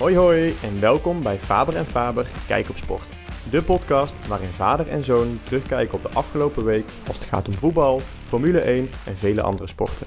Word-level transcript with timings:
Hoi 0.00 0.16
hoi 0.16 0.56
en 0.62 0.80
welkom 0.80 1.22
bij 1.22 1.38
Faber 1.38 1.76
en 1.76 1.86
Faber 1.86 2.30
Kijk 2.46 2.68
op 2.68 2.76
Sport. 2.76 3.08
De 3.50 3.64
podcast 3.64 4.26
waarin 4.28 4.48
vader 4.48 4.88
en 4.88 5.04
zoon 5.04 5.40
terugkijken 5.44 5.94
op 5.94 6.02
de 6.02 6.08
afgelopen 6.08 6.64
week 6.64 6.90
als 7.06 7.16
het 7.16 7.26
gaat 7.26 7.48
om 7.48 7.54
voetbal, 7.54 8.00
Formule 8.00 8.60
1 8.60 8.88
en 9.06 9.16
vele 9.16 9.42
andere 9.42 9.68
sporten. 9.68 10.06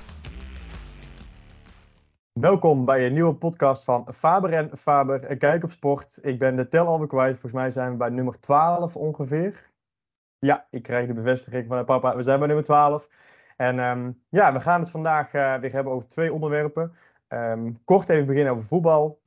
Welkom 2.39 2.85
bij 2.85 3.05
een 3.05 3.13
nieuwe 3.13 3.35
podcast 3.35 3.83
van 3.83 4.13
Faber 4.13 4.53
en 4.53 4.77
Faber 4.77 5.37
Kijk 5.37 5.63
op 5.63 5.69
Sport. 5.69 6.19
Ik 6.21 6.39
ben 6.39 6.55
de 6.55 6.67
tel 6.67 6.85
alweer 6.85 7.07
kwijt. 7.07 7.31
Volgens 7.31 7.53
mij 7.53 7.71
zijn 7.71 7.91
we 7.91 7.97
bij 7.97 8.09
nummer 8.09 8.39
12 8.39 8.95
ongeveer. 8.95 9.69
Ja, 10.39 10.67
ik 10.69 10.83
krijg 10.83 11.07
de 11.07 11.13
bevestiging 11.13 11.67
van 11.67 11.85
papa. 11.85 12.15
We 12.15 12.23
zijn 12.23 12.37
bij 12.37 12.47
nummer 12.47 12.65
12. 12.65 13.09
En 13.57 13.79
ehm, 13.79 14.11
ja, 14.29 14.53
we 14.53 14.59
gaan 14.59 14.79
het 14.79 14.89
vandaag 14.89 15.33
uh, 15.33 15.55
weer 15.55 15.71
hebben 15.71 15.93
over 15.93 16.07
twee 16.07 16.33
onderwerpen. 16.33 16.93
Um, 17.29 17.83
kort 17.83 18.09
even 18.09 18.25
beginnen 18.25 18.53
over 18.53 18.65
voetbal. 18.65 19.21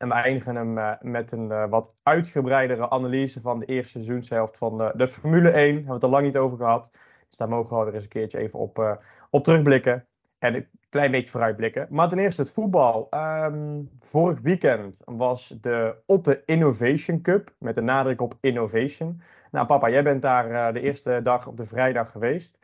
En 0.00 0.08
we 0.08 0.14
eindigen 0.14 0.56
hem 0.56 0.78
uh, 0.78 0.92
met 1.00 1.32
een 1.32 1.50
uh, 1.50 1.64
wat 1.68 1.96
uitgebreidere 2.02 2.90
analyse 2.90 3.40
van 3.40 3.58
de 3.58 3.66
eerste 3.66 3.90
seizoenshelft 3.90 4.58
van 4.58 4.92
de, 4.96 5.08
Formule 5.08 5.50
1. 5.50 5.54
Daar 5.54 5.64
hebben 5.64 5.86
we 5.86 5.92
het 5.92 6.04
al 6.04 6.10
lang 6.10 6.24
niet 6.24 6.36
over 6.36 6.56
gehad. 6.56 6.96
Dus 7.28 7.36
daar 7.36 7.48
mogen 7.48 7.78
we 7.78 7.84
weer 7.84 7.94
eens 7.94 8.02
een 8.02 8.08
keertje 8.08 8.38
even 8.38 8.58
op, 8.58 9.00
op 9.30 9.44
terugblikken. 9.44 10.06
En 10.38 10.54
een 10.54 10.68
klein 10.88 11.10
beetje 11.10 11.30
vooruitblikken. 11.30 11.86
Maar 11.90 12.08
ten 12.08 12.18
eerste 12.18 12.42
het 12.42 12.52
voetbal. 12.52 13.08
Um, 13.44 13.90
vorig 14.00 14.40
weekend 14.40 15.02
was 15.04 15.54
de 15.60 15.96
Otte 16.06 16.42
Innovation 16.44 17.20
Cup. 17.20 17.54
Met 17.58 17.74
de 17.74 17.82
nadruk 17.82 18.20
op 18.20 18.34
innovation. 18.40 19.22
Nou 19.50 19.66
papa, 19.66 19.90
jij 19.90 20.02
bent 20.02 20.22
daar 20.22 20.72
de 20.72 20.80
eerste 20.80 21.20
dag 21.22 21.46
op 21.46 21.56
de 21.56 21.64
vrijdag 21.64 22.10
geweest. 22.10 22.58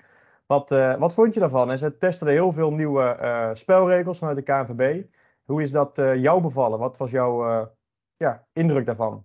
Wat, 0.47 0.71
wat 0.99 1.15
vond 1.15 1.35
je 1.35 1.41
daarvan? 1.41 1.71
En 1.71 1.79
ze 1.79 1.97
testen 1.97 2.29
heel 2.29 2.53
veel 2.53 2.73
nieuwe 2.73 3.51
spelregels 3.53 4.19
vanuit 4.19 4.37
de 4.37 4.43
KNVB. 4.43 5.05
Hoe 5.47 5.63
is 5.63 5.71
dat 5.71 5.99
uh, 5.99 6.23
jou 6.23 6.43
bevallen? 6.43 6.79
Wat 6.79 6.97
was 6.97 7.11
jouw 7.11 7.71
ja, 8.17 8.47
indruk 8.53 8.87
daarvan? 8.87 9.25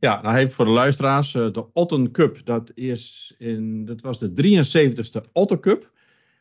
Ja, 0.00 0.22
nou 0.22 0.36
even 0.36 0.50
voor 0.50 0.64
de 0.64 0.70
luisteraars. 0.70 1.32
de 1.32 1.66
Otten 1.72 2.10
Cup, 2.10 2.40
dat, 2.44 2.70
is 2.74 3.34
in, 3.38 3.84
dat 3.84 4.00
was 4.00 4.18
de 4.18 4.30
73ste 4.30 5.32
Otten 5.32 5.60
Cup. 5.60 5.92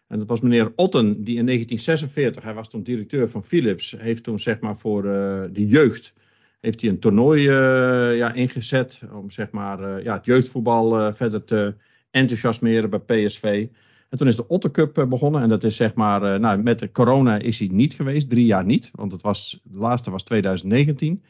En 0.07 0.19
dat 0.19 0.27
was 0.27 0.41
meneer 0.41 0.71
Otten, 0.75 1.05
die 1.05 1.37
in 1.37 1.45
1946, 1.45 2.43
hij 2.43 2.53
was 2.53 2.69
toen 2.69 2.83
directeur 2.83 3.29
van 3.29 3.43
Philips, 3.43 3.95
heeft 3.97 4.23
toen 4.23 4.39
zeg 4.39 4.59
maar 4.59 4.77
voor 4.77 5.01
de 5.01 5.67
jeugd, 5.67 6.13
heeft 6.59 6.81
hij 6.81 6.89
een 6.89 6.99
toernooi 6.99 7.41
ja, 8.15 8.33
ingezet 8.33 8.99
om 9.13 9.31
zeg 9.31 9.51
maar 9.51 10.03
ja, 10.03 10.13
het 10.13 10.25
jeugdvoetbal 10.25 11.13
verder 11.13 11.43
te 11.43 11.75
enthousiasmeren 12.11 12.89
bij 12.89 12.99
PSV. 12.99 13.67
En 14.09 14.17
toen 14.17 14.27
is 14.27 14.35
de 14.35 14.47
Otter 14.47 14.71
Cup 14.71 14.97
eh, 14.97 15.05
begonnen. 15.05 15.41
En 15.41 15.49
dat 15.49 15.63
is 15.63 15.75
zeg 15.75 15.93
maar, 15.93 16.23
uh, 16.23 16.39
nou, 16.39 16.63
met 16.63 16.79
de 16.79 16.91
corona 16.91 17.37
is 17.37 17.59
hij 17.59 17.67
niet 17.71 17.93
geweest. 17.93 18.29
Drie 18.29 18.45
jaar 18.45 18.65
niet. 18.65 18.89
Want 18.93 19.11
het 19.11 19.21
was, 19.21 19.61
de 19.63 19.77
laatste 19.77 20.11
was 20.11 20.23
2019. 20.23 21.23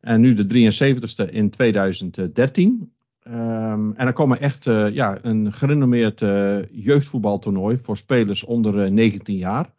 En 0.00 0.20
nu 0.20 0.34
de 0.34 0.44
73ste 0.44 1.30
in 1.30 1.50
2013. 1.50 2.92
Um, 3.24 3.32
ehm, 3.32 3.90
en 3.92 4.06
er 4.06 4.12
komen 4.12 4.40
echt 4.40 4.66
uh, 4.66 4.90
ja, 4.90 5.18
een 5.22 5.52
gerenommeerd 5.52 6.20
uh, 6.20 6.56
jeugdvoetbaltoernooi 6.70 7.78
voor 7.82 7.96
spelers 7.96 8.44
onder 8.44 8.92
19 8.92 9.36
jaar. 9.36 9.72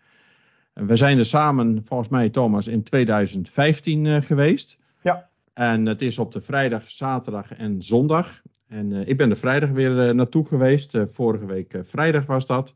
En 0.73 0.85
we 0.85 0.95
zijn 0.95 1.17
er 1.17 1.25
samen, 1.25 1.81
volgens 1.85 2.09
mij 2.09 2.29
Thomas, 2.29 2.67
in 2.67 2.83
2015 2.83 4.23
geweest. 4.23 4.77
Ja. 5.01 5.29
En 5.53 5.85
het 5.85 6.01
is 6.01 6.19
op 6.19 6.31
de 6.31 6.41
vrijdag, 6.41 6.91
zaterdag 6.91 7.53
en 7.53 7.81
zondag. 7.81 8.41
En 8.71 8.91
uh, 8.91 9.07
ik 9.07 9.17
ben 9.17 9.29
er 9.29 9.37
vrijdag 9.37 9.69
weer 9.69 10.07
uh, 10.07 10.13
naartoe 10.13 10.45
geweest. 10.45 10.95
Uh, 10.95 11.03
vorige 11.07 11.45
week 11.45 11.79
vrijdag 11.83 12.25
was 12.25 12.45
dat. 12.45 12.75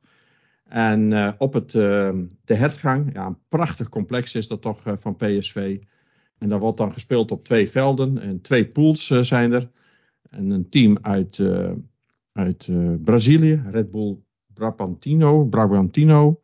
En 0.64 1.34
op 1.38 1.54
het, 1.54 1.72
de 1.72 2.28
hertgang, 2.46 3.14
ja, 3.14 3.26
een 3.26 3.38
prachtig 3.48 3.90
complex 3.90 4.36
is 4.36 4.48
dat 4.48 4.62
toch 4.62 4.82
van 4.84 5.16
PSV. 5.16 5.80
En 6.38 6.50
daar 6.50 6.60
wordt 6.60 6.78
dan 6.78 6.92
gespeeld 6.92 7.32
op 7.32 7.44
twee 7.44 7.70
velden. 7.70 8.18
En 8.18 8.42
twee 8.42 8.68
pools 8.68 9.08
zijn 9.08 9.52
er. 9.52 9.70
En 10.30 10.50
een 10.50 10.70
team 10.70 10.98
uit, 11.02 11.42
uit 12.32 12.70
Brazilië, 13.04 13.62
Red 13.66 13.92
Bull 13.92 14.24
Brabantino, 14.54 15.46
Brabantino. 15.46 16.42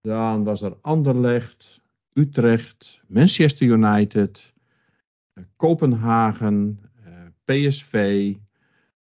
Dan 0.00 0.44
was 0.44 0.62
er 0.62 0.76
Anderlecht, 0.80 1.82
Utrecht, 2.12 3.02
Manchester 3.08 3.66
United, 3.66 4.54
Kopenhagen, 5.56 6.80
PSV, 7.44 8.34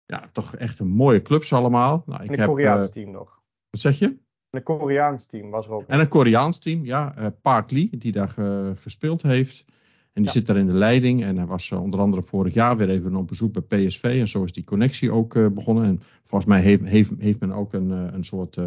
ja, 0.10 0.30
toch 0.32 0.56
echt 0.56 0.80
een 0.80 0.88
mooie 0.88 1.22
clubs 1.22 1.54
allemaal. 1.54 2.04
Nou, 2.06 2.24
ik 2.24 2.32
en 2.32 2.40
een 2.40 2.48
Koreaans 2.48 2.84
uh, 2.84 2.90
team 2.90 3.12
nog. 3.12 3.42
Wat 3.70 3.82
zeg 3.82 4.00
je? 4.00 4.18
Een 4.50 4.64
Koreaans 4.64 5.26
team 5.26 5.50
was 5.50 5.66
er 5.66 5.72
ook. 5.72 5.88
En 5.88 6.00
een 6.00 6.08
Koreaans 6.08 6.60
team, 6.60 6.86
ja. 6.86 7.18
Uh, 7.20 7.28
Park 7.42 7.72
Lee, 7.72 7.90
die 7.98 8.12
daar 8.12 8.36
uh, 8.40 8.70
gespeeld 8.76 9.22
heeft. 9.22 9.66
En 9.68 10.24
die 10.24 10.26
ja. 10.26 10.32
zit 10.32 10.46
daar 10.46 10.58
in 10.58 10.66
de 10.66 10.74
leiding. 10.74 11.24
En 11.24 11.38
hij 11.38 11.46
was 11.46 11.72
onder 11.72 12.00
andere 12.00 12.24
vorig 12.24 12.54
jaar 12.54 12.78
weer 12.78 12.90
even 12.90 13.16
op 13.16 13.28
bezoek 13.28 13.68
bij 13.68 13.86
PSV. 13.86 14.04
En 14.04 14.28
zo 14.28 14.44
is 14.44 14.52
die 14.52 14.64
connectie 14.64 15.12
ook 15.12 15.54
begonnen. 15.54 15.84
En 15.84 16.00
volgens 16.24 16.50
mij 16.50 16.62
heeft, 16.62 16.84
heeft, 16.84 17.12
heeft 17.18 17.40
men 17.40 17.52
ook 17.52 17.74
een, 17.74 17.90
een 17.90 18.24
soort 18.24 18.58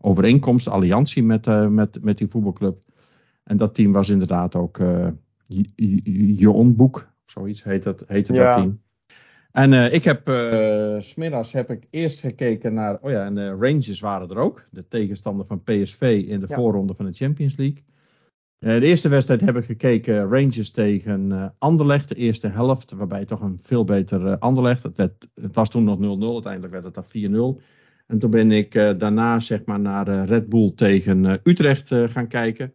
overeenkomst, 0.00 0.68
alliantie 0.68 1.22
met, 1.22 1.70
met, 1.70 2.02
met 2.02 2.18
die 2.18 2.28
voetbalclub. 2.28 2.82
En 3.44 3.56
dat 3.56 3.74
team 3.74 3.92
was 3.92 4.08
inderdaad 4.08 4.54
ook 4.54 4.80
Jon 6.36 6.76
Boek. 6.76 7.08
Zoiets 7.24 7.62
heet, 7.62 7.82
dat, 7.82 8.04
heette 8.06 8.32
ja. 8.32 8.44
dat 8.44 8.62
team. 8.62 8.80
En 9.52 9.72
uh, 9.72 9.92
ik 9.92 10.04
heb, 10.04 10.28
uh, 10.28 11.00
smiddags 11.00 11.52
heb 11.52 11.70
ik 11.70 11.86
eerst 11.90 12.20
gekeken 12.20 12.74
naar, 12.74 12.98
oh 13.00 13.10
ja, 13.10 13.24
en 13.24 13.34
de 13.34 13.48
Rangers 13.48 14.00
waren 14.00 14.28
er 14.28 14.36
ook. 14.36 14.64
De 14.70 14.88
tegenstander 14.88 15.46
van 15.46 15.62
PSV 15.62 16.24
in 16.28 16.40
de 16.40 16.46
ja. 16.48 16.56
voorronde 16.56 16.94
van 16.94 17.06
de 17.06 17.12
Champions 17.12 17.56
League. 17.56 17.84
Uh, 18.58 18.80
de 18.80 18.86
eerste 18.86 19.08
wedstrijd 19.08 19.40
heb 19.40 19.56
ik 19.56 19.64
gekeken, 19.64 20.28
Rangers 20.28 20.70
tegen 20.70 21.54
Anderlecht, 21.58 22.08
de 22.08 22.14
eerste 22.14 22.48
helft. 22.48 22.90
Waarbij 22.90 23.24
toch 23.24 23.40
een 23.40 23.58
veel 23.62 23.84
beter 23.84 24.38
Anderlecht. 24.38 24.82
Het, 24.82 24.96
werd, 24.96 25.28
het, 25.34 25.54
was 25.54 25.70
toen 25.70 25.84
nog 25.84 25.98
0-0, 25.98 26.00
uiteindelijk 26.32 26.72
werd 26.72 26.84
het 26.84 26.94
dan 26.94 27.56
4-0. 27.58 27.62
En 28.06 28.18
toen 28.18 28.30
ben 28.30 28.52
ik 28.52 28.72
daarna 28.72 29.40
zeg 29.40 29.64
maar 29.64 29.80
naar 29.80 30.24
Red 30.24 30.48
Bull 30.48 30.72
tegen 30.74 31.40
Utrecht 31.42 31.94
gaan 31.94 32.28
kijken. 32.28 32.74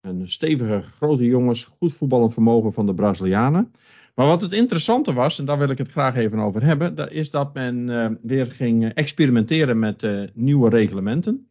Een 0.00 0.28
stevige, 0.28 0.82
grote 0.82 1.24
jongens, 1.24 1.64
goed 1.64 1.92
voetballend 1.92 2.32
vermogen 2.32 2.72
van 2.72 2.86
de 2.86 2.94
Brazilianen. 2.94 3.72
Maar 4.18 4.26
wat 4.26 4.40
het 4.40 4.52
interessante 4.52 5.12
was, 5.12 5.38
en 5.38 5.44
daar 5.44 5.58
wil 5.58 5.70
ik 5.70 5.78
het 5.78 5.90
graag 5.90 6.16
even 6.16 6.38
over 6.38 6.62
hebben, 6.62 6.94
dat 6.94 7.10
is 7.10 7.30
dat 7.30 7.54
men 7.54 7.88
uh, 7.88 8.08
weer 8.22 8.46
ging 8.46 8.92
experimenteren 8.92 9.78
met 9.78 10.02
uh, 10.02 10.22
nieuwe 10.34 10.70
reglementen. 10.70 11.48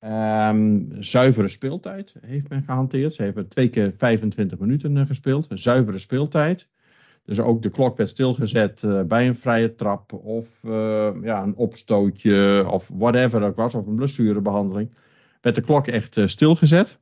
Um, 0.00 0.88
zuivere 1.00 1.48
speeltijd 1.48 2.14
heeft 2.20 2.48
men 2.48 2.62
gehanteerd. 2.62 3.14
Ze 3.14 3.22
hebben 3.22 3.48
twee 3.48 3.68
keer 3.68 3.92
25 3.96 4.58
minuten 4.58 4.96
uh, 4.96 5.06
gespeeld. 5.06 5.46
Zuivere 5.50 5.98
speeltijd. 5.98 6.68
Dus 7.24 7.40
ook 7.40 7.62
de 7.62 7.70
klok 7.70 7.96
werd 7.96 8.10
stilgezet 8.10 8.80
bij 9.08 9.26
een 9.26 9.36
vrije 9.36 9.74
trap 9.74 10.12
of 10.12 10.58
ja, 11.22 11.42
een 11.42 11.56
opstootje 11.56 12.66
of 12.70 12.90
whatever 12.94 13.40
dat 13.40 13.56
was, 13.56 13.74
of 13.74 13.86
een 13.86 13.96
blessurebehandeling. 13.96 14.94
Werd 15.40 15.56
de 15.56 15.62
klok 15.62 15.86
echt 15.86 16.20
stilgezet. 16.24 17.00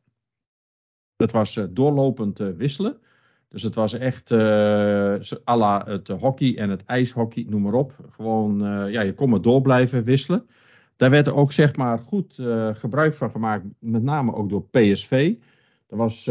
Dat 1.17 1.33
was 1.33 1.67
doorlopend 1.71 2.39
wisselen. 2.39 3.01
Dus 3.51 3.63
het 3.63 3.75
was 3.75 3.93
echt 3.93 4.31
uh, 4.31 4.39
à 5.49 5.57
la 5.57 5.85
het 5.87 6.09
hockey 6.09 6.57
en 6.59 6.71
het 6.71 6.85
ijshockey, 6.85 7.47
noem 7.49 7.63
maar 7.63 7.73
op. 7.73 7.95
Gewoon, 8.11 8.67
uh, 8.67 8.93
ja, 8.93 9.01
je 9.01 9.15
kon 9.15 9.31
maar 9.31 9.43
door 9.43 9.63
blijven 9.63 10.05
wisselen. 10.05 10.47
Daar 10.97 11.11
werd 11.11 11.29
ook 11.29 11.53
zeg 11.53 11.77
maar 11.77 11.99
goed 11.99 12.39
uh, 12.39 12.69
gebruik 12.75 13.15
van 13.15 13.31
gemaakt, 13.31 13.65
met 13.79 14.03
name 14.03 14.35
ook 14.35 14.49
door 14.49 14.63
PSV. 14.63 15.35
Dat 15.87 15.99
was 15.99 16.25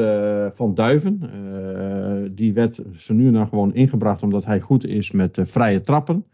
Van 0.56 0.74
Duiven. 0.74 2.36
die 2.36 2.54
werd 2.54 2.82
zo 2.98 3.14
nu 3.14 3.28
en 3.28 3.34
dan 3.34 3.48
gewoon 3.48 3.74
ingebracht 3.74 4.24
omdat 4.24 4.46
hij 4.46 4.60
goed 4.60 4.86
is 4.86 5.12
met 5.12 5.38
vrije 5.42 5.82
trappen. 5.82 6.26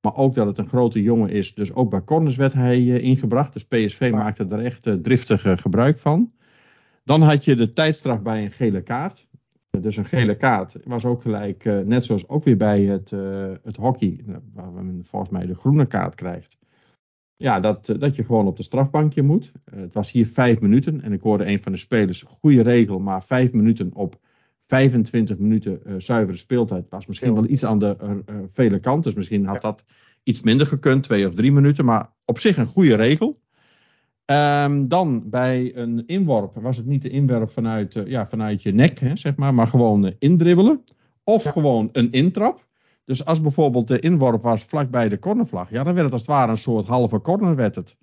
Maar 0.00 0.16
ook 0.16 0.34
dat 0.34 0.46
het 0.46 0.58
een 0.58 0.68
grote 0.68 1.02
jongen 1.02 1.30
is. 1.30 1.54
Dus 1.54 1.72
ook 1.74 1.90
bij 1.90 2.04
corners 2.04 2.36
werd 2.36 2.52
hij 2.52 2.84
ingebracht. 3.00 3.52
Dus 3.52 3.64
PSV 3.64 4.10
maakte 4.14 4.46
er 4.50 4.58
echt 4.58 5.02
driftig 5.02 5.60
gebruik 5.60 5.98
van. 5.98 6.32
Dan 7.04 7.22
had 7.22 7.44
je 7.44 7.54
de 7.54 7.72
tijdstraf 7.72 8.22
bij 8.22 8.44
een 8.44 8.52
gele 8.52 8.82
kaart. 8.82 9.28
Dus 9.78 9.96
een 9.96 10.04
gele 10.04 10.36
kaart 10.36 10.76
was 10.84 11.04
ook 11.04 11.22
gelijk, 11.22 11.64
uh, 11.64 11.78
net 11.78 12.04
zoals 12.04 12.28
ook 12.28 12.44
weer 12.44 12.56
bij 12.56 12.82
het, 12.82 13.10
uh, 13.10 13.52
het 13.62 13.76
hockey, 13.76 14.24
waar 14.52 14.72
men 14.72 15.04
volgens 15.04 15.30
mij 15.30 15.46
de 15.46 15.54
groene 15.54 15.86
kaart 15.86 16.14
krijgt. 16.14 16.56
Ja, 17.36 17.60
dat, 17.60 17.88
uh, 17.88 17.98
dat 17.98 18.16
je 18.16 18.24
gewoon 18.24 18.46
op 18.46 18.56
de 18.56 18.62
strafbankje 18.62 19.22
moet. 19.22 19.52
het 19.70 19.94
was 19.94 20.12
hier 20.12 20.26
vijf 20.26 20.60
minuten 20.60 21.00
en 21.00 21.12
ik 21.12 21.20
hoorde 21.20 21.46
een 21.46 21.62
van 21.62 21.72
de 21.72 21.78
spelers, 21.78 22.22
goede 22.22 22.62
regel, 22.62 22.98
maar 22.98 23.24
vijf 23.24 23.52
minuten 23.52 23.90
op 23.94 24.20
25 24.66 25.38
minuten 25.38 26.02
zuivere 26.02 26.38
speeltijd 26.38 26.88
was 26.88 27.06
misschien 27.06 27.34
wel 27.34 27.48
iets 27.48 27.64
aan 27.64 27.78
de 27.78 28.22
vele 28.52 28.80
kant. 28.80 29.04
Dus 29.04 29.14
misschien 29.14 29.46
had 29.46 29.62
dat 29.62 29.84
iets 30.22 30.42
minder 30.42 30.66
gekund, 30.66 31.02
twee 31.02 31.26
of 31.26 31.34
drie 31.34 31.52
minuten, 31.52 31.84
maar 31.84 32.12
op 32.24 32.38
zich 32.38 32.56
een 32.56 32.66
goede 32.66 32.94
regel. 32.94 33.36
Um, 34.30 34.88
dan 34.88 35.22
bij 35.30 35.72
een 35.74 36.06
inworp 36.06 36.54
was 36.54 36.76
het 36.76 36.86
niet 36.86 37.02
de 37.02 37.08
inwerp 37.08 37.50
vanuit, 37.50 37.94
uh, 37.94 38.06
ja, 38.06 38.26
vanuit 38.26 38.62
je 38.62 38.72
nek, 38.72 38.98
hè, 38.98 39.16
zeg 39.16 39.36
maar, 39.36 39.54
maar 39.54 39.66
gewoon 39.66 40.06
uh, 40.06 40.12
indribbelen. 40.18 40.84
Of 41.24 41.44
ja. 41.44 41.50
gewoon 41.50 41.88
een 41.92 42.10
intrap. 42.10 42.66
Dus 43.04 43.24
als 43.24 43.40
bijvoorbeeld 43.40 43.88
de 43.88 44.00
inworp 44.00 44.42
was 44.42 44.64
vlakbij 44.64 45.08
de 45.08 45.18
cornervlag, 45.18 45.70
ja, 45.70 45.84
dan 45.84 45.94
werd 45.94 46.04
het 46.04 46.12
als 46.12 46.22
het 46.22 46.30
ware 46.30 46.50
een 46.50 46.56
soort 46.56 46.86
halve 46.86 47.20
corner 47.20 47.56
werd 47.56 47.74
het. 47.74 47.96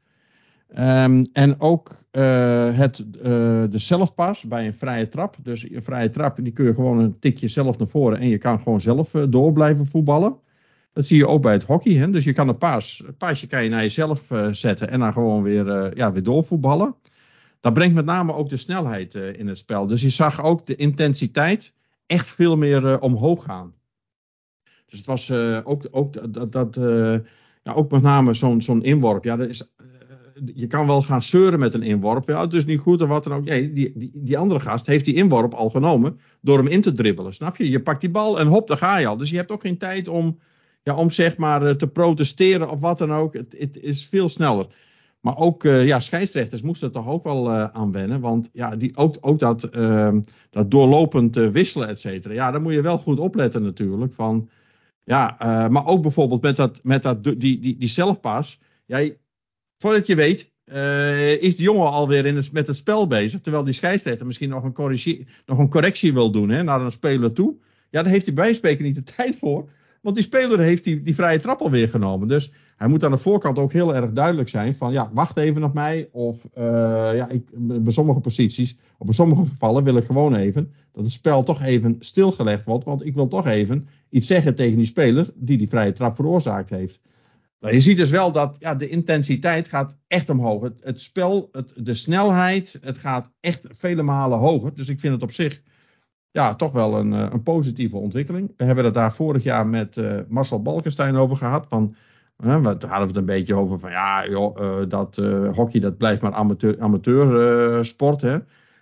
Ehm, 0.68 1.24
en 1.34 1.60
ook 1.60 1.92
uh, 2.12 2.78
het, 2.78 3.06
de 3.22 3.70
zelfpas 3.72 4.44
bij 4.44 4.66
een 4.66 4.74
vrije 4.74 5.10
trap. 5.10 5.36
Dus 5.44 5.70
een 5.70 5.84
vrije 5.84 6.10
trap, 6.10 6.40
die 6.42 6.54
kun 6.54 6.66
je 6.66 6.74
gewoon 6.74 7.00
een 7.00 7.20
tikje 7.20 7.48
zelf 7.48 7.78
naar 7.78 7.88
voren 7.88 8.20
en 8.20 8.28
je 8.28 8.38
kan 8.38 8.60
gewoon 8.60 8.82
zelf 8.82 9.12
door 9.12 9.52
blijven 9.52 9.86
voetballen. 9.86 10.38
Dat 10.98 11.08
zie 11.08 11.18
je 11.18 11.28
ook 11.28 11.42
bij 11.42 11.54
het 11.54 11.64
hockey. 11.64 11.94
Hè? 11.94 12.10
Dus 12.10 12.24
je 12.24 12.34
kan 12.34 12.48
een 12.48 12.58
paas, 12.58 13.04
paasje 13.18 13.48
kan 13.48 13.64
je 13.64 13.70
naar 13.70 13.82
jezelf 13.82 14.32
zetten 14.52 14.90
en 14.90 15.00
dan 15.00 15.14
gewoon 15.14 15.44
weer, 15.44 15.98
ja, 15.98 16.12
weer 16.12 16.24
doorvoetballen. 16.24 16.96
Dat 17.60 17.74
brengt 17.74 17.96
met 17.96 18.06
name 18.06 18.34
ook 18.34 18.50
de 18.50 18.58
snelheid 18.58 19.14
in 19.14 19.48
het 19.48 19.58
spel. 19.58 19.88
Dus 19.88 20.02
je 20.02 20.10
zag 20.10 20.44
ook 20.44 20.66
de 20.66 20.76
intensiteit 20.76 21.74
echt 22.06 22.32
veel 22.32 22.58
meer 22.58 23.00
omhoog 23.00 23.44
gaan. 23.44 23.74
Dus 24.86 24.98
het 24.98 25.06
was 25.06 25.32
ook, 25.64 25.88
ook, 25.92 26.34
dat, 26.34 26.52
dat, 26.52 26.76
ja, 27.64 27.74
ook 27.74 27.92
met 27.92 28.02
name 28.02 28.34
zo'n 28.34 28.62
zo'n 28.62 28.84
inworp. 28.84 29.24
Ja, 29.24 29.36
dat 29.36 29.48
is 29.48 29.72
je 30.56 30.68
kan 30.68 30.88
wel 30.88 31.02
gaan 31.02 31.24
zeuren 31.24 31.60
met 31.60 31.74
een 31.74 31.84
inworp. 31.84 32.28
Ja, 32.28 32.42
het 32.42 32.54
is 32.54 32.66
niet 32.66 32.80
goed 32.80 33.02
of 33.02 33.08
wat 33.08 33.24
dan 33.24 33.34
ook. 33.34 33.46
Nee, 33.46 33.72
die, 33.72 33.92
die, 33.96 34.12
die 34.14 34.38
andere 34.38 34.60
gast 34.60 34.86
heeft 34.86 35.06
die 35.06 35.16
inworp 35.16 35.54
al 35.54 35.70
genomen 35.70 36.20
door 36.42 36.58
hem 36.58 36.68
in 36.68 36.82
te 36.82 36.92
dribbelen. 36.92 37.34
Snap 37.34 37.58
je? 37.58 37.70
Je 37.70 37.82
pakt 37.82 38.02
die 38.02 38.10
bal 38.10 38.40
en 38.40 38.48
hop, 38.48 38.68
daar 38.68 38.78
ga 38.78 38.98
je 38.98 39.08
al. 39.08 39.18
Dus 39.18 39.30
je 39.30 39.36
hebt 39.36 39.52
ook 39.52 39.62
geen 39.62 39.78
tijd 39.78 40.08
om, 40.08 40.40
ja, 40.88 40.96
om 40.96 41.12
zeg 41.12 41.38
maar 41.38 41.66
eh, 41.66 41.76
te 41.76 41.88
protesteren 41.88 42.70
of 42.70 42.80
wat 42.80 42.98
dan 42.98 43.14
ook. 43.14 43.34
Het, 43.34 43.56
het 43.58 43.82
is 43.82 44.06
veel 44.06 44.30
sneller. 44.30 44.68
Maar 45.22 45.38
ook 45.38 45.64
uh, 45.64 45.86
ja, 45.86 46.00
scheidsrechters 46.00 46.62
moesten 46.62 46.88
er 46.88 46.94
toch 46.94 47.08
ook 47.08 47.24
wel 47.24 47.52
uh, 47.52 47.64
aan 47.64 47.92
wennen. 47.92 48.20
Want 48.20 48.50
ja, 48.54 48.76
die, 48.76 48.98
ook, 48.98 49.16
ook 49.22 49.40
dat, 49.40 49.76
uh, 49.76 50.14
dat 50.50 50.72
doorlopend 50.72 51.36
wisselen, 51.36 51.88
et 51.88 52.00
cetera. 52.00 52.34
Ja, 52.34 52.52
daar 52.52 52.62
moet 52.62 52.74
je 52.74 52.82
wel 52.82 52.98
goed 52.98 53.20
opletten 53.20 53.64
natuurlijk. 53.64 54.14
Van, 54.14 54.50
ja, 55.04 55.36
maar 55.70 55.86
ook 55.86 56.02
bijvoorbeeld 56.02 56.42
met, 56.42 56.56
dat, 56.56 56.80
met 56.84 57.02
dat, 57.02 57.24
die, 57.24 57.38
die, 57.38 57.78
die 57.78 57.88
zelfpas. 57.88 58.60
Ja, 58.86 59.10
Voordat 59.78 60.08
je 60.08 60.16
weet, 60.16 60.52
is 61.42 61.56
de 61.56 61.64
jongen 61.64 61.92
alweer 61.92 62.26
in 62.26 62.36
het, 62.36 62.52
met 62.52 62.68
het 62.68 62.76
spel 62.76 63.08
bezig. 63.08 63.42
Terwijl 63.42 63.64
die 63.64 63.74
scheidsrechter 63.74 64.26
misschien 64.26 64.50
nog 64.50 64.64
een, 64.64 65.26
nog 65.46 65.58
een 65.58 65.70
correctie 65.70 66.14
wil 66.14 66.32
doen 66.32 66.50
hè, 66.50 66.64
naar 66.64 66.82
een 66.82 66.92
speler 66.92 67.34
toe. 67.34 67.56
Ja, 67.90 68.04
daar 68.04 68.12
heeft 68.12 68.26
hij 68.26 68.36
bij 68.36 68.54
spreken 68.54 68.84
niet 68.84 68.96
de 68.96 69.14
tijd 69.16 69.38
voor. 69.38 69.70
Want 70.08 70.20
die 70.20 70.28
speler 70.28 70.60
heeft 70.60 70.84
die, 70.84 71.02
die 71.02 71.16
vrije 71.16 71.40
trap 71.40 71.62
alweer 71.62 71.90
genomen. 71.90 72.28
Dus 72.28 72.52
hij 72.76 72.88
moet 72.88 73.04
aan 73.04 73.12
de 73.12 73.18
voorkant 73.18 73.60
ook 73.60 73.74
heel 73.74 73.96
erg 73.96 74.12
duidelijk 74.12 74.50
zijn 74.50 74.76
van 74.76 74.92
ja, 74.92 75.10
wacht 75.14 75.38
even 75.38 75.64
op 75.64 75.74
mij. 75.74 76.10
Of 76.12 76.48
uh, 76.58 76.64
ja, 77.14 77.30
ik, 77.30 77.44
bij 77.58 77.94
sommige 77.94 78.20
posities, 78.20 78.78
op 78.98 79.14
sommige 79.14 79.46
gevallen 79.46 79.84
wil 79.84 79.98
ik 79.98 80.06
gewoon 80.06 80.36
even 80.36 80.74
dat 80.92 81.04
het 81.04 81.14
spel 81.14 81.44
toch 81.44 81.62
even 81.62 81.96
stilgelegd 82.00 82.66
wordt. 82.66 82.86
Want 82.86 83.06
ik 83.06 83.14
wil 83.14 83.28
toch 83.28 83.48
even 83.48 83.88
iets 84.10 84.28
zeggen 84.28 84.56
tegen 84.56 84.78
die 84.78 84.86
speler 84.86 85.30
die 85.36 85.58
die 85.58 85.70
vrije 85.70 85.94
trap 85.94 86.16
veroorzaakt 86.16 86.70
heeft. 86.70 87.02
Nou, 87.60 87.74
je 87.74 87.80
ziet 87.80 87.98
dus 87.98 88.10
wel 88.10 88.32
dat 88.32 88.56
ja, 88.60 88.76
de 88.76 88.90
intensiteit 88.90 89.68
gaat 89.68 89.98
echt 90.08 90.30
omhoog. 90.30 90.64
Het, 90.64 90.82
het 90.84 91.02
spel, 91.02 91.50
het, 91.52 91.74
de 91.76 91.96
snelheid, 91.96 92.78
het 92.82 92.98
gaat 92.98 93.32
echt 93.40 93.68
vele 93.72 94.04
malen 94.04 94.38
hoger. 94.38 94.76
Dus 94.76 94.90
ik 94.90 95.00
vind 95.00 95.14
het 95.14 95.24
op 95.24 95.32
zich 95.32 95.62
ja, 96.38 96.56
toch 96.56 96.72
wel 96.72 96.98
een, 96.98 97.14
eh, 97.14 97.28
een 97.32 97.44
positieve 97.44 97.98
ontwikkeling. 97.98 98.54
We 98.58 98.64
hebben 98.64 98.86
het 98.86 98.94
daar 98.94 99.14
vorig 99.14 99.44
jaar 99.44 99.68
met 99.68 99.98
uh, 99.98 100.20
Marcel 100.28 100.62
Balkenstein 100.62 101.16
over 101.16 101.38
gehad. 101.38 101.66
Van, 101.70 101.96
we 102.36 102.50
hadden 102.50 103.08
het 103.08 103.16
een 103.16 103.26
beetje 103.26 103.56
over 103.56 103.80
van 103.80 103.92
ja, 103.92 104.28
uh, 104.28 104.48
dat 104.88 105.16
hockey 105.54 105.80
dat 105.80 105.98
blijft 105.98 106.22
maar 106.22 106.34
amateur, 106.34 106.80
amateursport. 106.80 108.22
hè. 108.22 108.38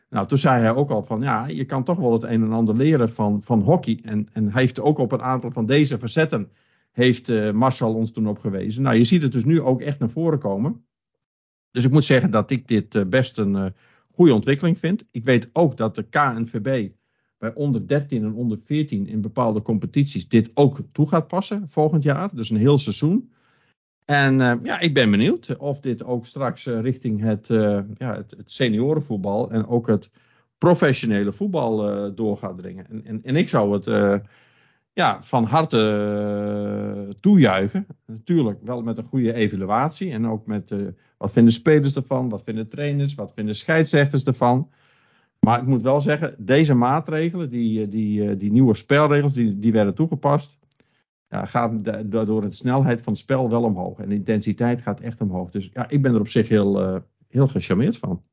Nou, 0.09 0.27
toen 0.27 0.37
zei 0.37 0.61
hij 0.61 0.75
ook 0.75 0.89
al 0.89 1.03
van 1.03 1.21
ja, 1.21 1.47
je 1.47 1.65
kan 1.65 1.83
toch 1.83 1.97
wel 1.97 2.13
het 2.13 2.23
een 2.23 2.43
en 2.43 2.51
ander 2.51 2.75
leren 2.75 3.09
van, 3.09 3.43
van 3.43 3.61
hockey. 3.61 3.99
En, 4.03 4.27
en 4.33 4.51
hij 4.51 4.61
heeft 4.61 4.79
ook 4.79 4.97
op 4.97 5.11
een 5.11 5.21
aantal 5.21 5.51
van 5.51 5.65
deze 5.65 5.97
facetten 5.97 6.49
heeft 6.91 7.53
Marcel 7.53 7.93
ons 7.93 8.11
toen 8.11 8.27
op 8.27 8.39
gewezen. 8.39 8.83
Nou, 8.83 8.95
je 8.95 9.03
ziet 9.03 9.21
het 9.21 9.31
dus 9.31 9.45
nu 9.45 9.61
ook 9.61 9.81
echt 9.81 9.99
naar 9.99 10.09
voren 10.09 10.39
komen. 10.39 10.85
Dus 11.71 11.85
ik 11.85 11.91
moet 11.91 12.05
zeggen 12.05 12.31
dat 12.31 12.51
ik 12.51 12.67
dit 12.67 13.09
best 13.09 13.37
een 13.37 13.73
goede 14.11 14.33
ontwikkeling 14.33 14.77
vind. 14.77 15.03
Ik 15.11 15.23
weet 15.23 15.49
ook 15.53 15.77
dat 15.77 15.95
de 15.95 16.03
KNVB 16.03 16.89
bij 17.37 17.53
onder 17.53 17.87
13 17.87 18.23
en 18.23 18.33
onder 18.33 18.57
14 18.61 19.07
in 19.07 19.21
bepaalde 19.21 19.61
competities 19.61 20.27
dit 20.27 20.51
ook 20.53 20.79
toe 20.91 21.07
gaat 21.07 21.27
passen 21.27 21.69
volgend 21.69 22.03
jaar. 22.03 22.35
Dus 22.35 22.49
een 22.49 22.57
heel 22.57 22.79
seizoen. 22.79 23.31
En 24.05 24.37
ja, 24.63 24.79
ik 24.79 24.93
ben 24.93 25.11
benieuwd 25.11 25.57
of 25.57 25.79
dit 25.79 26.03
ook 26.03 26.25
straks 26.25 26.65
richting 26.65 27.21
het, 27.21 27.47
ja, 27.93 28.15
het, 28.15 28.35
seniorenvoetbal 28.45 29.51
en 29.51 29.67
ook 29.67 29.87
het 29.87 30.09
professionele 30.57 31.33
voetbal 31.33 32.15
door 32.15 32.37
gaat 32.37 32.57
dringen. 32.57 32.89
En, 32.89 33.05
en, 33.05 33.23
en 33.23 33.35
ik 33.35 33.49
zou 33.49 33.73
het 33.73 34.21
ja, 34.93 35.23
van 35.23 35.43
harte 35.43 37.15
toejuichen. 37.19 37.87
Natuurlijk 38.05 38.59
wel 38.63 38.81
met 38.81 38.97
een 38.97 39.05
goede 39.05 39.33
evaluatie. 39.33 40.11
En 40.11 40.27
ook 40.27 40.45
met 40.45 40.73
wat 41.17 41.31
vinden 41.31 41.53
spelers 41.53 41.95
ervan, 41.95 42.29
wat 42.29 42.43
vinden 42.43 42.67
trainers, 42.67 43.15
wat 43.15 43.33
vinden 43.35 43.55
scheidsrechters 43.55 44.23
ervan. 44.23 44.69
Maar 45.45 45.59
ik 45.59 45.65
moet 45.65 45.81
wel 45.81 46.01
zeggen, 46.01 46.35
deze 46.37 46.75
maatregelen, 46.75 47.49
die, 47.49 47.83
eh, 47.83 47.91
die, 47.91 48.37
die 48.37 48.51
nieuwe 48.51 48.75
spelregels, 48.75 49.33
die, 49.33 49.59
die 49.59 49.71
werden 49.71 49.95
toegepast. 49.95 50.57
Ja, 51.27 51.45
gaat 51.45 51.71
door 52.11 52.41
de 52.41 52.53
snelheid 52.53 53.01
van 53.01 53.13
het 53.13 53.21
spel 53.21 53.49
wel 53.49 53.63
omhoog. 53.63 53.99
En 53.99 54.09
de 54.09 54.15
intensiteit 54.15 54.81
gaat 54.81 54.99
echt 54.99 55.21
omhoog. 55.21 55.51
Dus 55.51 55.69
ja, 55.73 55.89
ik 55.89 56.01
ben 56.01 56.13
er 56.13 56.19
op 56.19 56.27
zich 56.27 56.49
heel, 56.49 57.01
heel 57.27 57.47
gecharmeerd 57.47 57.97
van. 57.97 58.23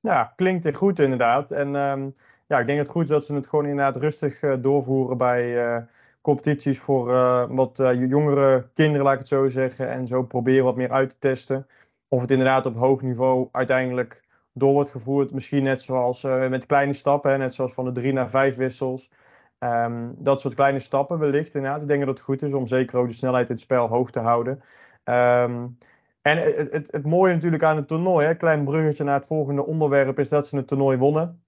Ja, 0.00 0.32
klinkt 0.36 0.76
goed 0.76 0.98
inderdaad. 0.98 1.50
En 1.50 1.74
um, 1.74 2.14
ja, 2.46 2.58
ik 2.58 2.66
denk 2.66 2.78
het 2.78 2.88
goed 2.88 3.08
dat 3.08 3.26
ze 3.26 3.34
het 3.34 3.48
gewoon 3.48 3.66
inderdaad 3.66 3.96
rustig 3.96 4.60
doorvoeren 4.60 5.16
bij 5.16 5.86
competities 6.20 6.78
voor 6.78 7.06
wat 7.54 7.76
jongere 7.94 8.68
kinderen, 8.74 9.04
laat 9.04 9.12
ik 9.12 9.18
het 9.18 9.28
zo 9.28 9.48
zeggen. 9.48 9.90
En 9.90 10.06
zo 10.06 10.22
proberen 10.22 10.64
wat 10.64 10.76
meer 10.76 10.90
uit 10.90 11.08
te 11.08 11.18
testen. 11.18 11.66
Of 12.08 12.20
het 12.20 12.30
inderdaad 12.30 12.66
op 12.66 12.76
hoog 12.76 13.02
niveau 13.02 13.48
uiteindelijk 13.52 14.22
door 14.52 14.72
wordt 14.72 14.90
gevoerd. 14.90 15.32
Misschien 15.32 15.62
net 15.62 15.82
zoals 15.82 16.22
met 16.22 16.66
kleine 16.66 16.92
stappen, 16.92 17.38
net 17.38 17.54
zoals 17.54 17.74
van 17.74 17.84
de 17.84 17.92
drie 17.92 18.12
naar 18.12 18.30
vijf 18.30 18.56
wissels. 18.56 19.10
Um, 19.58 20.14
dat 20.18 20.40
soort 20.40 20.54
kleine 20.54 20.78
stappen 20.78 21.18
wellicht 21.18 21.54
inderdaad. 21.54 21.80
Ik 21.80 21.86
denk 21.86 22.00
dat 22.00 22.08
het 22.08 22.20
goed 22.20 22.42
is 22.42 22.52
om 22.52 22.66
zeker 22.66 22.98
ook 22.98 23.08
de 23.08 23.14
snelheid 23.14 23.48
in 23.48 23.54
het 23.54 23.62
spel 23.62 23.88
hoog 23.88 24.10
te 24.10 24.20
houden. 24.20 24.62
Um, 25.04 25.78
en 26.22 26.36
het, 26.38 26.72
het, 26.72 26.92
het, 26.92 27.04
mooie 27.04 27.34
natuurlijk 27.34 27.62
aan 27.62 27.76
het 27.76 27.88
toernooi, 27.88 28.26
hè, 28.26 28.34
klein 28.34 28.64
bruggetje 28.64 29.04
naar 29.04 29.14
het 29.14 29.26
volgende 29.26 29.66
onderwerp, 29.66 30.18
is 30.18 30.28
dat 30.28 30.48
ze 30.48 30.56
het 30.56 30.66
toernooi 30.66 30.98
wonnen. 30.98 31.42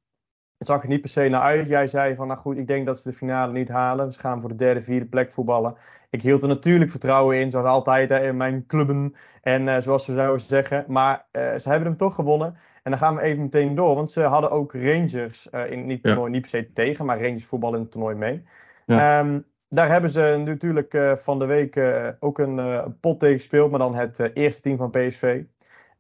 Het 0.59 0.67
zag 0.67 0.83
er 0.83 0.89
niet 0.89 1.01
per 1.01 1.11
se 1.11 1.29
naar 1.29 1.41
uit. 1.41 1.69
Jij 1.69 1.87
zei 1.87 2.15
van, 2.15 2.27
nou 2.27 2.39
goed, 2.39 2.57
ik 2.57 2.67
denk 2.67 2.87
dat 2.87 2.99
ze 2.99 3.11
de 3.11 3.17
finale 3.17 3.53
niet 3.53 3.69
halen. 3.69 4.13
Ze 4.13 4.19
gaan 4.19 4.41
voor 4.41 4.49
de 4.49 4.55
derde, 4.55 4.81
vierde 4.81 5.07
plek 5.07 5.31
voetballen. 5.31 5.77
Ik 6.11 6.23
hield 6.23 6.43
er 6.43 6.49
natuurlijk 6.49 6.91
vertrouwen 6.91 7.41
in, 7.41 7.51
zoals 7.51 7.67
altijd 7.67 8.11
in 8.11 8.37
mijn 8.37 8.67
clubben. 8.67 9.15
En 9.43 9.67
uh, 9.67 9.79
zoals 9.79 10.07
we 10.07 10.15
zouden 10.15 10.41
zeggen. 10.41 10.85
Maar 10.89 11.27
uh, 11.33 11.55
ze 11.55 11.69
hebben 11.69 11.89
hem 11.89 11.97
toch 11.97 12.15
gewonnen. 12.15 12.57
En 12.85 12.91
dan 12.91 12.99
gaan 12.99 13.15
we 13.15 13.23
even 13.23 13.43
meteen 13.43 13.75
door. 13.75 13.95
Want 13.95 14.11
ze 14.11 14.21
hadden 14.21 14.51
ook 14.51 14.73
Rangers 14.73 15.49
uh, 15.51 15.71
in 15.71 15.91
het 15.91 16.03
toernooi, 16.03 16.27
ja. 16.27 16.33
niet 16.33 16.41
per 16.41 16.51
se 16.51 16.73
tegen, 16.73 17.05
maar 17.05 17.23
Rangers 17.23 17.45
voetballen 17.45 17.77
in 17.77 17.83
het 17.83 17.91
toernooi 17.91 18.15
mee. 18.15 18.43
Ja. 18.87 19.21
Um, 19.21 19.45
daar 19.69 19.89
hebben 19.89 20.11
ze 20.11 20.43
natuurlijk 20.45 20.95
uh, 20.95 21.17
van 21.17 21.39
de 21.39 21.47
week 21.47 21.77
uh, 21.77 22.09
ook 22.19 22.39
een 22.39 22.97
pot 23.01 23.21
tegen 23.21 23.37
gespeeld, 23.37 23.71
maar 23.71 23.79
dan 23.79 23.95
het 23.95 24.31
eerste 24.35 24.63
team 24.63 24.77
van 24.77 24.91
PSV. 24.91 25.43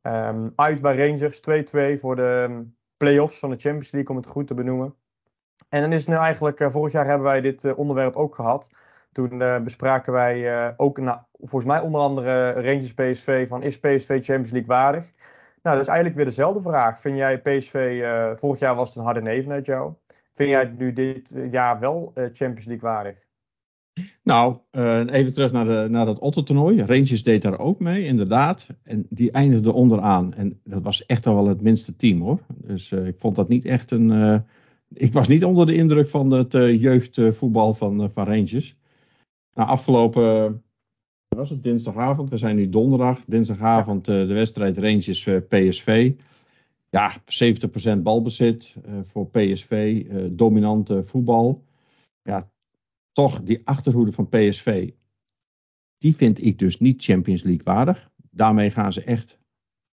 Um, 0.02 0.52
uit 0.56 0.80
bij 0.80 1.09
Rangers 1.09 1.40
2-2 1.97 2.00
voor 2.00 2.16
de 2.16 2.47
um, 2.49 2.76
play-offs 2.97 3.38
van 3.38 3.50
de 3.50 3.59
Champions 3.59 3.90
League, 3.90 4.11
om 4.11 4.16
het 4.16 4.26
goed 4.26 4.47
te 4.47 4.54
benoemen. 4.54 4.94
En 5.68 5.80
dan 5.80 5.92
is 5.92 6.00
het 6.00 6.09
nu 6.09 6.14
eigenlijk, 6.14 6.66
vorig 6.68 6.92
jaar 6.92 7.06
hebben 7.06 7.26
wij 7.26 7.40
dit 7.40 7.75
onderwerp 7.75 8.16
ook 8.16 8.35
gehad. 8.35 8.70
Toen 9.12 9.62
bespraken 9.64 10.12
wij 10.12 10.75
ook, 10.76 10.99
nou, 10.99 11.18
volgens 11.32 11.64
mij 11.64 11.80
onder 11.80 12.00
andere 12.00 12.52
Rangers 12.52 12.94
PSV, 12.94 13.49
van 13.49 13.62
is 13.62 13.80
PSV 13.80 14.09
Champions 14.09 14.50
League 14.50 14.68
waardig? 14.68 15.12
Nou, 15.64 15.76
dat 15.76 15.87
is 15.87 15.92
eigenlijk 15.92 16.16
weer 16.16 16.25
dezelfde 16.25 16.62
vraag. 16.62 17.00
Vind 17.00 17.16
jij 17.16 17.40
PSV, 17.40 18.04
vorig 18.38 18.61
jaar 18.61 18.75
was 18.75 18.88
het 18.88 18.97
een 18.97 19.04
harde 19.04 19.23
neven 19.23 19.52
uit 19.52 19.66
jou. 19.66 19.92
Vind 20.33 20.49
jij 20.49 20.75
nu 20.78 20.92
dit 20.92 21.35
jaar 21.50 21.80
wel 21.80 22.11
Champions 22.14 22.64
League 22.64 22.90
waardig? 22.90 23.16
Nou, 24.23 24.59
even 25.06 25.35
terug 25.35 25.52
naar, 25.52 25.64
de, 25.64 25.87
naar 25.90 26.06
dat 26.06 26.18
Otto-toernooi. 26.18 26.83
Rangers 26.83 27.23
deed 27.23 27.42
daar 27.42 27.59
ook 27.59 27.80
mee, 27.80 28.04
inderdaad. 28.04 28.66
En 28.83 29.06
die 29.11 29.30
eindigde 29.30 29.73
onderaan. 29.73 30.35
En 30.35 30.61
dat 30.64 30.83
was 30.83 31.06
echt 31.06 31.25
wel 31.25 31.47
het 31.47 31.62
minste 31.62 31.97
team, 31.97 32.21
hoor. 32.21 32.40
Dus 32.56 32.92
ik 32.92 33.18
vond 33.18 33.37
dat 33.37 33.49
niet 33.49 33.64
echt 33.64 33.90
een... 33.90 34.44
Ik 34.88 35.12
was 35.12 35.28
niet 35.28 35.44
onder 35.44 35.66
de 35.66 35.75
indruk 35.75 36.09
van 36.09 36.30
het 36.30 36.52
jeugdvoetbal 36.52 37.75
van, 37.75 38.11
van 38.12 38.25
Rangers. 38.25 38.76
Nou, 39.54 39.68
afgelopen... 39.68 40.62
was 41.35 41.50
het 41.50 41.62
dinsdagavond? 41.62 42.31
We 42.31 42.37
zijn 42.37 42.57
nu 42.57 42.69
donderdag. 42.69 43.25
Dinsdagavond 43.26 44.05
de 44.05 44.26
wedstrijd 44.26 44.79
Rangers-PSV. 44.79 46.12
Ja, 46.91 47.12
70% 47.97 47.99
balbezit 48.03 48.75
voor 49.05 49.29
PSV. 49.29 50.05
dominante 50.33 51.03
voetbal. 51.03 51.64
Ja, 52.23 52.50
toch 53.12 53.43
die 53.43 53.61
achterhoede 53.64 54.12
van 54.12 54.29
PSV, 54.29 54.91
die 55.99 56.17
vind 56.17 56.45
ik 56.45 56.59
dus 56.59 56.81
niet 56.81 57.05
Champions 57.05 57.43
League 57.43 57.64
waardig. 57.64 58.11
Daarmee 58.31 58.71
gaan 58.71 58.93
ze 58.93 59.05
echt 59.05 59.38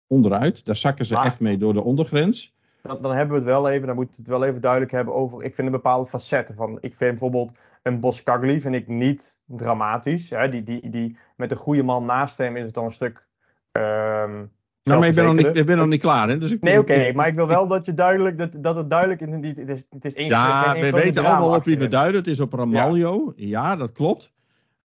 onderuit. 0.06 0.64
Daar 0.64 0.76
zakken 0.76 1.06
ze 1.06 1.16
echt 1.16 1.40
mee 1.40 1.56
door 1.56 1.72
de 1.72 1.82
ondergrens. 1.82 2.56
Dan, 2.82 3.02
dan, 3.02 3.12
hebben 3.12 3.28
we 3.28 3.34
het 3.34 3.50
wel 3.50 3.68
even, 3.68 3.86
dan 3.86 3.96
moeten 3.96 4.14
we 4.14 4.30
het 4.30 4.40
wel 4.40 4.48
even 4.48 4.60
duidelijk 4.60 4.92
hebben 4.92 5.14
over. 5.14 5.42
Ik 5.42 5.54
vind 5.54 5.66
een 5.66 5.72
bepaalde 5.72 6.08
facetten 6.08 6.54
van. 6.54 6.78
Ik 6.80 6.94
vind 6.94 7.10
bijvoorbeeld 7.10 7.52
een 7.82 8.00
Boskagli 8.00 8.60
vind 8.60 8.74
ik 8.74 8.88
niet 8.88 9.42
dramatisch. 9.46 10.30
Hè? 10.30 10.48
Die, 10.48 10.62
die, 10.62 10.90
die, 10.90 11.16
met 11.36 11.50
een 11.50 11.56
goede 11.56 11.82
man 11.82 12.04
naast 12.04 12.38
hem 12.38 12.56
is 12.56 12.64
het 12.64 12.74
dan 12.74 12.84
een 12.84 12.90
stuk 12.90 13.26
um, 13.72 14.50
Nou, 14.82 14.98
maar 15.00 15.08
ik 15.08 15.14
ben, 15.14 15.24
nog 15.24 15.34
niet, 15.34 15.56
ik 15.56 15.66
ben 15.66 15.76
nog 15.76 15.86
niet 15.86 16.00
klaar. 16.00 16.28
Hè? 16.28 16.38
Dus 16.38 16.50
ik, 16.50 16.60
nee, 16.60 16.78
oké, 16.78 17.12
maar 17.12 17.28
ik 17.28 17.34
wil 17.34 17.46
wel 17.46 17.66
dat 17.66 17.86
je 17.86 17.94
duidelijk, 17.94 18.38
dat, 18.38 18.58
dat 18.60 18.76
het 18.76 18.90
duidelijk 18.90 19.20
is. 19.20 19.56
Het 19.56 19.68
is, 19.68 19.86
het 19.90 20.04
is 20.04 20.14
één, 20.14 20.28
ja, 20.28 20.74
we 20.80 20.90
weten 20.90 21.24
allemaal 21.24 21.54
op 21.54 21.64
wie 21.64 21.78
we 21.78 21.88
duiden. 21.88 22.20
Het 22.20 22.30
is 22.30 22.40
op 22.40 22.52
Ramaljo. 22.52 23.32
Ja, 23.36 23.46
ja 23.46 23.76
dat 23.76 23.92
klopt. 23.92 24.32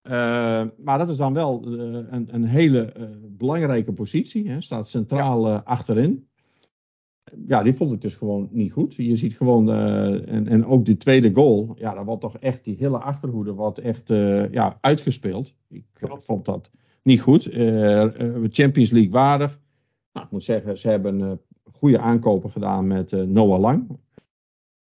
Uh, 0.03 0.11
maar 0.77 0.97
dat 0.97 1.09
is 1.09 1.17
dan 1.17 1.33
wel 1.33 1.63
uh, 1.67 1.79
een, 2.09 2.27
een, 2.31 2.45
hele 2.45 2.93
uh, 2.97 3.07
belangrijke 3.21 3.93
positie. 3.93 4.49
Hè? 4.49 4.61
Staat 4.61 4.89
centraal 4.89 5.47
ja. 5.47 5.61
achterin. 5.65 6.27
Ja, 7.47 7.63
die 7.63 7.73
vond 7.73 7.93
ik 7.93 8.01
dus 8.01 8.13
gewoon 8.13 8.47
niet 8.51 8.71
goed. 8.71 8.95
Je 8.95 9.15
ziet 9.15 9.35
gewoon, 9.35 9.71
en, 9.71 10.47
en 10.47 10.65
ook 10.65 10.85
die 10.85 10.97
tweede 10.97 11.33
goal. 11.33 11.75
Ja, 11.79 11.93
daar 11.93 12.05
wordt 12.05 12.21
toch 12.21 12.37
echt 12.37 12.63
die 12.63 12.75
hele 12.79 12.97
achterhoede 12.97 13.53
wordt 13.53 13.79
echt 13.79 14.07
ja, 14.51 14.77
uitgespeeld. 14.81 15.55
Ik 15.69 15.85
vond 16.17 16.45
dat 16.45 16.69
niet 17.03 17.21
goed. 17.21 17.43
Champions 18.49 18.91
League 18.91 19.11
waardig. 19.11 19.59
Nou, 20.13 20.25
ik 20.25 20.31
moet 20.31 20.43
zeggen, 20.43 20.79
ze 20.79 20.89
hebben 20.89 21.41
goede 21.71 21.99
aankopen 21.99 22.49
gedaan 22.49 22.87
met 22.87 23.11
Noah 23.11 23.59
Lang. 23.59 23.99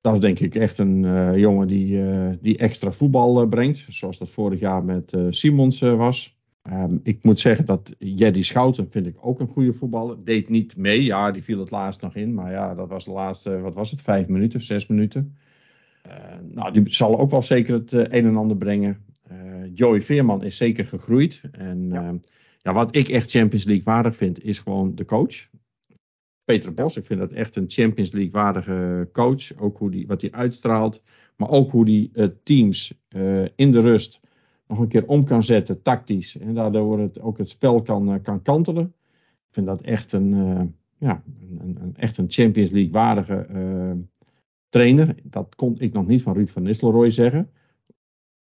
Dat 0.02 0.14
is 0.14 0.20
denk 0.20 0.40
ik 0.40 0.56
echt 0.56 0.78
een 0.78 1.02
jongen 1.40 1.68
die, 1.68 2.02
die 2.42 2.58
extra 2.58 2.92
voetbal 2.92 3.48
brengt. 3.48 3.86
Zoals 3.90 4.18
dat 4.18 4.30
vorig 4.30 4.60
jaar 4.60 4.84
met 4.84 5.18
Simons 5.30 5.80
was. 5.80 6.37
Um, 6.72 7.00
ik 7.04 7.24
moet 7.24 7.40
zeggen 7.40 7.66
dat 7.66 7.96
Jeddy 7.98 8.42
Schouten 8.42 8.92
vind 8.92 9.08
ik 9.08 9.16
ook 9.20 9.40
een 9.40 9.48
goede 9.48 9.74
voetballer. 9.74 10.24
Deed 10.24 10.50
niet 10.50 10.78
mee. 10.78 11.04
Ja, 11.04 11.32
die 11.32 11.44
viel 11.44 11.60
het 11.60 11.72
laatst 11.72 12.02
nog 12.02 12.16
in. 12.16 12.34
Maar 12.34 12.52
ja, 12.52 12.74
dat 12.74 12.90
was 12.90 13.06
de 13.06 13.12
laatste, 13.12 13.60
wat 13.60 13.76
was 13.76 13.92
het, 13.92 14.02
vijf 14.02 14.28
minuten, 14.28 14.62
zes 14.62 14.88
minuten. 14.88 15.38
nou, 16.52 16.72
die 16.72 16.94
zal 16.94 17.20
ook 17.20 17.30
wel 17.30 17.42
zeker 17.42 17.74
het 17.74 17.92
een 17.92 18.26
en 18.26 18.36
ander 18.36 18.58
brengen. 18.58 19.06
Joey 19.74 20.02
Veerman 20.02 20.44
is 20.44 20.58
zeker 20.58 20.86
gegroeid. 20.86 21.42
En 21.52 21.90
ja. 21.90 22.04
Ehm, 22.04 22.18
ja, 22.62 22.74
wat 22.74 22.96
ik 22.96 23.10
echt 23.10 23.30
Champions 23.30 23.66
League 23.66 23.84
waardig 23.84 24.16
vind, 24.16 24.44
is 24.44 24.60
gewoon 24.60 24.96
de 24.96 25.06
coach. 25.06 25.48
Peter 26.44 26.74
Bos, 26.74 26.98
ik 26.98 27.06
vind 27.06 27.20
dat 27.20 27.32
echt 27.32 27.56
een 27.56 27.70
Champions 27.70 28.12
League 28.12 28.32
waardige 28.32 29.10
coach. 29.12 29.58
Ook 29.58 29.78
hoe 29.78 29.92
die, 29.92 30.08
wat 30.08 30.22
hij 30.22 30.32
uitstraalt. 30.32 31.04
Maar 31.36 31.50
ook 31.50 31.72
hoe 31.72 32.10
hij 32.12 32.34
teams 32.44 32.94
in 33.56 33.72
de 33.72 33.82
rust 33.82 34.20
nog 34.68 34.80
een 34.80 34.88
keer 34.88 35.08
om 35.08 35.24
kan 35.24 35.44
zetten, 35.44 35.82
tactisch. 35.82 36.38
En 36.38 36.54
daardoor 36.54 37.00
het, 37.00 37.22
ook 37.22 37.38
het 37.38 37.50
spel 37.50 37.82
kan, 37.82 38.14
uh, 38.14 38.16
kan 38.22 38.42
kantelen. 38.42 38.86
Ik 39.48 39.54
vind 39.54 39.68
dat 39.68 39.82
echt 39.82 40.12
een, 40.12 40.34
ja, 40.98 41.24
een, 41.40 41.78
een, 41.82 41.96
echt 41.96 42.18
een 42.18 42.32
Champions 42.32 42.72
League 42.72 42.92
waardige 42.92 43.48
trainer. 44.70 45.16
Dat 45.24 45.56
kon 45.56 45.80
ik 45.80 45.94
nog 45.94 46.08
niet 46.08 46.22
van 46.22 46.34
Ruud 46.34 46.50
van 46.50 46.64
Nistelrooy 46.64 47.12
zeggen. 47.12 47.52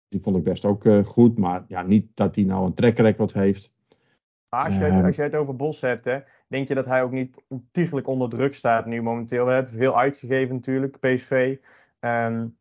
Die 0.08 0.22
vond 0.22 0.38
ik 0.38 0.44
best 0.44 0.66
ook 0.66 0.86
goed. 1.06 1.38
Maar 1.38 1.66
ja, 1.68 1.82
niet 1.82 2.08
dat 2.14 2.36
hij 2.36 2.44
nou 2.44 2.66
een 2.66 2.74
track 2.74 3.32
heeft. 3.34 3.72
Maar 4.52 4.66
als 4.66 4.78
je, 4.78 4.84
het, 4.84 5.06
als 5.06 5.16
je 5.16 5.22
het 5.22 5.36
over 5.36 5.56
Bos 5.56 5.82
hebt, 5.82 6.06
hè, 6.06 6.20
denk 6.48 6.68
je 6.68 6.76
dat 6.76 6.86
hij 6.86 7.04
ook 7.04 7.12
niet 7.12 7.44
ontiegelijk 7.48 8.08
onder 8.08 8.30
druk 8.30 8.54
staat 8.54 8.86
nu 8.86 9.02
momenteel? 9.02 9.46
We 9.46 9.52
hebben 9.52 9.72
veel 9.72 9.98
uitgegeven 9.98 10.56
natuurlijk, 10.56 11.00
PSV. 11.00 11.58
Um, 12.00 12.58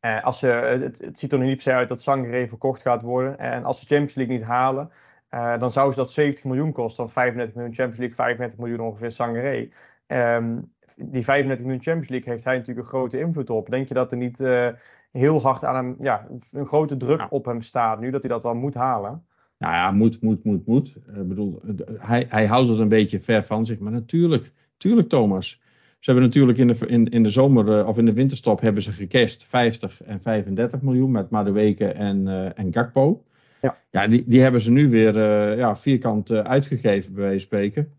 eh, 0.00 0.24
als 0.24 0.38
ze, 0.38 0.46
het, 0.46 0.98
het, 0.98 1.18
ziet 1.18 1.32
er 1.32 1.38
nog 1.38 1.46
niet 1.46 1.56
per 1.56 1.64
se 1.64 1.72
uit 1.72 1.88
dat 1.88 2.02
Sangre 2.02 2.48
verkocht 2.48 2.82
gaat 2.82 3.02
worden. 3.02 3.38
En 3.38 3.64
als 3.64 3.80
ze 3.80 3.86
Champions 3.86 4.14
League 4.14 4.34
niet 4.34 4.44
halen, 4.44 4.90
uh, 5.30 5.58
dan 5.58 5.70
zou 5.70 5.90
ze 5.90 5.96
dat 5.96 6.12
70 6.12 6.44
miljoen 6.44 6.72
kosten. 6.72 7.04
Dan 7.04 7.12
35 7.12 7.54
miljoen 7.54 7.74
Champions 7.74 7.98
League, 7.98 8.16
35 8.16 8.58
miljoen 8.58 8.80
ongeveer 8.80 9.12
Sangre. 9.12 9.68
Um, 10.06 10.72
die 10.96 11.24
35 11.24 11.64
miljoen 11.64 11.82
Champions 11.82 12.08
League 12.08 12.32
heeft 12.32 12.44
hij 12.44 12.56
natuurlijk 12.56 12.86
een 12.86 12.92
grote 12.92 13.18
invloed 13.18 13.50
op. 13.50 13.70
Denk 13.70 13.88
je 13.88 13.94
dat 13.94 14.12
er 14.12 14.18
niet 14.18 14.40
uh, 14.40 14.68
heel 15.12 15.40
hard 15.40 15.64
aan 15.64 15.74
hem, 15.74 15.96
ja, 16.00 16.26
een 16.52 16.66
grote 16.66 16.96
druk 16.96 17.18
ja. 17.18 17.26
op 17.30 17.44
hem 17.44 17.62
staat 17.62 18.00
nu, 18.00 18.10
dat 18.10 18.22
hij 18.22 18.30
dat 18.30 18.42
wel 18.42 18.54
moet 18.54 18.74
halen? 18.74 19.24
Nou 19.58 19.72
ja, 19.72 19.90
moet, 19.90 20.20
moet, 20.22 20.44
moet, 20.44 20.66
moet. 20.66 20.96
Ik 21.14 21.28
bedoel, 21.28 21.60
hij, 21.86 22.26
hij 22.28 22.46
houdt 22.46 22.68
het 22.68 22.78
een 22.78 22.88
beetje 22.88 23.20
ver 23.20 23.42
van 23.42 23.66
zich. 23.66 23.78
Maar 23.78 23.92
natuurlijk, 23.92 24.52
natuurlijk 24.72 25.08
Thomas. 25.08 25.62
Ze 26.00 26.10
hebben 26.10 26.28
natuurlijk 26.28 26.58
in 26.58 26.66
de, 26.66 26.86
in, 26.86 27.08
in 27.08 27.22
de 27.22 27.28
zomer 27.28 27.86
of 27.86 27.98
in 27.98 28.04
de 28.04 28.12
winterstop 28.12 28.60
hebben 28.60 28.82
ze 28.82 28.92
gecast 28.92 29.44
50 29.44 30.02
en 30.02 30.20
35 30.20 30.80
miljoen 30.80 31.10
met 31.10 31.30
Madueke 31.30 31.86
en, 31.86 32.26
uh, 32.26 32.58
en 32.58 32.72
Gakpo. 32.72 33.22
Ja, 33.62 33.78
ja 33.90 34.06
die, 34.06 34.24
die 34.26 34.40
hebben 34.40 34.60
ze 34.60 34.70
nu 34.70 34.88
weer 34.88 35.16
uh, 35.16 35.56
ja, 35.56 35.76
vierkant 35.76 36.30
uitgegeven, 36.30 37.14
bij 37.14 37.22
wijze 37.22 37.38
van 37.38 37.46
spreken. 37.46 37.92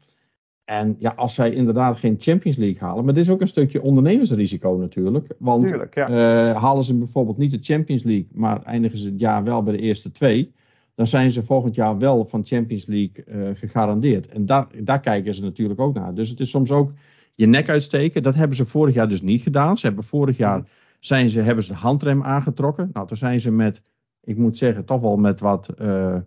En 0.65 0.96
ja, 1.00 1.13
als 1.15 1.34
zij 1.34 1.51
inderdaad 1.51 2.00
geen 2.00 2.15
Champions 2.20 2.58
League 2.58 2.79
halen, 2.79 3.05
maar 3.05 3.13
dit 3.13 3.24
is 3.24 3.29
ook 3.29 3.41
een 3.41 3.48
stukje 3.48 3.81
ondernemersrisico 3.81 4.75
natuurlijk. 4.75 5.27
Want 5.38 5.67
Tuurlijk, 5.67 5.96
ja. 5.96 6.10
halen 6.53 6.84
ze 6.84 6.98
bijvoorbeeld 6.98 7.38
niet 7.38 7.51
de 7.51 7.74
Champions 7.74 8.03
League, 8.03 8.27
maar 8.34 8.63
eindigen 8.63 8.98
ze 8.98 9.10
het 9.10 9.20
jaar 9.20 9.43
wel 9.43 9.63
bij 9.63 9.74
de 9.74 9.81
eerste 9.81 10.12
twee 10.12 10.51
dan 10.96 11.08
zijn 11.08 11.31
ze 11.31 11.43
volgend 11.43 11.75
jaar 11.75 11.98
wel 11.98 12.25
van 12.25 12.46
Champions 12.46 12.86
League 12.86 13.24
uh, 13.27 13.50
gegarandeerd. 13.53 14.27
En 14.27 14.46
daar, 14.46 14.67
daar 14.84 15.00
kijken 15.00 15.34
ze 15.34 15.41
natuurlijk 15.41 15.79
ook 15.79 15.93
naar. 15.93 16.13
Dus 16.13 16.29
het 16.29 16.39
is 16.39 16.50
soms 16.50 16.72
ook 16.72 16.93
je 17.41 17.48
nek 17.48 17.69
uitsteken. 17.69 18.24
Dat 18.24 18.36
hebben 18.36 18.57
ze 18.57 18.65
vorig 18.65 18.95
jaar 18.95 19.10
dus 19.10 19.21
niet 19.21 19.41
gedaan. 19.41 19.77
Ze 19.77 19.86
hebben 19.86 20.03
vorig 20.03 20.38
jaar 20.38 20.63
zijn 21.00 21.29
ze, 21.29 21.41
hebben 21.41 21.63
ze 21.63 21.71
de 21.71 21.77
handrem 21.77 22.24
aangetrokken. 22.24 22.89
Nou, 22.93 23.07
toen 23.07 23.17
zijn 23.17 23.41
ze 23.41 23.51
met, 23.51 23.81
ik 24.24 24.38
moet 24.38 24.57
zeggen, 24.57 24.86
toch 24.86 25.01
wel 25.01 25.17
met 25.17 25.39
wat, 25.39 25.69
uh, 25.81 26.17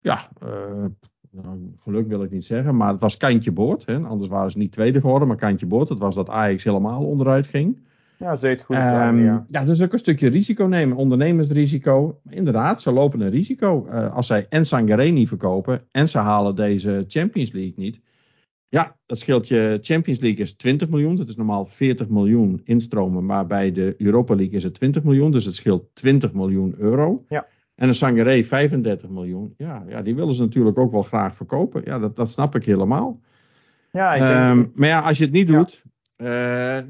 ja, 0.00 0.28
uh, 0.42 0.84
nou, 1.30 1.72
geluk 1.82 2.08
wil 2.08 2.22
ik 2.22 2.30
niet 2.30 2.44
zeggen, 2.44 2.76
maar 2.76 2.90
het 2.90 3.00
was 3.00 3.16
kantje 3.16 3.52
boord. 3.52 3.86
Hè? 3.86 3.98
Anders 3.98 4.30
waren 4.30 4.50
ze 4.50 4.58
niet 4.58 4.72
tweede 4.72 5.00
geworden, 5.00 5.28
maar 5.28 5.36
kantje 5.36 5.66
boord. 5.66 5.88
Dat 5.88 5.98
was 5.98 6.14
dat 6.14 6.30
Ajax 6.30 6.64
helemaal 6.64 7.04
onderuit 7.04 7.46
ging. 7.46 7.84
Ja, 8.18 8.34
ze 8.34 8.60
goed. 8.64 8.76
Um, 8.76 9.24
ja. 9.24 9.44
ja, 9.46 9.64
dus 9.64 9.82
ook 9.82 9.92
een 9.92 9.98
stukje 9.98 10.28
risico 10.28 10.64
nemen, 10.64 10.96
ondernemersrisico. 10.96 12.20
Inderdaad, 12.28 12.82
ze 12.82 12.92
lopen 12.92 13.20
een 13.20 13.30
risico. 13.30 13.86
Uh, 13.86 14.14
als 14.14 14.26
zij 14.26 14.46
en 14.48 15.14
niet 15.14 15.28
verkopen 15.28 15.82
en 15.90 16.08
ze 16.08 16.18
halen 16.18 16.54
deze 16.54 17.04
Champions 17.08 17.52
League 17.52 17.74
niet. 17.76 18.00
Ja, 18.68 18.96
dat 19.06 19.18
scheelt 19.18 19.48
je. 19.48 19.78
Champions 19.80 20.20
League 20.20 20.40
is 20.40 20.56
20 20.56 20.88
miljoen. 20.88 21.16
Dat 21.16 21.28
is 21.28 21.36
normaal 21.36 21.66
40 21.66 22.08
miljoen 22.08 22.60
instromen. 22.64 23.26
Maar 23.26 23.46
bij 23.46 23.72
de 23.72 23.94
Europa 23.98 24.34
League 24.34 24.54
is 24.54 24.62
het 24.62 24.74
20 24.74 25.02
miljoen. 25.02 25.30
Dus 25.30 25.44
het 25.44 25.54
scheelt 25.54 25.94
20 25.94 26.32
miljoen 26.32 26.74
euro. 26.78 27.24
Ja. 27.28 27.46
En 27.74 27.88
een 27.88 27.94
Sangare 27.94 28.44
35 28.44 29.08
miljoen. 29.08 29.54
Ja, 29.56 29.84
ja, 29.88 30.02
die 30.02 30.14
willen 30.14 30.34
ze 30.34 30.42
natuurlijk 30.42 30.78
ook 30.78 30.92
wel 30.92 31.02
graag 31.02 31.36
verkopen. 31.36 31.82
Ja, 31.84 31.98
dat, 31.98 32.16
dat 32.16 32.30
snap 32.30 32.54
ik 32.54 32.64
helemaal. 32.64 33.20
Ja, 33.92 34.14
ik 34.14 34.50
um, 34.50 34.56
denk... 34.56 34.76
Maar 34.76 34.88
ja, 34.88 35.00
als 35.00 35.18
je 35.18 35.24
het 35.24 35.32
niet 35.32 35.46
doet. 35.46 35.82
Ja. 36.16 36.78
Uh, 36.78 36.84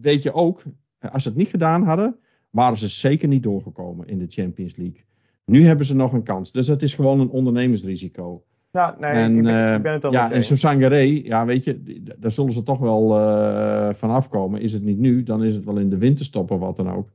weet 0.00 0.22
je 0.22 0.32
ook, 0.32 0.62
als 1.00 1.22
ze 1.22 1.28
het 1.28 1.38
niet 1.38 1.48
gedaan 1.48 1.82
hadden, 1.82 2.16
waren 2.50 2.78
ze 2.78 2.88
zeker 2.88 3.28
niet 3.28 3.42
doorgekomen 3.42 4.08
in 4.08 4.18
de 4.18 4.26
Champions 4.28 4.76
League. 4.76 5.04
Nu 5.44 5.64
hebben 5.64 5.86
ze 5.86 5.96
nog 5.96 6.12
een 6.12 6.22
kans. 6.22 6.52
Dus 6.52 6.66
het 6.66 6.82
is 6.82 6.94
gewoon 6.94 7.20
een 7.20 7.30
ondernemersrisico. 7.30 8.44
Ja, 8.72 8.96
nee, 8.98 9.10
en, 9.10 9.36
ik, 9.36 9.42
ben, 9.42 9.74
ik 9.74 9.82
ben 9.82 9.92
het 9.92 10.04
al 10.04 10.12
Ja, 10.12 10.30
en 10.30 10.42
Sangare, 10.44 11.24
ja, 11.24 11.46
weet 11.46 11.64
je, 11.64 12.02
daar 12.18 12.32
zullen 12.32 12.52
ze 12.52 12.62
toch 12.62 12.78
wel 12.78 13.18
uh, 13.18 13.92
van 13.92 14.10
afkomen. 14.10 14.60
Is 14.60 14.72
het 14.72 14.82
niet 14.82 14.98
nu, 14.98 15.22
dan 15.22 15.44
is 15.44 15.54
het 15.54 15.64
wel 15.64 15.76
in 15.76 15.88
de 15.88 15.98
winterstop 15.98 16.50
of 16.50 16.60
wat 16.60 16.76
dan 16.76 16.90
ook. 16.90 17.10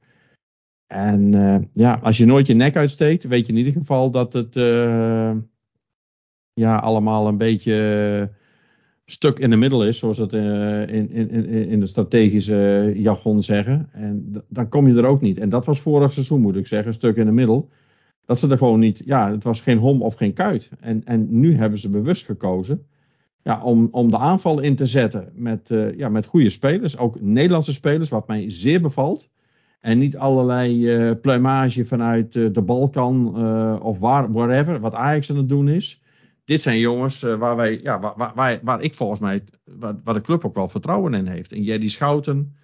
En 0.88 1.34
uh, 1.34 1.58
ja, 1.72 2.00
als 2.02 2.18
je 2.18 2.26
nooit 2.26 2.48
je 2.48 2.54
nek 2.54 2.76
uitsteekt, 2.76 3.24
weet 3.24 3.46
je 3.46 3.52
in 3.52 3.58
ieder 3.58 3.74
geval 3.74 4.12
dat 4.12 4.34
het 4.34 4.56
uh, 4.56 5.36
ja, 6.54 6.78
allemaal 6.78 7.28
een 7.28 7.38
beetje 7.38 8.32
stuk 9.06 9.40
in 9.40 9.50
de 9.50 9.56
middel 9.56 9.86
is, 9.86 9.98
zoals 9.98 10.18
dat 10.18 10.34
in, 10.34 11.12
in, 11.12 11.46
in 11.46 11.80
de 11.80 11.88
strategische 11.88 12.94
jargon 12.96 13.44
zeggen. 13.44 13.90
En 13.92 14.32
dan 14.48 14.70
kom 14.70 14.88
je 14.88 14.98
er 14.98 15.06
ook 15.06 15.22
niet. 15.22 15.38
En 15.38 15.50
dat 15.50 15.66
was 15.66 15.80
vorig 15.80 16.14
seizoen, 16.14 16.42
moet 16.42 16.56
ik 16.56 16.68
zeggen, 16.68 16.94
stuk 16.94 17.16
in 17.16 17.26
de 17.26 17.32
middel. 17.32 17.70
Dat 18.27 18.39
ze 18.39 18.50
er 18.50 18.57
gewoon 18.57 18.79
niet, 18.79 19.01
ja, 19.05 19.31
het 19.31 19.43
was 19.43 19.62
geen 19.62 19.77
hom 19.77 20.01
of 20.01 20.15
geen 20.15 20.34
kuit. 20.34 20.69
En, 20.79 21.01
en 21.05 21.39
nu 21.39 21.55
hebben 21.55 21.79
ze 21.79 21.89
bewust 21.89 22.25
gekozen 22.25 22.86
ja, 23.43 23.63
om, 23.63 23.88
om 23.91 24.12
de 24.12 24.17
aanval 24.17 24.60
in 24.60 24.75
te 24.75 24.86
zetten 24.86 25.31
met, 25.36 25.69
uh, 25.69 25.98
ja, 25.98 26.10
met 26.10 26.25
goede 26.25 26.50
spelers. 26.50 26.98
Ook 26.98 27.22
Nederlandse 27.22 27.74
spelers, 27.74 28.10
wat 28.10 28.27
mij 28.27 28.50
zeer 28.50 28.81
bevalt. 28.81 29.29
En 29.79 30.00
niet 30.00 30.17
allerlei 30.17 30.96
uh, 30.96 31.12
pluimage 31.22 31.86
vanuit 31.86 32.36
uh, 32.36 32.53
de 32.53 32.62
Balkan 32.62 33.36
of 33.81 34.00
waar, 34.00 34.31
wat 34.79 34.93
Ajax 34.93 35.29
aan 35.31 35.38
het 35.38 35.50
doen 35.50 35.67
is 35.67 36.01
dit 36.48 36.62
zijn 36.62 36.79
jongens 36.79 37.22
waar, 37.22 37.55
wij, 37.55 37.79
ja, 37.81 38.00
waar, 38.00 38.31
waar, 38.36 38.60
waar, 38.63 38.81
ik 38.81 38.93
volgens 38.93 39.19
mij, 39.19 39.41
waar, 39.63 39.96
waar, 40.03 40.13
de 40.13 40.22
club 40.22 40.46
ook 40.46 40.55
wel 40.55 40.67
vertrouwen 40.67 41.13
in 41.13 41.27
heeft. 41.27 41.51
En 41.51 41.63
Jerry 41.63 41.88
Schouten, 41.88 42.55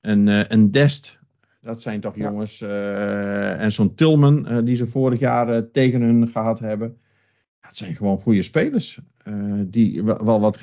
en, 0.00 0.26
uh, 0.26 0.50
en 0.50 0.70
Dest, 0.70 1.18
dat 1.62 1.82
zijn 1.82 2.00
toch 2.00 2.16
ja. 2.16 2.30
jongens. 2.30 2.60
Uh, 2.60 3.60
en 3.60 3.72
zo'n 3.72 3.94
Tilman, 3.94 4.64
die 4.64 4.76
ze 4.76 4.86
vorig 4.86 5.20
jaar 5.20 5.70
tegen 5.70 6.00
hun 6.00 6.28
gehad 6.28 6.58
hebben. 6.58 6.96
Het 7.60 7.76
zijn 7.76 7.94
gewoon 7.94 8.18
goede 8.18 8.42
spelers. 8.42 9.00
die 9.66 10.02
wel 10.02 10.40
wat 10.40 10.58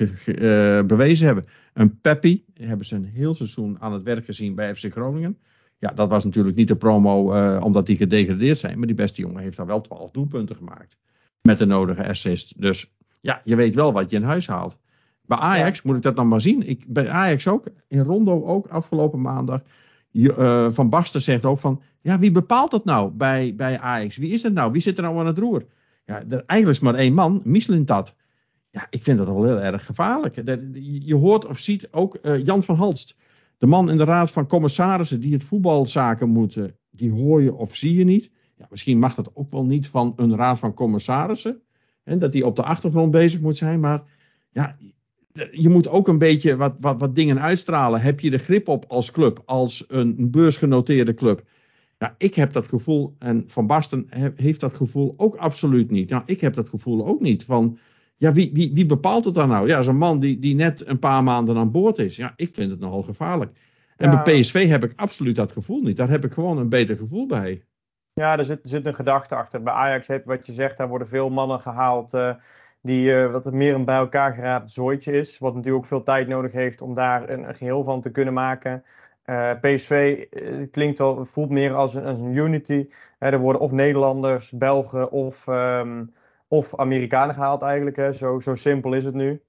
bewezen 0.86 1.26
hebben. 1.26 1.44
Een 1.72 2.00
Peppi, 2.00 2.44
hebben 2.54 2.86
ze 2.86 2.94
een 2.94 3.04
heel 3.04 3.34
seizoen 3.34 3.76
aan 3.80 3.92
het 3.92 4.02
werk 4.02 4.24
gezien 4.24 4.54
bij 4.54 4.74
FC 4.74 4.92
Groningen. 4.92 5.38
Ja, 5.78 5.92
dat 5.92 6.08
was 6.08 6.24
natuurlijk 6.24 6.56
niet 6.56 6.68
de 6.68 6.76
promo 6.76 7.34
omdat 7.58 7.86
die 7.86 7.96
gedegradeerd 7.96 8.58
zijn. 8.58 8.78
Maar 8.78 8.86
die 8.86 8.96
beste 8.96 9.20
jongen 9.20 9.42
heeft 9.42 9.56
daar 9.56 9.66
wel 9.66 9.80
12 9.80 10.10
doelpunten 10.10 10.56
gemaakt 10.56 10.96
met 11.42 11.58
de 11.58 11.66
nodige 11.66 12.08
assist. 12.08 12.60
Dus 12.60 12.92
ja, 13.20 13.40
je 13.44 13.56
weet 13.56 13.74
wel 13.74 13.92
wat 13.92 14.10
je 14.10 14.16
in 14.16 14.22
huis 14.22 14.46
haalt. 14.46 14.78
Bij 15.22 15.38
Ajax 15.38 15.76
ja. 15.76 15.82
moet 15.84 15.96
ik 15.96 16.02
dat 16.02 16.16
dan 16.16 16.28
maar 16.28 16.40
zien. 16.40 16.68
Ik, 16.68 16.84
bij 16.88 17.08
Ajax 17.08 17.48
ook, 17.48 17.66
in 17.88 18.02
Rondo 18.02 18.44
ook 18.44 18.66
afgelopen 18.66 19.20
maandag. 19.20 19.62
Je, 20.10 20.36
uh, 20.38 20.66
van 20.70 20.88
Basten 20.88 21.22
zegt 21.22 21.44
ook 21.44 21.58
van, 21.58 21.82
ja, 22.00 22.18
wie 22.18 22.32
bepaalt 22.32 22.70
dat 22.70 22.84
nou 22.84 23.10
bij, 23.10 23.54
bij 23.54 23.78
Ajax? 23.78 24.16
Wie 24.16 24.32
is 24.32 24.42
het 24.42 24.54
nou? 24.54 24.72
Wie 24.72 24.82
zit 24.82 24.96
er 24.96 25.02
nou 25.02 25.18
aan 25.18 25.26
het 25.26 25.38
roer? 25.38 25.66
Ja, 26.04 26.24
er, 26.28 26.42
eigenlijk 26.46 26.80
is 26.80 26.84
maar 26.84 26.94
één 26.94 27.14
man, 27.14 27.40
Mislintat. 27.44 28.14
ja, 28.70 28.86
ik 28.90 29.02
vind 29.02 29.18
dat 29.18 29.26
wel 29.26 29.44
heel 29.44 29.60
erg 29.60 29.86
gevaarlijk. 29.86 30.34
Je 31.02 31.14
hoort 31.14 31.46
of 31.46 31.58
ziet 31.58 31.88
ook 31.90 32.18
Jan 32.44 32.62
van 32.62 32.76
Halst, 32.76 33.16
de 33.58 33.66
man 33.66 33.90
in 33.90 33.96
de 33.96 34.04
raad 34.04 34.30
van 34.30 34.46
commissarissen 34.46 35.20
die 35.20 35.32
het 35.32 35.44
voetbalzaken 35.44 36.28
moeten, 36.28 36.76
die 36.90 37.10
hoor 37.10 37.42
je 37.42 37.54
of 37.54 37.76
zie 37.76 37.94
je 37.94 38.04
niet. 38.04 38.30
Ja, 38.56 38.66
misschien 38.70 38.98
mag 38.98 39.14
dat 39.14 39.30
ook 39.34 39.52
wel 39.52 39.64
niet 39.64 39.88
van 39.88 40.12
een 40.16 40.36
raad 40.36 40.58
van 40.58 40.74
commissarissen. 40.74 41.60
Hè, 42.02 42.18
dat 42.18 42.32
die 42.32 42.46
op 42.46 42.56
de 42.56 42.62
achtergrond 42.62 43.10
bezig 43.10 43.40
moet 43.40 43.56
zijn. 43.56 43.80
Maar 43.80 44.02
ja, 44.50 44.76
je 45.50 45.68
moet 45.68 45.88
ook 45.88 46.08
een 46.08 46.18
beetje 46.18 46.56
wat, 46.56 46.76
wat, 46.80 47.00
wat 47.00 47.14
dingen 47.14 47.40
uitstralen. 47.40 48.00
Heb 48.00 48.20
je 48.20 48.30
de 48.30 48.38
grip 48.38 48.68
op 48.68 48.84
als 48.88 49.10
club, 49.10 49.42
als 49.44 49.84
een 49.88 50.30
beursgenoteerde 50.30 51.14
club? 51.14 51.42
Ja, 51.98 52.14
ik 52.18 52.34
heb 52.34 52.52
dat 52.52 52.68
gevoel, 52.68 53.14
en 53.18 53.44
Van 53.46 53.66
Basten 53.66 54.06
heeft 54.36 54.60
dat 54.60 54.74
gevoel 54.74 55.14
ook 55.16 55.36
absoluut 55.36 55.90
niet. 55.90 56.10
Nou, 56.10 56.22
ik 56.26 56.40
heb 56.40 56.54
dat 56.54 56.68
gevoel 56.68 57.06
ook 57.06 57.20
niet. 57.20 57.44
Van, 57.44 57.78
ja, 58.16 58.32
wie, 58.32 58.50
wie, 58.52 58.70
wie 58.74 58.86
bepaalt 58.86 59.24
het 59.24 59.34
dan 59.34 59.48
nou? 59.48 59.66
Ja, 59.66 59.82
zo'n 59.82 59.96
man 59.96 60.20
die, 60.20 60.38
die 60.38 60.54
net 60.54 60.86
een 60.86 60.98
paar 60.98 61.22
maanden 61.22 61.56
aan 61.56 61.70
boord 61.70 61.98
is. 61.98 62.16
Ja, 62.16 62.32
ik 62.36 62.54
vind 62.54 62.70
het 62.70 62.80
nogal 62.80 63.02
gevaarlijk. 63.02 63.52
En 63.96 64.10
bij 64.10 64.40
PSV 64.40 64.68
heb 64.68 64.84
ik 64.84 64.92
absoluut 64.96 65.36
dat 65.36 65.52
gevoel 65.52 65.82
niet. 65.82 65.96
Daar 65.96 66.08
heb 66.08 66.24
ik 66.24 66.32
gewoon 66.32 66.58
een 66.58 66.68
beter 66.68 66.96
gevoel 66.96 67.26
bij. 67.26 67.64
Ja, 68.12 68.38
er 68.38 68.44
zit, 68.44 68.60
zit 68.62 68.86
een 68.86 68.94
gedachte 68.94 69.34
achter. 69.34 69.62
Bij 69.62 69.72
Ajax 69.72 70.06
heeft 70.06 70.24
wat 70.24 70.46
je 70.46 70.52
zegt, 70.52 70.76
daar 70.76 70.88
worden 70.88 71.08
veel 71.08 71.30
mannen 71.30 71.60
gehaald. 71.60 72.14
Uh, 72.14 72.34
die 72.82 73.12
uh, 73.12 73.32
wat 73.32 73.52
meer 73.52 73.74
een 73.74 73.84
bij 73.84 73.96
elkaar 73.96 74.32
geraapt 74.32 74.70
zooitje 74.70 75.12
is. 75.12 75.38
Wat 75.38 75.54
natuurlijk 75.54 75.82
ook 75.82 75.88
veel 75.88 76.02
tijd 76.02 76.28
nodig 76.28 76.52
heeft 76.52 76.82
om 76.82 76.94
daar 76.94 77.28
een, 77.28 77.54
geheel 77.54 77.84
van 77.84 78.00
te 78.00 78.10
kunnen 78.10 78.34
maken. 78.34 78.84
Eh, 79.22 79.52
PSV 79.60 80.24
klinkt 80.70 81.00
al, 81.00 81.24
voelt 81.24 81.50
meer 81.50 81.74
als 81.74 81.94
een, 81.94 82.34
unity. 82.34 82.88
er 83.18 83.38
worden 83.38 83.62
of 83.62 83.70
Nederlanders, 83.70 84.50
Belgen 84.50 85.10
of, 85.10 85.46
um, 85.46 86.14
of 86.48 86.76
Amerikanen 86.76 87.34
gehaald 87.34 87.62
eigenlijk. 87.62 87.96
Hè. 87.96 88.12
Zo, 88.12 88.38
zo 88.38 88.54
simpel 88.54 88.92
is 88.92 89.04
het 89.04 89.14
nu. 89.14 89.42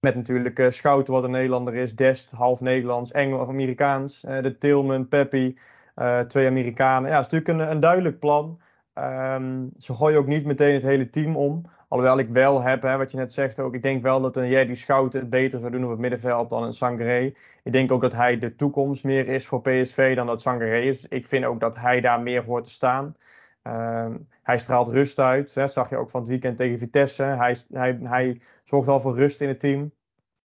Met 0.00 0.14
natuurlijk 0.14 0.66
Schouten, 0.72 1.12
wat 1.12 1.24
een 1.24 1.30
Nederlander 1.30 1.74
is. 1.74 1.94
Dest, 1.94 2.30
half 2.30 2.60
Nederlands, 2.60 3.12
Engel 3.12 3.40
of 3.40 3.48
Amerikaans. 3.48 4.20
de 4.20 4.56
Tilman, 4.58 5.08
Peppi. 5.08 5.58
Uh, 5.96 6.20
twee 6.20 6.46
Amerikanen. 6.46 7.10
Ja, 7.10 7.18
is 7.18 7.28
natuurlijk 7.28 7.58
een, 7.58 7.70
een 7.70 7.80
duidelijk 7.80 8.18
plan. 8.18 8.60
Um, 8.94 9.70
ze 9.78 9.94
gooien 9.94 10.18
ook 10.18 10.26
niet 10.26 10.44
meteen 10.44 10.74
het 10.74 10.82
hele 10.82 11.10
team 11.10 11.36
om. 11.36 11.62
Alhoewel 11.88 12.18
ik 12.18 12.28
wel 12.28 12.62
heb, 12.62 12.82
hè, 12.82 12.96
wat 12.96 13.10
je 13.10 13.16
net 13.16 13.32
zegt 13.32 13.58
ook. 13.58 13.74
Ik 13.74 13.82
denk 13.82 14.02
wel 14.02 14.20
dat 14.20 14.36
een 14.36 14.48
Jerry 14.48 14.74
Schouten 14.74 15.20
het 15.20 15.30
beter 15.30 15.60
zou 15.60 15.72
doen 15.72 15.84
op 15.84 15.90
het 15.90 15.98
middenveld 15.98 16.50
dan 16.50 16.62
een 16.62 16.72
Sangaré. 16.72 17.32
Ik 17.62 17.72
denk 17.72 17.92
ook 17.92 18.00
dat 18.00 18.12
hij 18.12 18.38
de 18.38 18.54
toekomst 18.54 19.04
meer 19.04 19.28
is 19.28 19.46
voor 19.46 19.60
PSV 19.60 20.16
dan 20.16 20.26
dat 20.26 20.40
Sangaré 20.40 20.80
is. 20.80 21.08
Ik 21.08 21.26
vind 21.26 21.44
ook 21.44 21.60
dat 21.60 21.76
hij 21.76 22.00
daar 22.00 22.20
meer 22.22 22.44
hoort 22.44 22.64
te 22.64 22.70
staan. 22.70 23.14
Um, 23.62 24.28
hij 24.42 24.58
straalt 24.58 24.88
rust 24.88 25.18
uit. 25.18 25.54
Hè, 25.54 25.66
zag 25.68 25.90
je 25.90 25.96
ook 25.96 26.10
van 26.10 26.20
het 26.20 26.28
weekend 26.28 26.56
tegen 26.56 26.78
Vitesse. 26.78 27.22
Hij, 27.22 27.56
hij, 27.72 27.98
hij 28.02 28.40
zorgt 28.64 28.88
al 28.88 29.00
voor 29.00 29.14
rust 29.14 29.40
in 29.40 29.48
het 29.48 29.60
team. 29.60 29.92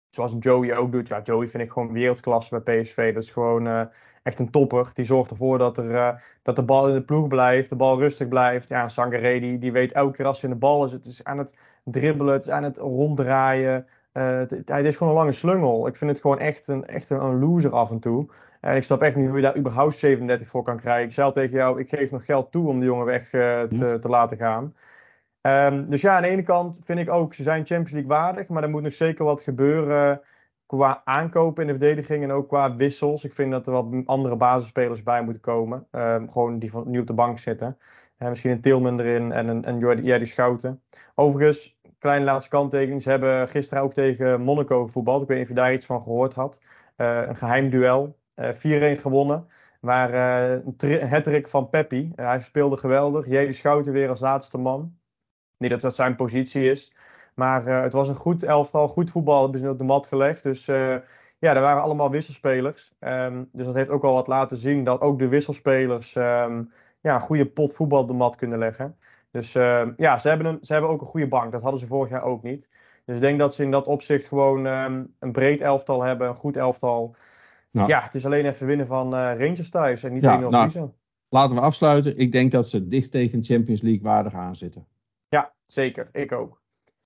Zoals 0.09 0.35
Joey 0.39 0.75
ook 0.75 0.91
doet. 0.91 1.07
Ja, 1.07 1.21
Joey 1.21 1.47
vind 1.47 1.63
ik 1.63 1.71
gewoon 1.71 1.93
wereldklasse 1.93 2.61
bij 2.61 2.81
PSV. 2.81 3.13
Dat 3.13 3.23
is 3.23 3.31
gewoon 3.31 3.67
uh, 3.67 3.81
echt 4.23 4.39
een 4.39 4.51
topper. 4.51 4.89
Die 4.93 5.05
zorgt 5.05 5.31
ervoor 5.31 5.57
dat, 5.57 5.77
er, 5.77 5.91
uh, 5.91 6.11
dat 6.43 6.55
de 6.55 6.63
bal 6.63 6.87
in 6.87 6.93
de 6.93 7.03
ploeg 7.03 7.27
blijft, 7.27 7.69
de 7.69 7.75
bal 7.75 7.99
rustig 7.99 8.27
blijft. 8.27 8.69
Ja, 8.69 8.87
Sangaré 8.87 9.39
die, 9.39 9.57
die 9.57 9.71
weet 9.71 9.91
elke 9.91 10.15
keer 10.15 10.25
als 10.25 10.41
hij 10.41 10.49
in 10.49 10.55
de 10.55 10.61
bal 10.61 10.85
is, 10.85 10.91
het 10.91 11.05
is 11.05 11.23
aan 11.23 11.37
het 11.37 11.57
dribbelen, 11.83 12.33
het 12.33 12.43
is 12.43 12.49
aan 12.49 12.63
het 12.63 12.77
ronddraaien. 12.77 13.87
Uh, 14.13 14.37
het, 14.37 14.61
hij 14.65 14.83
is 14.83 14.97
gewoon 14.97 15.13
een 15.13 15.19
lange 15.19 15.31
slungel. 15.31 15.87
Ik 15.87 15.95
vind 15.95 16.11
het 16.11 16.21
gewoon 16.21 16.39
echt 16.39 16.67
een, 16.67 16.85
echt 16.85 17.09
een, 17.09 17.39
loser 17.39 17.71
af 17.71 17.91
en 17.91 17.99
toe. 17.99 18.27
En 18.61 18.75
ik 18.75 18.83
snap 18.83 19.01
echt 19.01 19.15
niet 19.15 19.27
hoe 19.27 19.35
je 19.35 19.41
daar 19.41 19.57
überhaupt 19.57 19.95
37 19.95 20.47
voor 20.47 20.63
kan 20.63 20.77
krijgen. 20.77 21.05
Ik 21.05 21.13
zei 21.13 21.27
al 21.27 21.33
tegen 21.33 21.55
jou, 21.57 21.79
ik 21.79 21.89
geef 21.89 22.11
nog 22.11 22.25
geld 22.25 22.51
toe 22.51 22.67
om 22.67 22.79
die 22.79 22.87
jongen 22.87 23.05
weg 23.05 23.29
te, 23.29 23.97
te 24.01 24.09
laten 24.09 24.37
gaan. 24.37 24.73
Um, 25.41 25.89
dus 25.89 26.01
ja, 26.01 26.15
aan 26.15 26.22
de 26.22 26.27
ene 26.27 26.43
kant 26.43 26.79
vind 26.84 27.00
ik 27.00 27.10
ook, 27.10 27.34
ze 27.34 27.43
zijn 27.43 27.65
Champions 27.65 27.91
League 27.91 28.10
waardig, 28.10 28.48
maar 28.48 28.63
er 28.63 28.69
moet 28.69 28.81
nog 28.81 28.93
zeker 28.93 29.25
wat 29.25 29.41
gebeuren 29.41 30.22
qua 30.65 31.01
aankopen 31.03 31.62
in 31.62 31.74
de 31.74 31.79
verdediging 31.79 32.24
en 32.24 32.31
ook 32.31 32.48
qua 32.48 32.75
wissels. 32.75 33.24
Ik 33.24 33.34
vind 33.34 33.51
dat 33.51 33.67
er 33.67 33.74
wat 33.74 34.05
andere 34.05 34.36
basisspelers 34.36 35.03
bij 35.03 35.23
moeten 35.23 35.41
komen. 35.41 35.88
Um, 35.91 36.32
gewoon 36.32 36.60
die 36.60 36.71
van, 36.71 36.84
nu 36.89 36.99
op 36.99 37.08
de 37.08 37.13
bank 37.13 37.39
zitten. 37.39 37.78
Uh, 38.19 38.30
misschien 38.30 38.52
een 38.52 38.62
Tilman 38.62 38.99
erin 38.99 39.32
en 39.32 39.47
een, 39.47 39.69
een 39.69 39.80
Jordi 39.80 40.25
Schouten. 40.25 40.82
Overigens, 41.15 41.78
kleine 41.99 42.25
laatste 42.25 42.49
kanttekening. 42.49 43.02
Ze 43.02 43.10
hebben 43.10 43.47
gisteren 43.47 43.84
ook 43.84 43.93
tegen 43.93 44.41
Monaco 44.41 44.86
gevoetbald. 44.86 45.21
Ik 45.21 45.28
weet 45.28 45.38
niet 45.38 45.49
of 45.49 45.54
je 45.56 45.62
daar 45.62 45.73
iets 45.73 45.86
van 45.86 46.02
gehoord 46.02 46.34
had. 46.34 46.62
Uh, 46.97 47.21
een 47.28 47.36
geheim 47.36 47.69
duel. 47.69 48.17
Uh, 48.36 48.95
4-1 48.97 49.02
gewonnen. 49.02 49.47
Maar 49.82 50.13
uh, 50.13 50.62
een 50.78 51.08
hattrick 51.10 51.47
van 51.47 51.69
Peppi. 51.69 52.12
hij 52.15 52.39
speelde 52.39 52.78
geweldig. 52.78 53.28
Jedi 53.28 53.54
Schouten 53.54 53.93
weer 53.93 54.10
als 54.10 54.19
laatste 54.19 54.58
man. 54.58 54.98
Niet 55.60 55.69
dat 55.69 55.82
dat 55.82 55.95
zijn 55.95 56.15
positie 56.15 56.72
is. 56.72 56.93
Maar 57.36 57.67
uh, 57.67 57.82
het 57.82 57.93
was 57.93 58.10
een 58.10 58.15
goed 58.15 58.43
elftal, 58.43 58.88
goed 58.88 59.12
voetbal 59.12 59.41
hebben 59.41 59.60
ze 59.60 59.69
op 59.69 59.78
de 59.78 59.84
mat 59.84 60.08
gelegd. 60.08 60.43
Dus 60.43 60.67
uh, 60.67 60.95
ja, 61.39 61.56
er 61.56 61.62
waren 61.62 61.82
allemaal 61.82 62.12
wisselspelers. 62.12 62.93
Um, 63.00 63.48
dus 63.50 63.65
dat 63.65 63.76
heeft 63.76 63.89
ook 63.89 64.04
al 64.04 64.13
wat 64.13 64.28
laten 64.28 64.58
zien 64.58 64.84
dat 64.84 65.02
ook 65.02 65.19
de 65.19 65.28
wisselspelers 65.28 66.15
um, 66.15 66.72
ja, 67.02 67.15
een 67.15 67.19
goede 67.19 67.50
pot 67.50 67.74
voetbal 67.74 68.02
op 68.02 68.08
de 68.08 68.13
mat 68.13 68.36
kunnen 68.36 68.60
leggen. 68.60 68.95
Dus 69.32 69.56
uh, 69.56 69.88
ja, 69.98 70.17
ze 70.17 70.28
hebben, 70.28 70.48
een, 70.48 70.58
ze 70.62 70.74
hebben 70.74 70.91
ook 70.91 71.02
een 71.02 71.08
goede 71.08 71.28
bank. 71.28 71.52
Dat 71.52 71.62
hadden 71.62 71.80
ze 71.80 71.88
vorig 71.88 72.10
jaar 72.10 72.24
ook 72.24 72.43
niet. 72.43 72.69
Dus 73.06 73.15
ik 73.15 73.22
denk 73.22 73.39
dat 73.39 73.54
ze 73.54 73.63
in 73.63 73.72
dat 73.72 73.88
opzicht 73.88 74.28
gewoon 74.28 74.65
um, 74.65 75.15
een 75.19 75.32
breed 75.32 75.62
elftal 75.62 76.04
hebben, 76.04 76.28
een 76.28 76.36
goed 76.36 76.58
elftal. 76.58 77.15
Nou. 77.72 77.88
Ja, 77.88 78.02
het 78.02 78.15
is 78.15 78.26
alleen 78.26 78.45
even 78.45 78.67
winnen 78.67 78.88
van 78.88 79.13
Rangers 79.13 79.69
thuis 79.69 80.04
en 80.04 80.13
niet 80.13 80.24
ja, 80.24 80.41
1-0 80.41 80.48
nou. 80.48 80.91
Laten 81.30 81.56
we 81.56 81.62
afsluiten. 81.62 82.17
Ik 82.17 82.32
denk 82.32 82.52
dat 82.52 82.69
ze 82.69 82.88
dicht 82.88 83.12
tegen 83.12 83.43
Champions 83.43 83.82
League 83.82 84.02
waardig 84.02 84.34
aanzitten. 84.34 84.86
Ja, 84.91 84.98
zeker. 85.71 86.10
Ik 86.12 86.32
ook. 86.32 86.62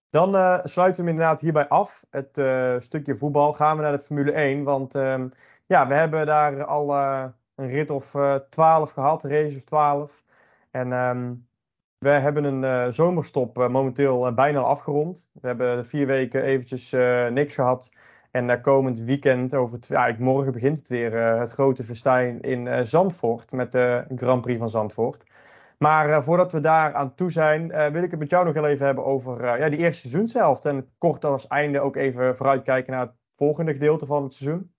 Dan 0.10 0.36
uh, 0.36 0.60
sluiten 0.63 1.04
we 1.04 1.10
inderdaad 1.10 1.41
hierbij 1.41 1.67
af. 1.67 2.06
Het 2.10 2.38
uh, 2.38 2.80
stukje 2.80 3.15
voetbal. 3.15 3.54
Gaan 3.54 3.76
we 3.76 3.82
naar 3.82 3.91
de 3.91 3.99
Formule 3.99 4.32
1. 4.32 4.63
Want 4.63 4.95
um, 4.95 5.32
ja, 5.65 5.88
we 5.88 5.93
hebben 5.93 6.26
daar 6.26 6.65
al 6.65 6.89
uh, 6.89 7.26
een 7.56 7.67
rit 7.67 7.89
of 7.89 8.15
12 8.49 8.91
gehad. 8.91 9.23
Race 9.23 9.58
of 9.58 9.63
12. 9.63 10.23
En 10.71 10.91
um, 10.91 11.47
we 11.97 12.10
hebben 12.10 12.43
een 12.43 12.93
zomerstop 12.93 13.58
momenteel 13.58 14.34
bijna 14.34 14.60
afgerond. 14.60 15.30
We 15.34 15.47
hebben 15.47 15.86
vier 15.86 16.08
weken 16.08 16.43
eventjes 16.43 16.91
niks 17.30 17.56
gehad. 17.56 17.91
En 18.32 18.62
komend 18.62 18.99
weekend, 18.99 19.56
over 19.56 19.80
ja, 19.82 20.15
morgen 20.19 20.52
begint 20.52 20.78
het 20.78 20.88
weer, 20.88 21.17
het 21.17 21.52
grote 21.52 21.84
festijn 21.84 22.41
in 22.41 22.86
Zandvoort. 22.86 23.52
Met 23.52 23.71
de 23.71 24.06
Grand 24.15 24.41
Prix 24.41 24.60
van 24.60 24.69
Zandvoort. 24.69 25.26
Maar 25.84 26.10
uh, 26.10 26.22
voordat 26.22 26.52
we 26.52 26.60
daar 26.60 26.93
aan 26.93 27.15
toe 27.15 27.32
zijn, 27.32 27.72
uh, 27.72 27.88
wil 27.88 28.04
ik 28.04 28.12
het 28.12 28.19
met 28.19 28.30
jou 28.30 28.46
nog 28.46 28.65
even 28.65 28.86
hebben 28.86 29.06
over 29.06 29.43
uh, 29.43 29.60
ja, 29.60 29.69
die 29.69 29.80
eerste 29.80 30.08
seizoenshelft. 30.08 30.65
En 30.65 30.89
kort 30.98 31.26
als 31.26 31.48
einde 31.48 31.80
ook 31.80 31.96
even 31.96 32.36
vooruitkijken 32.36 32.93
naar 32.93 33.02
het 33.02 33.15
volgende 33.36 33.74
gedeelte 33.74 34.06
van 34.06 34.24
het 34.24 34.34
seizoen. 34.34 34.74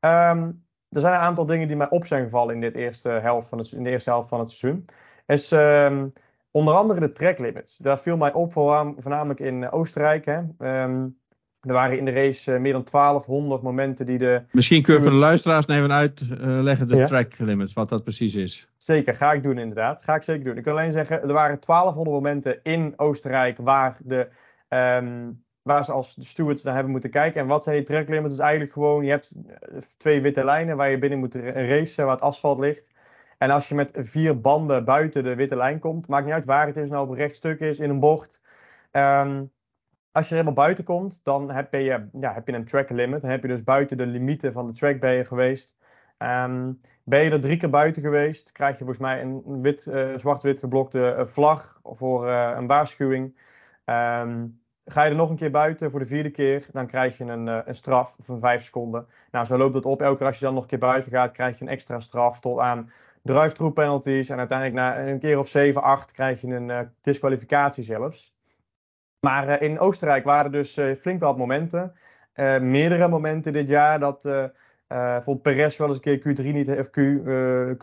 Um, 0.00 0.64
er 0.88 1.00
zijn 1.00 1.14
een 1.14 1.20
aantal 1.20 1.46
dingen 1.46 1.68
die 1.68 1.76
mij 1.76 1.90
op 1.90 2.06
zijn 2.06 2.24
gevallen 2.24 2.54
in, 2.54 2.60
dit 2.60 2.74
eerste 2.74 3.08
helft 3.08 3.48
van 3.48 3.58
het, 3.58 3.72
in 3.72 3.84
de 3.84 3.90
eerste 3.90 4.10
helft 4.10 4.28
van 4.28 4.40
het 4.40 4.50
seizoen. 4.50 4.84
Is 5.26 5.50
um, 5.50 6.12
onder 6.50 6.74
andere 6.74 7.00
de 7.00 7.12
track 7.12 7.38
limits. 7.38 7.76
Daar 7.76 7.98
viel 7.98 8.16
mij 8.16 8.32
op, 8.32 8.52
voornamelijk 8.52 9.40
in 9.40 9.70
Oostenrijk. 9.70 10.24
Hè. 10.24 10.42
Um, 10.82 11.18
er 11.66 11.72
waren 11.72 11.98
in 11.98 12.04
de 12.04 12.10
race 12.10 12.52
uh, 12.52 12.60
meer 12.60 12.72
dan 12.72 12.84
1200 12.90 13.62
momenten 13.62 14.06
die 14.06 14.18
de. 14.18 14.42
Misschien 14.50 14.82
kun 14.82 14.94
je 14.94 15.00
voor 15.00 15.10
de 15.10 15.16
luisteraars 15.16 15.66
even 15.66 15.92
uitleggen 15.92 16.88
de 16.88 17.04
track 17.06 17.38
limits, 17.38 17.72
wat 17.72 17.88
dat 17.88 18.02
precies 18.02 18.34
is. 18.34 18.68
Zeker, 18.76 19.14
ga 19.14 19.32
ik 19.32 19.42
doen 19.42 19.58
inderdaad. 19.58 20.02
Ga 20.02 20.14
ik 20.14 20.22
zeker 20.22 20.44
doen. 20.44 20.56
Ik 20.56 20.62
kan 20.62 20.72
alleen 20.72 20.92
zeggen, 20.92 21.22
er 21.22 21.32
waren 21.32 21.60
1200 21.60 22.16
momenten 22.16 22.62
in 22.62 22.92
Oostenrijk 22.96 23.58
waar, 23.58 23.98
de, 24.04 24.28
um, 24.68 25.44
waar 25.62 25.84
ze 25.84 25.92
als 25.92 26.14
de 26.14 26.24
stewards 26.24 26.62
naar 26.62 26.74
hebben 26.74 26.92
moeten 26.92 27.10
kijken. 27.10 27.40
En 27.40 27.46
wat 27.46 27.64
zijn 27.64 27.76
die 27.76 27.84
track 27.84 28.08
limits? 28.08 28.34
is 28.34 28.40
eigenlijk 28.40 28.72
gewoon, 28.72 29.04
je 29.04 29.10
hebt 29.10 29.34
eh, 29.46 29.78
twee 29.96 30.20
witte 30.20 30.44
lijnen 30.44 30.76
waar 30.76 30.90
je 30.90 30.98
binnen 30.98 31.18
moet 31.18 31.34
racen, 31.34 32.04
waar 32.04 32.14
het 32.14 32.24
asfalt 32.24 32.58
ligt. 32.58 32.92
En 33.38 33.50
als 33.50 33.68
je 33.68 33.74
met 33.74 33.92
vier 33.96 34.40
banden 34.40 34.84
buiten 34.84 35.24
de 35.24 35.34
witte 35.34 35.56
lijn 35.56 35.78
komt, 35.78 36.08
maakt 36.08 36.24
niet 36.24 36.34
uit 36.34 36.44
waar 36.44 36.66
het 36.66 36.76
is, 36.76 36.88
nou 36.88 37.04
op 37.04 37.10
een 37.10 37.16
rechtstuk 37.16 37.60
is, 37.60 37.78
in 37.78 37.90
een 37.90 38.00
bocht. 38.00 38.42
Um, 38.92 39.50
als 40.16 40.28
je 40.28 40.34
helemaal 40.34 40.64
buiten 40.64 40.84
komt, 40.84 41.24
dan 41.24 41.50
heb 41.50 41.72
je, 41.72 42.08
ja, 42.20 42.32
heb 42.32 42.48
je 42.48 42.54
een 42.54 42.64
track 42.64 42.90
limit. 42.90 43.20
Dan 43.20 43.30
heb 43.30 43.42
je 43.42 43.48
dus 43.48 43.64
buiten 43.64 43.96
de 43.96 44.06
limieten 44.06 44.52
van 44.52 44.66
de 44.66 44.72
track 44.72 45.00
ben 45.00 45.12
je 45.12 45.24
geweest. 45.24 45.76
Um, 46.18 46.78
ben 47.04 47.22
je 47.22 47.30
er 47.30 47.40
drie 47.40 47.56
keer 47.56 47.70
buiten 47.70 48.02
geweest, 48.02 48.52
krijg 48.52 48.72
je 48.72 48.84
volgens 48.84 48.98
mij 48.98 49.22
een 49.22 49.60
uh, 49.62 50.18
zwart-wit 50.18 50.60
geblokte 50.60 51.14
uh, 51.18 51.24
vlag 51.24 51.80
voor 51.82 52.26
uh, 52.26 52.52
een 52.54 52.66
waarschuwing. 52.66 53.24
Um, 53.84 54.60
ga 54.84 55.02
je 55.02 55.10
er 55.10 55.16
nog 55.16 55.30
een 55.30 55.36
keer 55.36 55.50
buiten 55.50 55.90
voor 55.90 56.00
de 56.00 56.06
vierde 56.06 56.30
keer, 56.30 56.66
dan 56.72 56.86
krijg 56.86 57.18
je 57.18 57.24
een, 57.24 57.46
een 57.46 57.74
straf 57.74 58.16
van 58.18 58.38
vijf 58.38 58.62
seconden. 58.62 59.06
Nou, 59.30 59.46
zo 59.46 59.56
loopt 59.56 59.74
het 59.74 59.84
op. 59.84 60.02
Elke 60.02 60.16
keer 60.16 60.26
als 60.26 60.38
je 60.38 60.44
dan 60.44 60.54
nog 60.54 60.62
een 60.62 60.68
keer 60.68 60.78
buiten 60.78 61.12
gaat, 61.12 61.30
krijg 61.30 61.58
je 61.58 61.64
een 61.64 61.70
extra 61.70 62.00
straf 62.00 62.40
tot 62.40 62.58
aan 62.58 62.90
drive-through 63.22 63.74
penalties. 63.74 64.28
En 64.28 64.38
uiteindelijk 64.38 64.78
na 64.78 65.06
een 65.06 65.18
keer 65.18 65.38
of 65.38 65.48
zeven, 65.48 65.82
acht 65.82 66.12
krijg 66.12 66.40
je 66.40 66.46
een 66.46 66.90
disqualificatie 67.00 67.84
zelfs. 67.84 68.35
Maar 69.26 69.48
uh, 69.48 69.68
in 69.68 69.78
Oostenrijk 69.78 70.24
waren 70.24 70.52
dus 70.52 70.78
uh, 70.78 70.94
flink 70.94 71.20
wat 71.20 71.36
momenten. 71.36 71.92
Uh, 72.34 72.58
meerdere 72.58 73.08
momenten 73.08 73.52
dit 73.52 73.68
jaar 73.68 74.00
dat 74.00 74.22
bijvoorbeeld 74.86 75.42
Perez 75.42 75.76
wel 75.76 75.88
eens 75.88 75.98
een 76.02 76.20
keer 76.20 76.40
Q3 76.40 76.52
niet, 76.52 76.68
of 76.68 76.90
Q, 76.90 76.98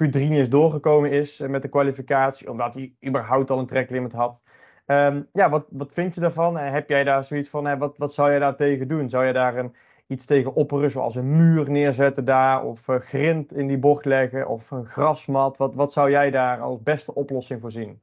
Q3 0.03 0.19
niet 0.19 0.31
eens 0.31 0.49
doorgekomen 0.49 1.11
is 1.11 1.39
met 1.39 1.61
de 1.61 1.69
kwalificatie. 1.69 2.51
Omdat 2.51 2.73
hij 2.73 2.93
überhaupt 3.07 3.49
al 3.49 3.59
een 3.59 3.65
tracklimit 3.65 4.13
had. 4.13 4.43
Ehm, 4.85 5.21
ja, 5.31 5.49
wat, 5.49 5.65
wat 5.69 5.93
vind 5.93 6.15
je 6.15 6.21
daarvan? 6.21 6.57
heb 6.57 6.89
jij 6.89 7.03
daar 7.03 7.23
zoiets 7.23 7.49
van, 7.49 7.77
wat, 7.77 7.97
wat 7.97 8.13
zou 8.13 8.29
jij 8.29 8.39
daar 8.39 8.55
tegen 8.55 8.87
doen? 8.87 9.09
Zou 9.09 9.25
je 9.25 9.33
daar 9.33 9.55
een, 9.55 9.75
iets 10.07 10.25
tegen 10.25 10.53
opperen, 10.53 10.91
zoals 10.91 11.15
een 11.15 11.35
muur 11.35 11.71
neerzetten 11.71 12.25
daar, 12.25 12.63
of 12.63 12.87
uh, 12.87 12.99
grind 12.99 13.53
in 13.53 13.67
die 13.67 13.79
bocht 13.79 14.05
leggen, 14.05 14.47
of 14.47 14.71
een 14.71 14.85
grasmat? 14.85 15.57
Wat, 15.57 15.75
wat 15.75 15.93
zou 15.93 16.09
jij 16.09 16.31
daar 16.31 16.59
als 16.59 16.83
beste 16.83 17.15
oplossing 17.15 17.61
voor 17.61 17.71
zien? 17.71 18.01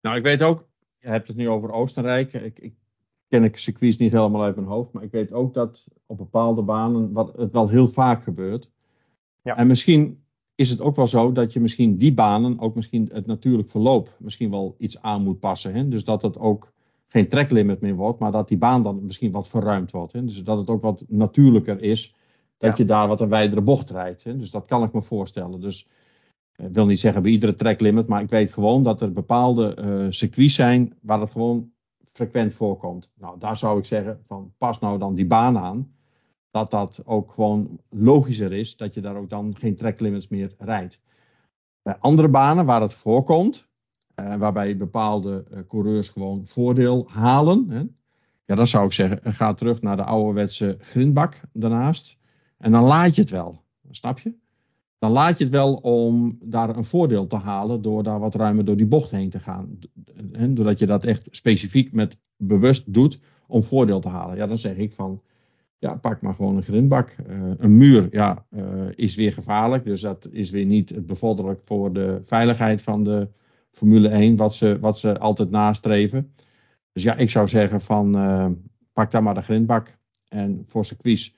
Nou, 0.00 0.16
ik 0.16 0.22
weet 0.24 0.42
ook, 0.42 0.66
je 1.06 1.12
hebt 1.12 1.28
het 1.28 1.36
nu 1.36 1.48
over 1.48 1.70
Oostenrijk. 1.70 2.32
Ik, 2.32 2.58
ik 2.58 2.74
ken 3.28 3.44
ik 3.44 3.58
circuits 3.58 3.96
niet 3.96 4.12
helemaal 4.12 4.42
uit 4.42 4.56
mijn 4.56 4.68
hoofd, 4.68 4.92
maar 4.92 5.02
ik 5.02 5.10
weet 5.10 5.32
ook 5.32 5.54
dat 5.54 5.86
op 6.06 6.16
bepaalde 6.16 6.62
banen 6.62 7.12
wat, 7.12 7.36
het 7.36 7.52
wel 7.52 7.68
heel 7.68 7.88
vaak 7.88 8.22
gebeurt. 8.22 8.70
Ja. 9.42 9.56
En 9.56 9.66
misschien 9.66 10.22
is 10.54 10.70
het 10.70 10.80
ook 10.80 10.96
wel 10.96 11.06
zo 11.06 11.32
dat 11.32 11.52
je 11.52 11.60
misschien 11.60 11.96
die 11.96 12.14
banen, 12.14 12.58
ook 12.58 12.74
misschien 12.74 13.10
het 13.12 13.26
natuurlijk 13.26 13.70
verloop, 13.70 14.16
misschien 14.18 14.50
wel 14.50 14.74
iets 14.78 15.02
aan 15.02 15.22
moet 15.22 15.40
passen. 15.40 15.74
Hè? 15.74 15.88
Dus 15.88 16.04
dat 16.04 16.22
het 16.22 16.38
ook 16.38 16.72
geen 17.06 17.28
tracklimit 17.28 17.80
meer 17.80 17.94
wordt, 17.94 18.18
maar 18.18 18.32
dat 18.32 18.48
die 18.48 18.58
baan 18.58 18.82
dan 18.82 19.04
misschien 19.04 19.32
wat 19.32 19.48
verruimd 19.48 19.90
wordt. 19.90 20.12
Hè? 20.12 20.24
Dus 20.24 20.44
dat 20.44 20.58
het 20.58 20.68
ook 20.68 20.82
wat 20.82 21.04
natuurlijker 21.08 21.82
is 21.82 22.14
dat 22.56 22.76
je 22.76 22.84
daar 22.84 23.08
wat 23.08 23.20
een 23.20 23.28
wijdere 23.28 23.62
bocht 23.62 23.90
rijdt. 23.90 24.24
Hè? 24.24 24.36
Dus 24.36 24.50
dat 24.50 24.64
kan 24.64 24.82
ik 24.82 24.92
me 24.92 25.02
voorstellen. 25.02 25.60
Dus 25.60 25.88
ik 26.56 26.72
wil 26.72 26.86
niet 26.86 27.00
zeggen 27.00 27.22
bij 27.22 27.30
iedere 27.30 27.54
tracklimit, 27.54 28.06
maar 28.06 28.22
ik 28.22 28.30
weet 28.30 28.52
gewoon 28.52 28.82
dat 28.82 29.00
er 29.00 29.12
bepaalde 29.12 29.76
uh, 29.80 30.06
circuits 30.10 30.54
zijn 30.54 30.94
waar 31.00 31.20
het 31.20 31.30
gewoon 31.30 31.70
frequent 32.12 32.54
voorkomt. 32.54 33.10
Nou, 33.14 33.38
daar 33.38 33.56
zou 33.56 33.78
ik 33.78 33.84
zeggen 33.84 34.20
van 34.26 34.52
pas 34.58 34.78
nou 34.78 34.98
dan 34.98 35.14
die 35.14 35.26
baan 35.26 35.58
aan. 35.58 35.94
Dat 36.50 36.70
dat 36.70 37.02
ook 37.04 37.30
gewoon 37.30 37.80
logischer 37.90 38.52
is 38.52 38.76
dat 38.76 38.94
je 38.94 39.00
daar 39.00 39.16
ook 39.16 39.30
dan 39.30 39.56
geen 39.58 39.76
tracklimits 39.76 40.28
meer 40.28 40.54
rijdt. 40.58 41.00
Bij 41.82 41.96
andere 41.98 42.28
banen 42.28 42.66
waar 42.66 42.80
het 42.80 42.94
voorkomt, 42.94 43.68
uh, 44.20 44.34
waarbij 44.34 44.76
bepaalde 44.76 45.44
uh, 45.50 45.58
coureurs 45.68 46.08
gewoon 46.08 46.46
voordeel 46.46 47.04
halen. 47.08 47.66
Hè, 47.68 47.82
ja, 48.44 48.54
dan 48.54 48.66
zou 48.66 48.86
ik 48.86 48.92
zeggen, 48.92 49.32
ga 49.32 49.54
terug 49.54 49.80
naar 49.80 49.96
de 49.96 50.04
ouderwetse 50.04 50.76
grindbak 50.80 51.40
daarnaast. 51.52 52.18
En 52.58 52.72
dan 52.72 52.84
laat 52.84 53.14
je 53.14 53.20
het 53.20 53.30
wel. 53.30 53.62
Snap 53.90 54.18
je? 54.18 54.34
Dan 54.98 55.10
laat 55.10 55.38
je 55.38 55.44
het 55.44 55.52
wel 55.52 55.74
om 55.74 56.38
daar 56.42 56.76
een 56.76 56.84
voordeel 56.84 57.26
te 57.26 57.36
halen 57.36 57.82
door 57.82 58.02
daar 58.02 58.20
wat 58.20 58.34
ruimer 58.34 58.64
door 58.64 58.76
die 58.76 58.86
bocht 58.86 59.10
heen 59.10 59.30
te 59.30 59.38
gaan. 59.38 59.78
Doordat 60.50 60.78
je 60.78 60.86
dat 60.86 61.04
echt 61.04 61.28
specifiek 61.30 61.92
met 61.92 62.18
bewust 62.36 62.92
doet 62.92 63.18
om 63.46 63.62
voordeel 63.62 64.00
te 64.00 64.08
halen. 64.08 64.36
Ja, 64.36 64.46
dan 64.46 64.58
zeg 64.58 64.76
ik 64.76 64.92
van, 64.92 65.22
ja, 65.78 65.94
pak 65.94 66.20
maar 66.20 66.34
gewoon 66.34 66.56
een 66.56 66.62
grindbak. 66.62 67.16
Uh, 67.28 67.50
een 67.58 67.76
muur, 67.76 68.08
ja, 68.10 68.46
uh, 68.50 68.88
is 68.94 69.14
weer 69.14 69.32
gevaarlijk. 69.32 69.84
Dus 69.84 70.00
dat 70.00 70.28
is 70.30 70.50
weer 70.50 70.64
niet 70.64 71.06
bevorderlijk 71.06 71.60
voor 71.62 71.92
de 71.92 72.18
veiligheid 72.22 72.82
van 72.82 73.04
de 73.04 73.28
Formule 73.70 74.08
1, 74.08 74.36
wat 74.36 74.54
ze, 74.54 74.78
wat 74.80 74.98
ze 74.98 75.18
altijd 75.18 75.50
nastreven. 75.50 76.32
Dus 76.92 77.02
ja, 77.02 77.16
ik 77.16 77.30
zou 77.30 77.48
zeggen 77.48 77.80
van, 77.80 78.16
uh, 78.16 78.46
pak 78.92 79.10
daar 79.10 79.22
maar 79.22 79.34
de 79.34 79.42
grindbak. 79.42 79.98
En 80.28 80.62
voor 80.66 80.84
circuits 80.84 81.35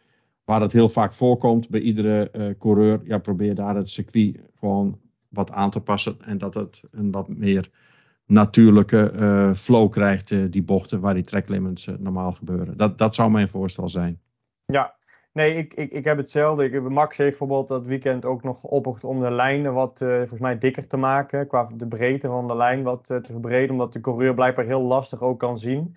waar 0.48 0.60
het 0.60 0.72
heel 0.72 0.88
vaak 0.88 1.12
voorkomt 1.12 1.68
bij 1.68 1.80
iedere 1.80 2.28
uh, 2.32 2.50
coureur, 2.58 3.00
ja, 3.04 3.18
probeer 3.18 3.54
daar 3.54 3.74
het 3.74 3.90
circuit 3.90 4.40
gewoon 4.58 5.00
wat 5.28 5.50
aan 5.50 5.70
te 5.70 5.80
passen. 5.80 6.16
En 6.20 6.38
dat 6.38 6.54
het 6.54 6.82
een 6.90 7.10
wat 7.10 7.28
meer 7.28 7.70
natuurlijke 8.26 9.12
uh, 9.14 9.52
flow 9.54 9.90
krijgt, 9.90 10.30
uh, 10.30 10.44
die 10.50 10.62
bochten 10.62 11.00
waar 11.00 11.14
die 11.14 11.24
tracklimits 11.24 11.90
normaal 11.98 12.32
gebeuren. 12.32 12.76
Dat, 12.76 12.98
dat 12.98 13.14
zou 13.14 13.30
mijn 13.30 13.48
voorstel 13.48 13.88
zijn. 13.88 14.20
Ja, 14.64 14.94
nee, 15.32 15.54
ik, 15.54 15.74
ik, 15.74 15.92
ik 15.92 16.04
heb 16.04 16.16
hetzelfde. 16.16 16.64
Ik, 16.64 16.88
Max 16.88 17.16
heeft 17.16 17.28
bijvoorbeeld 17.28 17.68
dat 17.68 17.86
weekend 17.86 18.24
ook 18.24 18.42
nog 18.42 18.60
geopperd 18.60 19.04
om 19.04 19.20
de 19.20 19.30
lijnen 19.30 19.72
wat 19.72 19.98
volgens 19.98 20.40
mij 20.40 20.58
dikker 20.58 20.86
te 20.86 20.96
maken. 20.96 21.46
Qua 21.46 21.68
de 21.76 21.88
breedte 21.88 22.28
van 22.28 22.46
de 22.46 22.56
lijn 22.56 22.82
wat 22.82 23.04
te 23.04 23.20
verbreden, 23.22 23.70
omdat 23.70 23.92
de 23.92 24.00
coureur 24.00 24.34
blijkbaar 24.34 24.64
heel 24.64 24.82
lastig 24.82 25.20
ook 25.20 25.38
kan 25.38 25.58
zien 25.58 25.96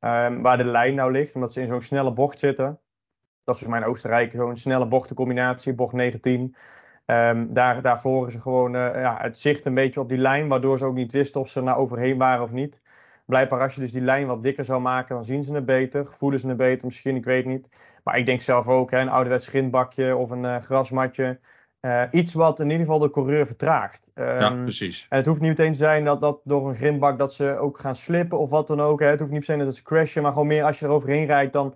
um, 0.00 0.42
waar 0.42 0.56
de 0.56 0.64
lijn 0.64 0.94
nou 0.94 1.12
ligt. 1.12 1.34
Omdat 1.34 1.52
ze 1.52 1.60
in 1.60 1.66
zo'n 1.66 1.82
snelle 1.82 2.12
bocht 2.12 2.38
zitten. 2.38 2.80
Dat 3.44 3.54
is 3.54 3.60
voor 3.60 3.70
mij 3.70 3.80
in 3.80 3.86
Oostenrijk 3.86 4.32
zo'n 4.32 4.56
snelle 4.56 4.88
bochtencombinatie, 4.88 5.74
bocht 5.74 5.92
19. 5.92 6.40
Um, 6.40 6.54
ehm, 7.04 7.52
daar, 7.52 7.82
daarvoor 7.82 8.26
is 8.26 8.34
er 8.34 8.40
gewoon 8.40 8.74
uh, 8.74 8.94
ja, 8.94 9.18
het 9.20 9.38
zicht 9.38 9.64
een 9.64 9.74
beetje 9.74 10.00
op 10.00 10.08
die 10.08 10.18
lijn, 10.18 10.48
waardoor 10.48 10.78
ze 10.78 10.84
ook 10.84 10.94
niet 10.94 11.12
wisten 11.12 11.40
of 11.40 11.48
ze 11.48 11.58
er 11.58 11.64
nou 11.64 11.78
overheen 11.78 12.18
waren 12.18 12.42
of 12.42 12.52
niet. 12.52 12.82
Blijkbaar 13.26 13.60
als 13.60 13.74
je 13.74 13.80
dus 13.80 13.92
die 13.92 14.02
lijn 14.02 14.26
wat 14.26 14.42
dikker 14.42 14.64
zou 14.64 14.80
maken, 14.80 15.14
dan 15.14 15.24
zien 15.24 15.44
ze 15.44 15.54
het 15.54 15.66
beter. 15.66 16.06
Voelen 16.06 16.40
ze 16.40 16.48
het 16.48 16.56
beter 16.56 16.86
misschien, 16.86 17.16
ik 17.16 17.24
weet 17.24 17.44
niet. 17.44 17.70
Maar 18.04 18.18
ik 18.18 18.26
denk 18.26 18.40
zelf 18.40 18.68
ook, 18.68 18.90
hè, 18.90 18.98
een 18.98 19.08
ouderwets 19.08 19.48
grindbakje 19.48 20.16
of 20.16 20.30
een 20.30 20.44
uh, 20.44 20.56
grasmatje. 20.56 21.38
Uh, 21.80 22.02
iets 22.10 22.34
wat 22.34 22.60
in 22.60 22.70
ieder 22.70 22.84
geval 22.84 22.98
de 22.98 23.10
coureur 23.10 23.46
vertraagt. 23.46 24.10
Um, 24.14 24.24
ja, 24.24 24.54
precies. 24.54 25.06
En 25.08 25.16
het 25.16 25.26
hoeft 25.26 25.40
niet 25.40 25.48
meteen 25.48 25.72
te 25.72 25.78
zijn 25.78 26.04
dat, 26.04 26.20
dat 26.20 26.40
door 26.44 26.68
een 26.68 26.74
grindbak 26.74 27.18
dat 27.18 27.32
ze 27.32 27.56
ook 27.56 27.78
gaan 27.78 27.96
slippen 27.96 28.38
of 28.38 28.50
wat 28.50 28.66
dan 28.66 28.80
ook. 28.80 29.00
Hè. 29.00 29.06
Het 29.06 29.20
hoeft 29.20 29.32
niet 29.32 29.44
se 29.44 29.56
dat 29.56 29.76
ze 29.76 29.82
crashen, 29.82 30.22
maar 30.22 30.32
gewoon 30.32 30.46
meer 30.46 30.64
als 30.64 30.78
je 30.78 30.84
er 30.84 30.92
overheen 30.92 31.26
rijdt, 31.26 31.52
dan 31.52 31.74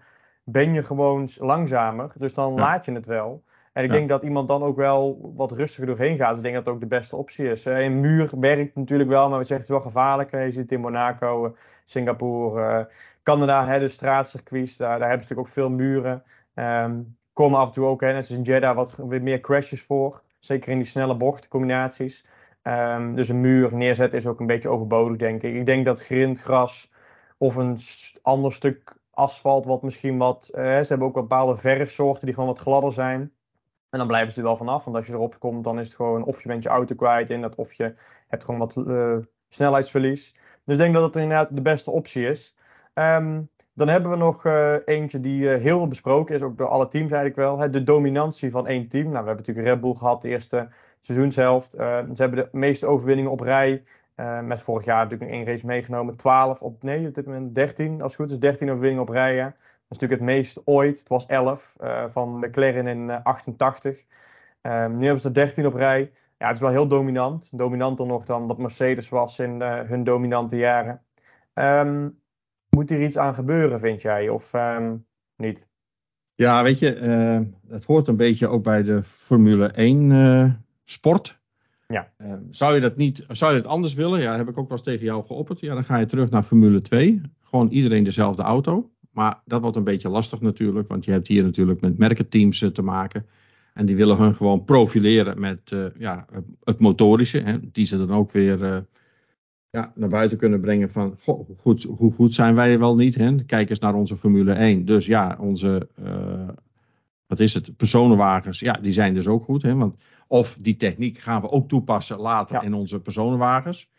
ben 0.49 0.75
je 0.75 0.83
gewoon 0.83 1.29
langzamer. 1.39 2.13
Dus 2.19 2.35
dan 2.35 2.55
laat 2.55 2.85
je 2.85 2.93
het 2.93 3.07
wel. 3.07 3.43
En 3.73 3.85
ik 3.85 3.91
denk 3.91 4.09
dat 4.09 4.23
iemand 4.23 4.49
dan 4.49 4.63
ook 4.63 4.77
wel 4.77 5.33
wat 5.35 5.53
rustiger 5.53 5.87
doorheen 5.87 6.17
gaat. 6.17 6.29
Dus 6.29 6.37
ik 6.37 6.43
denk 6.43 6.55
dat 6.55 6.65
het 6.65 6.75
ook 6.75 6.81
de 6.81 6.87
beste 6.87 7.17
optie 7.17 7.51
is. 7.51 7.65
Een 7.65 8.01
muur 8.01 8.31
werkt 8.41 8.75
natuurlijk 8.75 9.09
wel, 9.11 9.29
maar 9.29 9.39
we 9.39 9.45
zeggen 9.45 9.67
het 9.67 9.77
is 9.77 9.83
wel 9.83 9.93
gevaarlijk. 9.93 10.31
Je 10.31 10.53
ziet 10.53 10.73
in 10.73 10.81
Monaco, 10.81 11.47
eh, 11.47 11.51
Singapore, 11.85 12.91
Canada, 13.23 13.67
hè, 13.67 13.79
de 13.79 13.89
straatcircuits. 13.89 14.77
Daar, 14.77 14.99
daar 14.99 15.09
hebben 15.09 15.27
ze 15.27 15.35
natuurlijk 15.35 15.49
ook 15.49 15.55
veel 15.55 15.87
muren. 15.87 16.23
Um, 16.55 17.17
komen 17.33 17.59
af 17.59 17.67
en 17.67 17.73
toe 17.73 17.87
ook, 17.87 18.01
hè, 18.01 18.07
net 18.07 18.17
als 18.17 18.31
in 18.31 18.43
Jeddah, 18.43 18.77
wat 18.77 18.97
weer 19.09 19.23
meer 19.23 19.41
crashes 19.41 19.83
voor. 19.83 20.23
Zeker 20.39 20.71
in 20.71 20.79
die 20.79 20.87
snelle 20.87 21.17
bochtcombinaties. 21.17 22.27
Um, 22.63 23.15
dus 23.15 23.29
een 23.29 23.41
muur 23.41 23.77
neerzetten 23.77 24.19
is 24.19 24.27
ook 24.27 24.41
een 24.41 24.47
beetje 24.47 24.69
overbodig, 24.69 25.17
denk 25.17 25.43
ik. 25.43 25.55
Ik 25.55 25.67
denk 25.67 25.87
dat 25.87 26.03
grind, 26.03 26.41
gras 26.41 26.93
of 27.39 27.57
een 27.57 27.79
ander 28.23 28.53
stuk 28.53 28.97
asfalt 29.17 29.65
wat 29.65 29.83
misschien 29.83 30.19
wat... 30.19 30.49
Uh, 30.53 30.63
ze 30.63 30.87
hebben 30.89 31.07
ook 31.07 31.15
bepaalde 31.15 31.57
verfsoorten 31.57 32.27
die 32.27 32.35
gewoon 32.35 32.49
wat 32.49 32.59
gladder 32.59 32.93
zijn. 32.93 33.21
En 33.91 33.99
dan 33.99 34.07
blijven 34.07 34.33
ze 34.33 34.39
er 34.39 34.45
wel 34.45 34.57
vanaf. 34.57 34.85
Want 34.85 34.97
als 34.97 35.07
je 35.07 35.13
erop 35.13 35.39
komt, 35.39 35.65
dan 35.65 35.79
is 35.79 35.87
het 35.87 35.97
gewoon 35.97 36.25
of 36.25 36.43
je 36.43 36.49
bent 36.49 36.63
je 36.63 36.69
auto 36.69 36.95
kwijt 36.95 37.31
in 37.31 37.41
dat, 37.41 37.55
of 37.55 37.73
je 37.73 37.95
hebt 38.29 38.45
gewoon 38.45 38.61
wat 38.61 38.77
uh, 38.77 39.17
snelheidsverlies. 39.49 40.35
Dus 40.65 40.75
ik 40.75 40.81
denk 40.81 40.95
dat 40.95 41.03
het 41.03 41.17
inderdaad 41.17 41.57
de 41.57 41.63
beste 41.63 41.91
optie 41.91 42.27
is. 42.27 42.57
Um, 42.95 43.49
dan 43.75 43.89
hebben 43.89 44.11
we 44.11 44.17
nog 44.17 44.45
uh, 44.45 44.77
eentje 44.85 45.21
die 45.21 45.49
heel 45.49 45.89
besproken 45.89 46.35
is, 46.35 46.43
ook 46.43 46.59
door 46.59 46.69
alle 46.69 46.89
teams 46.89 47.13
eigenlijk 47.13 47.37
wel. 47.37 47.59
Hè, 47.59 47.71
de 47.71 47.83
dominantie 47.83 48.51
van 48.51 48.67
één 48.67 48.89
team. 48.89 49.05
Nou, 49.05 49.25
we 49.25 49.27
hebben 49.27 49.37
natuurlijk 49.37 49.67
Red 49.67 49.81
Bull 49.81 49.95
gehad, 49.95 50.23
de 50.23 50.29
eerste 50.29 50.69
seizoenshelft. 51.01 51.79
Uh, 51.79 51.99
ze 52.13 52.23
hebben 52.23 52.39
de 52.39 52.49
meeste 52.59 52.87
overwinningen 52.87 53.31
op 53.31 53.41
rij. 53.41 53.83
Uh, 54.17 54.41
met 54.41 54.63
vorig 54.63 54.85
jaar 54.85 55.03
natuurlijk 55.03 55.31
één 55.31 55.45
race 55.45 55.67
meegenomen. 55.67 56.17
12 56.17 56.63
op, 56.63 56.83
nee, 56.83 57.09
op 57.09 57.15
dit 57.15 57.27
moment 57.27 57.55
13 57.55 58.03
als 58.03 58.13
het 58.13 58.21
goed 58.21 58.31
is. 58.31 58.39
13 58.39 58.69
overwinningen 58.69 59.03
op 59.03 59.09
rij. 59.09 59.43
Dat 59.43 59.53
is 59.89 59.99
natuurlijk 59.99 60.21
het 60.21 60.31
meest 60.31 60.61
ooit. 60.65 60.99
Het 60.99 61.09
was 61.09 61.27
11 61.27 61.77
uh, 61.81 62.09
van 62.09 62.39
McLaren 62.39 62.87
in 62.87 63.09
uh, 63.09 63.19
88. 63.23 64.05
nu 64.63 64.71
hebben 64.71 65.21
ze 65.21 65.29
er 65.29 65.35
13 65.35 65.67
op 65.67 65.75
rij. 65.75 66.13
Ja, 66.39 66.47
het 66.47 66.55
is 66.55 66.61
wel 66.61 66.71
heel 66.71 66.89
dominant. 66.89 67.59
Dominanter 67.59 68.07
nog 68.07 68.25
dan 68.25 68.49
dat 68.49 68.59
Mercedes 68.59 69.09
was 69.09 69.39
in 69.39 69.61
hun 69.63 70.05
dominante 70.05 70.57
jaren. 70.57 71.03
Um, 71.55 72.21
moet 72.69 72.89
hier 72.89 73.03
iets 73.03 73.19
aan 73.19 73.35
gebeuren, 73.35 73.81
vind 73.81 74.03
jij? 74.03 74.29
Of 74.29 74.53
um, 74.53 75.07
niet? 75.37 75.69
Ja, 76.35 76.63
weet 76.63 76.79
je, 76.79 76.87
het 77.69 77.85
hoort 77.85 78.09
een 78.09 78.17
beetje 78.17 78.49
ook 78.49 78.63
bij 78.63 78.83
de 78.83 79.03
Formule 79.03 79.67
1 79.67 80.67
sport. 80.85 81.41
Ja. 81.87 82.13
Uh, 82.19 82.33
zou 82.51 82.75
je 82.75 82.81
dat 82.81 82.97
niet, 82.97 83.25
zou 83.29 83.53
je 83.53 83.59
het 83.59 83.67
anders 83.67 83.95
willen? 83.95 84.21
Ja, 84.21 84.37
heb 84.37 84.49
ik 84.49 84.59
ook 84.59 84.69
wel 84.69 84.77
eens 84.77 84.87
tegen 84.87 85.05
jou 85.05 85.25
geopperd. 85.25 85.61
Ja, 85.61 85.75
dan 85.75 85.85
ga 85.85 85.97
je 85.97 86.07
terug 86.07 86.31
naar 86.31 86.43
Formule 86.43 86.83
2. 86.83 87.21
Gewoon 87.41 87.69
iedereen 87.69 88.05
dezelfde 88.05 88.43
auto. 88.43 88.91
Maar 89.11 89.41
dat 89.45 89.61
wordt 89.61 89.77
een 89.77 89.85
beetje 89.85 90.09
lastig 90.09 90.41
natuurlijk, 90.41 90.89
want 90.89 91.05
je 91.05 91.11
hebt 91.11 91.27
hier 91.27 91.43
natuurlijk 91.43 91.81
met 91.81 91.99
merkenteams 91.99 92.61
uh, 92.61 92.71
te 92.71 92.83
maken. 92.83 93.27
En 93.75 93.87
die 93.87 93.97
willen 93.97 94.17
hun 94.17 94.35
gewoon 94.35 94.65
profileren 94.65 95.41
met 95.41 95.71
uh, 95.71 95.85
ja, 95.99 96.27
het 96.65 96.79
motorische. 96.79 97.39
Hè, 97.39 97.71
die 97.71 97.85
ze 97.85 98.07
dan 98.07 98.17
ook 98.17 98.33
weer 98.33 98.87
ja, 99.71 99.93
naar 99.95 100.09
buiten 100.09 100.39
kunnen 100.39 100.61
brengen 100.61 100.91
van 100.91 101.19
goed, 101.57 101.83
hoe 101.83 102.13
goed 102.13 102.35
zijn 102.35 102.55
wij 102.55 102.79
wel 102.79 102.95
niet. 102.95 103.15
Hè? 103.15 103.35
Kijk 103.35 103.71
eens 103.71 103.79
naar 103.79 103.95
onze 103.95 104.17
Formule 104.17 104.53
1. 104.53 104.85
Dus 104.85 105.07
ja, 105.07 105.37
onze 105.41 105.89
wat 107.27 107.41
is 107.41 107.55
het, 107.55 107.77
personenwagens, 107.77 108.61
ja, 108.61 108.73
die 108.73 108.93
zijn 108.93 109.15
dus 109.15 109.27
ook 109.27 109.45
goed. 109.45 109.63
Hè? 109.63 109.75
Want, 109.75 110.05
of 110.27 110.57
die 110.61 110.77
techniek 110.77 111.19
gaan 111.19 111.41
we 111.41 111.51
ook 111.51 111.69
toepassen 111.69 112.19
later 112.19 112.63
in 112.63 112.75
onze 112.75 113.01
personenwagens. 113.01 113.91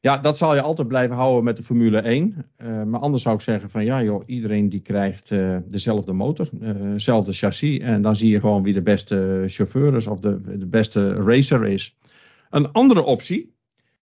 Ja, 0.00 0.18
dat 0.18 0.38
zal 0.38 0.54
je 0.54 0.60
altijd 0.60 0.88
blijven 0.88 1.16
houden 1.16 1.44
met 1.44 1.56
de 1.56 1.62
Formule 1.62 1.98
1. 1.98 2.46
Uh, 2.58 2.82
maar 2.82 3.00
anders 3.00 3.22
zou 3.22 3.34
ik 3.34 3.40
zeggen 3.40 3.70
van 3.70 3.84
ja 3.84 4.02
joh, 4.02 4.22
iedereen 4.26 4.68
die 4.68 4.80
krijgt 4.80 5.30
uh, 5.30 5.56
dezelfde 5.68 6.12
motor, 6.12 6.48
dezelfde 6.52 7.30
uh, 7.30 7.36
chassis. 7.36 7.78
En 7.78 8.02
dan 8.02 8.16
zie 8.16 8.30
je 8.30 8.40
gewoon 8.40 8.62
wie 8.62 8.72
de 8.72 8.82
beste 8.82 9.44
chauffeur 9.46 9.96
is 9.96 10.06
of 10.06 10.18
de, 10.18 10.58
de 10.58 10.66
beste 10.66 11.12
racer 11.12 11.66
is. 11.66 11.96
Een 12.50 12.72
andere 12.72 13.02
optie 13.02 13.54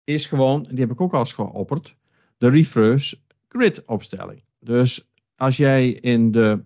is 0.04 0.26
gewoon, 0.26 0.66
die 0.70 0.80
heb 0.80 0.90
ik 0.90 1.00
ook 1.00 1.12
al 1.12 1.18
eens 1.18 1.32
geopperd, 1.32 1.94
de 2.38 2.48
reverse 2.48 3.18
grid 3.48 3.84
opstelling. 3.86 4.42
Dus 4.60 5.10
als 5.36 5.56
jij 5.56 5.88
in 5.88 6.30
de 6.30 6.62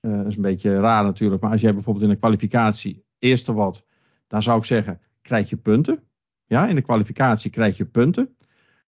dat 0.00 0.26
is 0.26 0.36
een 0.36 0.42
beetje 0.42 0.80
raar 0.80 1.04
natuurlijk. 1.04 1.42
Maar 1.42 1.50
als 1.50 1.60
jij 1.60 1.74
bijvoorbeeld 1.74 2.04
in 2.04 2.10
de 2.10 2.16
kwalificatie 2.16 3.04
eerste 3.18 3.52
wat, 3.52 3.84
dan 4.28 4.42
zou 4.42 4.58
ik 4.58 4.64
zeggen, 4.64 5.00
krijg 5.22 5.50
je 5.50 5.56
punten. 5.56 6.02
Ja, 6.46 6.66
in 6.66 6.74
de 6.74 6.82
kwalificatie 6.82 7.50
krijg 7.50 7.76
je 7.76 7.84
punten. 7.84 8.36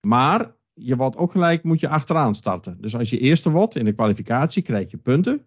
Maar 0.02 0.52
je 0.74 0.96
wordt 0.96 1.18
ook 1.18 1.32
gelijk 1.32 1.64
moet 1.64 1.80
je 1.80 1.90
achteraan 1.90 2.36
starten. 2.36 2.82
Dus 2.82 2.96
als 2.96 3.10
je 3.10 3.20
eerste 3.20 3.50
wordt 3.50 3.76
in 3.76 3.86
de 3.86 3.94
kwalificatie, 3.94 4.62
krijg 4.62 4.92
je 4.92 4.98
punten. 4.98 5.46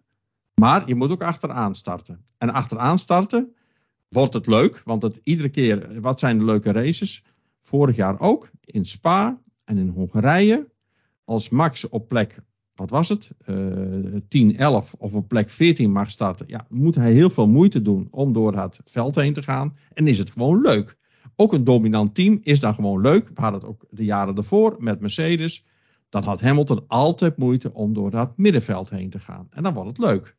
Maar 0.55 0.87
je 0.87 0.95
moet 0.95 1.11
ook 1.11 1.23
achteraan 1.23 1.75
starten. 1.75 2.25
En 2.37 2.49
achteraan 2.49 2.99
starten 2.99 3.55
wordt 4.09 4.33
het 4.33 4.47
leuk, 4.47 4.81
want 4.85 5.01
het, 5.01 5.19
iedere 5.23 5.49
keer, 5.49 6.01
wat 6.01 6.19
zijn 6.19 6.37
de 6.37 6.45
leuke 6.45 6.71
races? 6.71 7.23
Vorig 7.61 7.95
jaar 7.95 8.19
ook 8.19 8.49
in 8.65 8.85
Spa 8.85 9.41
en 9.65 9.77
in 9.77 9.87
Hongarije. 9.87 10.71
Als 11.25 11.49
Max 11.49 11.89
op 11.89 12.07
plek, 12.07 12.39
wat 12.75 12.89
was 12.89 13.09
het, 13.09 13.31
uh, 13.45 14.19
10, 14.27 14.57
11 14.57 14.95
of 14.97 15.13
op 15.13 15.27
plek 15.27 15.49
14 15.49 15.91
mag 15.91 16.11
starten, 16.11 16.45
ja, 16.47 16.65
moet 16.69 16.95
hij 16.95 17.13
heel 17.13 17.29
veel 17.29 17.47
moeite 17.47 17.81
doen 17.81 18.07
om 18.11 18.33
door 18.33 18.57
het 18.57 18.79
veld 18.83 19.15
heen 19.15 19.33
te 19.33 19.43
gaan. 19.43 19.75
En 19.93 20.07
is 20.07 20.19
het 20.19 20.31
gewoon 20.31 20.61
leuk. 20.61 20.97
Ook 21.35 21.53
een 21.53 21.63
dominant 21.63 22.15
team 22.15 22.39
is 22.41 22.59
dan 22.59 22.73
gewoon 22.73 23.01
leuk. 23.01 23.27
We 23.27 23.41
hadden 23.41 23.59
het 23.59 23.69
ook 23.69 23.85
de 23.89 24.03
jaren 24.03 24.35
ervoor 24.35 24.75
met 24.79 24.99
Mercedes. 24.99 25.65
Dan 26.09 26.23
had 26.23 26.41
Hamilton 26.41 26.83
altijd 26.87 27.37
moeite 27.37 27.73
om 27.73 27.93
door 27.93 28.11
dat 28.11 28.37
middenveld 28.37 28.89
heen 28.89 29.09
te 29.09 29.19
gaan. 29.19 29.47
En 29.49 29.63
dan 29.63 29.73
wordt 29.73 29.89
het 29.89 29.97
leuk. 29.97 30.35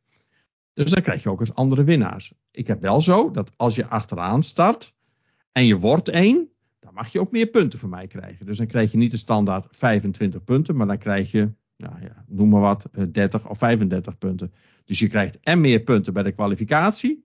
Dus 0.75 0.91
dan 0.91 1.03
krijg 1.03 1.23
je 1.23 1.31
ook 1.31 1.41
eens 1.41 1.55
andere 1.55 1.85
winnaars. 1.85 2.33
Ik 2.51 2.67
heb 2.67 2.81
wel 2.81 3.01
zo 3.01 3.31
dat 3.31 3.51
als 3.57 3.75
je 3.75 3.87
achteraan 3.87 4.43
start 4.43 4.95
en 5.53 5.67
je 5.67 5.79
wordt 5.79 6.09
één, 6.09 6.49
dan 6.79 6.95
mag 6.95 7.09
je 7.09 7.21
ook 7.21 7.31
meer 7.31 7.47
punten 7.47 7.79
van 7.79 7.91
mij 7.91 8.07
krijgen. 8.07 8.47
Dus 8.47 8.59
dan 8.59 8.67
krijg 8.67 8.93
je 8.93 8.99
niet 8.99 9.11
de 9.11 9.17
standaard 9.17 9.67
25 9.71 10.45
punten, 10.45 10.77
maar 10.77 10.87
dan 10.87 10.99
krijg 10.99 11.31
je, 11.31 11.53
nou 11.91 12.03
ja, 12.03 12.25
noem 12.29 12.49
maar 12.49 12.61
wat, 12.61 12.89
30 13.13 13.45
eh, 13.45 13.51
of 13.51 13.59
35 13.59 14.19
punten. 14.19 14.53
Dus 14.85 14.99
je 14.99 15.09
krijgt 15.09 15.39
en 15.43 15.61
meer 15.61 15.81
punten 15.81 16.13
bij 16.13 16.23
de 16.23 16.33
kwalificatie. 16.33 17.25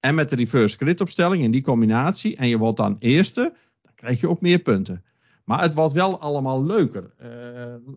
En 0.00 0.14
met 0.14 0.28
de 0.28 0.36
reverse 0.36 0.76
grid 0.76 1.00
opstelling 1.00 1.42
in 1.42 1.50
die 1.50 1.62
combinatie. 1.62 2.36
En 2.36 2.48
je 2.48 2.58
wordt 2.58 2.76
dan 2.76 2.96
eerste, 2.98 3.54
dan 3.82 3.92
krijg 3.94 4.20
je 4.20 4.28
ook 4.28 4.40
meer 4.40 4.58
punten. 4.58 5.04
Maar 5.44 5.62
het 5.62 5.74
was 5.74 5.92
wel 5.92 6.20
allemaal 6.20 6.64
leuker. 6.64 7.10
Uh, 7.22 7.28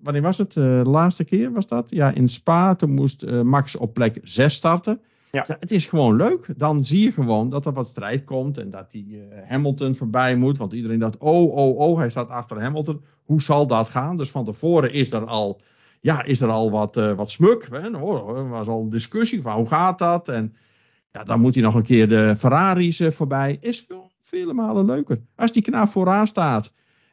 wanneer 0.04 0.22
was 0.22 0.38
het? 0.38 0.56
Uh, 0.56 0.84
de 0.84 0.90
laatste 0.90 1.24
keer 1.24 1.52
was 1.52 1.68
dat? 1.68 1.88
Ja, 1.90 2.12
in 2.12 2.28
Spa. 2.28 2.76
Toen 2.76 2.92
moest 2.92 3.24
uh, 3.24 3.42
Max 3.42 3.76
op 3.76 3.94
plek 3.94 4.20
6 4.24 4.54
starten. 4.54 5.02
Ja. 5.32 5.44
ja. 5.48 5.58
het 5.60 5.72
is 5.72 5.86
gewoon 5.86 6.16
leuk. 6.16 6.54
Dan 6.58 6.86
zie 6.86 7.04
je 7.04 7.12
gewoon 7.12 7.50
dat 7.50 7.66
er 7.66 7.74
wat 7.74 7.88
strijd 7.88 8.24
komt. 8.24 8.58
En 8.58 8.70
dat 8.70 8.92
die 8.92 9.24
Hamilton 9.48 9.96
voorbij 9.96 10.36
moet. 10.36 10.58
Want 10.58 10.74
iedereen 10.74 11.00
dacht, 11.00 11.18
oh, 11.18 11.56
oh, 11.56 11.78
oh, 11.78 11.98
hij 11.98 12.10
staat 12.10 12.30
achter 12.30 12.62
Hamilton. 12.62 13.02
Hoe 13.24 13.42
zal 13.42 13.68
dat 13.68 13.90
gaan? 13.90 14.16
Dus 14.16 14.32
van 14.32 14.46
tevoren 14.46 14.94
is 14.94 15.12
er 15.12 15.26
al, 15.26 15.62
ja, 16.02 16.24
is 16.24 16.42
er 16.42 16.50
al 16.50 16.72
wat, 16.72 16.96
wat 16.96 17.32
smuk. 17.32 17.68
Hè? 17.72 17.98
Oh, 17.98 18.38
er 18.38 18.50
was 18.50 18.68
al 18.68 18.90
discussie 18.90 19.42
van 19.42 19.56
hoe 19.56 19.68
gaat 19.68 20.00
dat? 20.00 20.28
En 20.28 20.56
ja, 21.12 21.24
dan 21.24 21.40
moet 21.40 21.54
hij 21.54 21.64
nog 21.64 21.76
een 21.76 21.84
keer 21.84 22.08
de 22.08 22.36
Ferraris 22.38 23.02
voorbij. 23.08 23.58
Is 23.62 23.80
veel, 23.80 24.12
vele 24.22 24.54
malen 24.54 24.86
leuker. 24.86 25.22
Als 25.36 25.52
die 25.52 25.62
knaap 25.62 25.90
vooraan 25.90 26.28
staat 26.28 26.72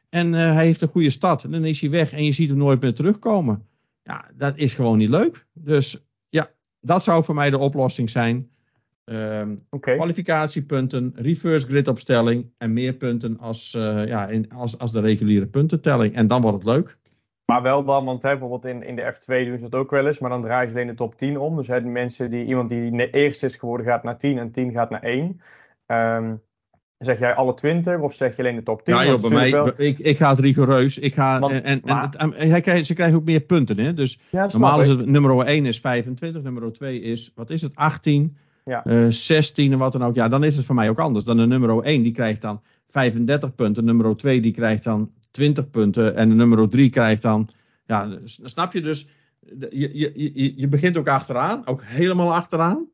en 0.09 0.33
uh, 0.33 0.53
hij 0.53 0.65
heeft 0.65 0.83
een 0.83 0.89
goede 0.89 1.11
stad. 1.11 1.45
En 1.45 1.51
dan 1.51 1.65
is 1.65 1.81
hij 1.81 1.91
weg 1.91 2.13
en 2.13 2.25
je 2.25 2.33
ziet 2.33 2.49
hem 2.49 2.59
nooit 2.59 2.81
meer 2.81 2.95
terugkomen. 2.95 3.67
Ja, 4.03 4.25
dat 4.37 4.57
is 4.57 4.75
gewoon 4.75 4.99
niet 4.99 5.09
leuk. 5.09 5.47
Dus 5.53 6.07
ja, 6.29 6.51
dat 6.81 7.05
zou 7.05 7.25
voor 7.25 7.35
mij 7.35 7.51
de 7.51 7.59
oplossing 7.59 8.11
zijn. 8.11 8.51
Um, 9.05 9.57
okay. 9.71 9.95
Kwalificatiepunten, 9.95 11.13
reverse 11.17 11.67
grid 11.67 11.89
opstelling 11.89 12.51
en 12.59 12.73
meer 12.73 12.95
punten 12.95 13.39
als, 13.39 13.71
ja, 13.71 14.27
in, 14.27 14.51
als, 14.51 14.79
als 14.79 14.93
de 14.93 15.01
reguliere 15.01 15.47
puntentelling. 15.47 16.15
En 16.15 16.27
dan 16.27 16.41
wordt 16.41 16.57
het 16.57 16.67
leuk. 16.67 16.99
Maar 17.53 17.63
wel 17.63 17.85
dan, 17.85 18.05
want 18.05 18.23
hè, 18.23 18.29
bijvoorbeeld 18.29 18.65
in, 18.65 18.83
in 18.83 18.97
de 18.97 19.15
F2 19.15 19.49
doen 19.49 19.59
ze 19.59 19.69
dat 19.69 19.81
ook 19.81 19.91
wel 19.91 20.07
eens, 20.07 20.19
maar 20.19 20.31
dan 20.31 20.43
draaien 20.43 20.69
ze 20.69 20.75
alleen 20.75 20.87
de 20.87 20.95
top 20.95 21.15
10 21.15 21.39
om. 21.39 21.57
Dus 21.57 21.67
hè, 21.67 21.83
de 21.83 21.89
mensen 21.89 22.31
die, 22.31 22.45
iemand 22.45 22.69
die 22.69 23.11
eerst 23.11 23.43
is 23.43 23.57
geworden 23.57 23.87
gaat 23.87 24.03
naar 24.03 24.19
10 24.19 24.39
en 24.39 24.51
10 24.51 24.73
gaat 24.73 24.91
naar 24.91 25.03
1. 25.03 25.41
Um, 25.87 26.43
Zeg 26.99 27.19
jij 27.19 27.35
alle 27.35 27.55
20 27.55 27.99
of 27.99 28.15
zeg 28.15 28.37
je 28.37 28.43
alleen 28.43 28.57
de 28.57 28.63
top 28.63 28.85
10? 28.85 28.95
Ja, 28.95 29.05
joh, 29.05 29.21
bij 29.21 29.31
mij, 29.31 29.51
wel... 29.51 29.73
ik, 29.77 29.99
ik 29.99 30.17
ga 30.17 30.31
het 30.31 30.39
rigoureus. 30.39 30.99
Ik 30.99 31.15
ga, 31.15 31.39
Want, 31.39 31.53
en, 31.53 31.63
en, 31.63 31.81
maar... 31.85 32.15
en, 32.17 32.35
en 32.35 32.63
krijgt, 32.63 32.87
ze 32.87 32.95
krijgen 32.95 33.17
ook 33.17 33.25
meer 33.25 33.41
punten. 33.41 33.79
Hè? 33.79 33.95
Dus 33.95 34.19
ja, 34.31 34.47
normaal 34.47 34.81
is 34.81 34.89
het 34.89 35.07
nummer 35.07 35.47
1 35.47 35.67
is 35.67 35.81
25, 35.81 36.43
nummer 36.43 36.73
2 36.73 37.01
is, 37.01 37.33
wat 37.35 37.51
is 37.51 37.63
het, 37.63 37.75
18, 37.75 38.37
ja. 38.65 38.87
uh, 38.87 39.07
eh, 39.07 39.13
16 39.13 39.73
en 39.73 39.79
wat 39.79 39.93
dan 39.93 40.05
ook. 40.05 40.15
Ja, 40.15 40.29
dan 40.29 40.45
is 40.45 40.57
het 40.57 40.67
voor 40.67 40.75
mij 40.75 40.89
ook 40.89 40.99
anders. 40.99 41.25
Dan 41.25 41.37
de 41.37 41.47
nummer 41.47 41.83
1 41.83 42.03
die 42.03 42.13
krijgt 42.13 42.41
dan 42.41 42.61
35 42.89 43.55
punten, 43.55 43.85
nummer 43.85 44.17
2 44.17 44.41
die 44.41 44.53
krijgt 44.53 44.85
dan 44.85 45.11
20 45.31 45.71
punten 45.71 46.17
en 46.17 46.29
de 46.29 46.35
nummer 46.35 46.69
3 46.69 46.91
krijgt 46.91 47.23
dan, 47.23 47.49
ja, 47.87 48.19
snap 48.25 48.73
je 48.73 48.81
dus, 48.81 49.09
je, 49.71 49.91
je, 49.99 50.13
je, 50.15 50.53
je 50.57 50.69
begint 50.69 50.97
ook 50.97 51.09
achteraan, 51.09 51.67
ook 51.67 51.83
helemaal 51.85 52.35
achteraan. 52.35 52.89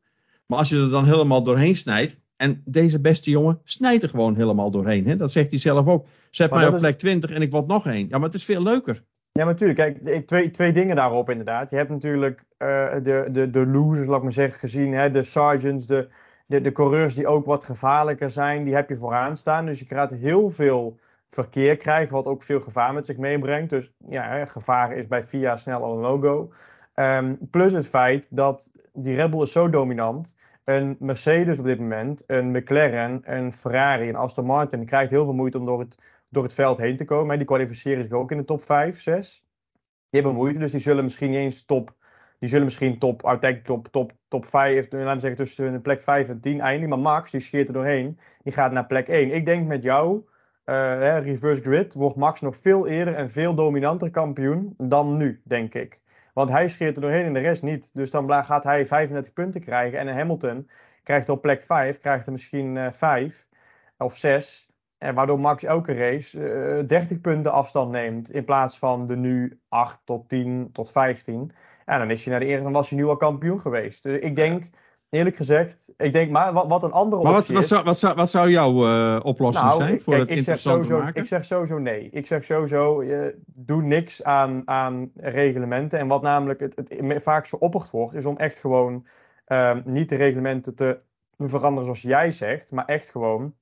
Maar 0.47 0.57
als 0.57 0.69
je 0.69 0.77
er 0.77 0.89
dan 0.89 1.05
helemaal 1.05 1.43
doorheen 1.43 1.75
snijdt, 1.75 2.19
en 2.37 2.61
deze 2.65 3.01
beste 3.01 3.29
jongen 3.29 3.61
snijdt 3.63 4.03
er 4.03 4.09
gewoon 4.09 4.35
helemaal 4.35 4.71
doorheen. 4.71 5.07
Hè? 5.07 5.17
Dat 5.17 5.31
zegt 5.31 5.49
hij 5.49 5.59
zelf 5.59 5.87
ook. 5.87 6.07
Zet 6.31 6.51
mij 6.51 6.67
op 6.67 6.77
plek 6.77 6.97
20 6.97 7.31
en 7.31 7.41
ik 7.41 7.51
word 7.51 7.67
nog 7.67 7.87
één. 7.87 8.07
Ja, 8.09 8.17
maar 8.17 8.27
het 8.27 8.33
is 8.33 8.45
veel 8.45 8.63
leuker. 8.63 9.03
Ja, 9.31 9.45
natuurlijk. 9.45 10.01
Kijk, 10.01 10.25
twee, 10.25 10.49
twee 10.49 10.73
dingen 10.73 10.95
daarop 10.95 11.29
inderdaad. 11.29 11.69
Je 11.69 11.75
hebt 11.75 11.89
natuurlijk 11.89 12.43
uh, 12.57 12.93
de, 12.93 13.29
de, 13.31 13.49
de 13.49 13.65
losers, 13.67 14.07
laat 14.07 14.17
ik 14.17 14.23
maar 14.23 14.31
zeggen, 14.31 14.59
gezien. 14.59 14.93
Hè? 14.93 15.11
De 15.11 15.23
sergeants, 15.23 15.85
de, 15.85 16.07
de, 16.45 16.61
de 16.61 16.71
coureurs 16.71 17.15
die 17.15 17.27
ook 17.27 17.45
wat 17.45 17.63
gevaarlijker 17.63 18.31
zijn. 18.31 18.63
Die 18.63 18.75
heb 18.75 18.89
je 18.89 18.97
vooraan 18.97 19.35
staan. 19.35 19.65
Dus 19.65 19.79
je 19.79 19.85
krijgt 19.85 20.11
heel 20.11 20.49
veel 20.49 20.99
verkeer 21.35 21.77
krijgen, 21.77 22.13
wat 22.13 22.25
ook 22.25 22.43
veel 22.43 22.59
gevaar 22.59 22.93
met 22.93 23.05
zich 23.05 23.17
meebrengt. 23.17 23.69
Dus 23.69 23.93
ja, 24.09 24.45
gevaar 24.45 24.97
is 24.97 25.07
bij 25.07 25.23
FIA 25.23 25.57
snel 25.57 25.83
al 25.83 25.93
een 25.93 26.01
logo. 26.01 26.51
Um, 26.95 27.37
plus 27.49 27.73
het 27.73 27.87
feit 27.87 28.35
dat 28.35 28.71
die 28.93 29.15
Red 29.15 29.31
Bull 29.31 29.41
is 29.41 29.51
zo 29.51 29.69
dominant 29.69 30.35
een 30.65 30.95
Mercedes 30.99 31.59
op 31.59 31.65
dit 31.65 31.79
moment, 31.79 32.23
een 32.27 32.51
McLaren, 32.51 33.21
een 33.23 33.53
Ferrari, 33.53 34.09
een 34.09 34.15
Aston 34.15 34.45
Martin 34.45 34.85
krijgt 34.85 35.11
heel 35.11 35.23
veel 35.23 35.33
moeite 35.33 35.57
om 35.57 35.65
door 35.65 35.79
het, 35.79 35.97
door 36.29 36.43
het 36.43 36.53
veld 36.53 36.77
heen 36.77 36.97
te 36.97 37.05
komen. 37.05 37.37
Die 37.37 37.47
kwalificeren 37.47 38.03
zich 38.03 38.11
ook 38.11 38.31
in 38.31 38.37
de 38.37 38.43
top 38.43 38.61
5, 38.61 39.01
6. 39.01 39.45
Die 40.09 40.21
hebben 40.21 40.33
moeite, 40.33 40.59
dus 40.59 40.71
die 40.71 40.79
zullen 40.79 41.03
misschien 41.03 41.29
niet 41.29 41.39
eens 41.39 41.65
top. 41.65 41.95
Die 42.39 42.49
zullen 42.49 42.65
misschien 42.65 42.99
top, 42.99 43.25
uiteindelijk 43.25 43.69
top, 43.69 43.87
top, 43.87 44.11
top 44.27 44.45
5, 44.45 44.91
laten 44.91 45.13
we 45.13 45.19
zeggen 45.19 45.35
tussen 45.35 45.81
plek 45.81 46.01
5 46.01 46.29
en 46.29 46.39
10 46.39 46.59
eindigen. 46.61 46.89
Maar 46.89 46.99
Max, 47.13 47.31
die 47.31 47.39
scheert 47.39 47.67
er 47.67 47.73
doorheen, 47.73 48.19
die 48.43 48.53
gaat 48.53 48.71
naar 48.71 48.85
plek 48.85 49.07
1. 49.07 49.31
Ik 49.31 49.45
denk 49.45 49.67
met 49.67 49.83
jou, 49.83 50.23
uh, 50.65 51.19
reverse 51.19 51.61
grid, 51.61 51.93
wordt 51.93 52.15
Max 52.15 52.41
nog 52.41 52.57
veel 52.57 52.87
eerder 52.87 53.15
en 53.15 53.29
veel 53.29 53.55
dominanter 53.55 54.09
kampioen 54.09 54.73
dan 54.77 55.17
nu, 55.17 55.41
denk 55.43 55.73
ik. 55.73 56.01
Want 56.33 56.49
hij 56.49 56.69
scheert 56.69 56.95
er 56.95 57.01
doorheen 57.01 57.25
en 57.25 57.33
de 57.33 57.39
rest 57.39 57.63
niet. 57.63 57.93
Dus 57.93 58.11
dan 58.11 58.33
gaat 58.33 58.63
hij 58.63 58.85
35 58.85 59.33
punten 59.33 59.61
krijgen. 59.61 59.99
En 59.99 60.07
Hamilton 60.07 60.69
krijgt 61.03 61.29
op 61.29 61.41
plek 61.41 61.61
5, 61.61 61.97
krijgt 61.97 62.25
er 62.25 62.31
misschien 62.31 62.75
uh, 62.75 62.85
eh, 62.85 62.93
5 62.93 63.47
of 63.97 64.15
6. 64.15 64.69
En 64.97 65.15
waardoor 65.15 65.39
Max 65.39 65.63
elke 65.63 65.93
race 65.93 66.37
uh, 66.37 66.79
eh, 66.79 66.87
30 66.87 67.21
punten 67.21 67.51
afstand 67.51 67.91
neemt. 67.91 68.31
In 68.31 68.45
plaats 68.45 68.77
van 68.77 69.05
de 69.05 69.17
nu 69.17 69.59
8 69.69 70.01
tot 70.03 70.29
10 70.29 70.69
tot 70.71 70.91
15. 70.91 71.51
En 71.85 71.99
dan 71.99 72.11
is 72.11 72.23
hij 72.23 72.31
naar 72.31 72.41
de 72.41 72.45
eerste, 72.45 72.63
dan 72.63 72.73
was 72.73 72.89
hij 72.89 72.99
nu 72.99 73.05
al 73.05 73.17
kampioen 73.17 73.59
geweest. 73.59 74.03
Dus 74.03 74.19
ik 74.19 74.35
denk 74.35 74.65
eerlijk 75.15 75.35
gezegd, 75.35 75.93
ik 75.97 76.13
denk 76.13 76.31
maar 76.31 76.53
wat, 76.53 76.67
wat 76.67 76.83
een 76.83 76.91
andere 76.91 77.23
maar 77.23 77.37
optie 77.37 77.53
wat, 77.55 77.61
wat, 77.61 77.69
zou, 77.69 77.83
wat, 77.83 77.99
zou, 77.99 78.15
wat 78.15 78.29
zou 78.29 78.49
jouw 78.49 78.87
uh, 78.87 79.19
oplossing 79.23 79.65
nou, 79.65 79.77
zijn 79.77 80.01
voor 80.01 80.13
kijk, 80.13 80.29
het 80.29 80.37
ik 80.37 80.43
zeg 80.43 80.59
sowieso, 80.59 80.97
maken? 80.97 81.21
Ik 81.21 81.27
zeg 81.27 81.45
sowieso 81.45 81.77
nee. 81.77 82.09
Ik 82.09 82.27
zeg 82.27 82.43
sowieso, 82.43 83.01
uh, 83.01 83.27
doe 83.45 83.81
niks 83.81 84.23
aan, 84.23 84.61
aan 84.65 85.11
reglementen. 85.15 85.99
En 85.99 86.07
wat 86.07 86.21
namelijk 86.21 86.59
het, 86.59 86.75
het 86.75 87.23
vaak 87.23 87.45
zo 87.45 87.55
opperd 87.55 87.91
wordt, 87.91 88.13
is 88.13 88.25
om 88.25 88.37
echt 88.37 88.57
gewoon 88.57 89.05
uh, 89.47 89.75
niet 89.83 90.09
de 90.09 90.15
reglementen 90.15 90.75
te 90.75 90.99
veranderen 91.37 91.85
zoals 91.85 92.01
jij 92.01 92.31
zegt, 92.31 92.71
maar 92.71 92.85
echt 92.85 93.09
gewoon 93.09 93.55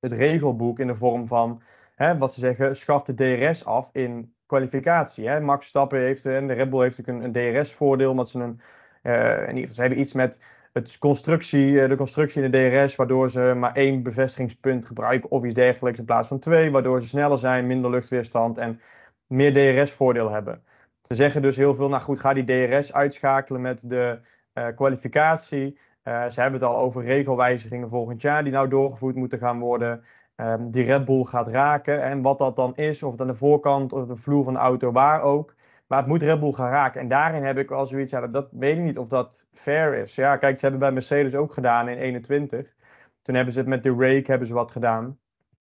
het 0.00 0.12
regelboek 0.12 0.78
in 0.78 0.86
de 0.86 0.94
vorm 0.94 1.26
van, 1.26 1.62
hè, 1.94 2.18
wat 2.18 2.34
ze 2.34 2.40
zeggen, 2.40 2.76
schaf 2.76 3.02
de 3.02 3.14
DRS 3.14 3.64
af 3.64 3.90
in 3.92 4.34
kwalificatie. 4.46 5.28
Hè. 5.28 5.40
Max 5.40 5.66
Stappen 5.66 5.98
heeft, 5.98 6.26
en 6.26 6.46
de 6.46 6.52
Red 6.52 6.70
Bull 6.70 6.82
heeft 6.82 6.98
natuurlijk 6.98 7.36
een 7.36 7.54
DRS-voordeel, 7.54 8.10
omdat 8.10 8.28
ze 8.28 8.38
een, 8.38 8.60
uh, 9.02 9.48
in 9.48 9.66
ze 9.66 9.80
hebben 9.80 10.00
iets 10.00 10.12
met 10.12 10.44
het 10.74 10.98
constructie, 10.98 11.80
eh, 11.80 11.88
de 11.88 11.96
constructie 11.96 12.42
in 12.42 12.50
de 12.50 12.68
DRS, 12.68 12.96
waardoor 12.96 13.30
ze 13.30 13.54
maar 13.56 13.72
één 13.72 14.02
bevestigingspunt 14.02 14.86
gebruiken 14.86 15.30
of 15.30 15.44
iets 15.44 15.54
dergelijks 15.54 15.98
in 15.98 16.04
plaats 16.04 16.28
van 16.28 16.38
twee, 16.38 16.70
waardoor 16.70 17.02
ze 17.02 17.08
sneller 17.08 17.38
zijn, 17.38 17.66
minder 17.66 17.90
luchtweerstand 17.90 18.58
en 18.58 18.80
meer 19.26 19.52
DRS-voordeel 19.52 20.30
hebben. 20.30 20.62
Ze 21.08 21.14
zeggen 21.14 21.42
dus 21.42 21.56
heel 21.56 21.74
veel, 21.74 21.88
nou 21.88 22.02
goed, 22.02 22.20
ga 22.20 22.34
die 22.34 22.44
DRS 22.44 22.92
uitschakelen 22.92 23.60
met 23.60 23.88
de 23.88 24.20
uh, 24.54 24.66
kwalificatie. 24.74 25.78
Uh, 26.04 26.26
ze 26.26 26.40
hebben 26.40 26.60
het 26.60 26.68
al 26.68 26.76
over 26.76 27.04
regelwijzigingen 27.04 27.88
volgend 27.88 28.20
jaar 28.20 28.44
die 28.44 28.52
nou 28.52 28.68
doorgevoerd 28.68 29.16
moeten 29.16 29.38
gaan 29.38 29.58
worden. 29.58 30.04
Um, 30.36 30.70
die 30.70 30.84
Red 30.84 31.04
Bull 31.04 31.24
gaat 31.24 31.48
raken 31.48 32.02
en 32.02 32.22
wat 32.22 32.38
dat 32.38 32.56
dan 32.56 32.76
is, 32.76 33.02
of 33.02 33.12
het 33.12 33.20
aan 33.20 33.26
de 33.26 33.34
voorkant 33.34 33.92
of 33.92 34.06
de 34.06 34.16
vloer 34.16 34.44
van 34.44 34.52
de 34.52 34.58
auto, 34.58 34.92
waar 34.92 35.22
ook. 35.22 35.53
Maar 35.86 35.98
het 35.98 36.08
moet 36.08 36.22
Red 36.22 36.40
Bull 36.40 36.52
gaan 36.52 36.70
raken. 36.70 37.00
En 37.00 37.08
daarin 37.08 37.42
heb 37.42 37.58
ik 37.58 37.68
wel 37.68 37.86
zoiets, 37.86 38.12
ja, 38.12 38.26
dat, 38.26 38.48
weet 38.50 38.76
ik 38.76 38.82
niet 38.82 38.98
of 38.98 39.08
dat 39.08 39.48
fair 39.52 39.94
is. 39.94 40.14
Ja, 40.14 40.36
kijk, 40.36 40.54
ze 40.54 40.60
hebben 40.60 40.80
bij 40.80 40.92
Mercedes 40.92 41.34
ook 41.34 41.52
gedaan 41.52 41.88
in 41.88 41.96
21. 41.96 42.74
Toen 43.22 43.34
hebben 43.34 43.52
ze 43.52 43.58
het 43.58 43.68
met 43.68 43.82
de 43.82 43.94
rake 43.98 44.30
hebben 44.30 44.48
ze 44.48 44.54
wat 44.54 44.70
gedaan. 44.70 45.18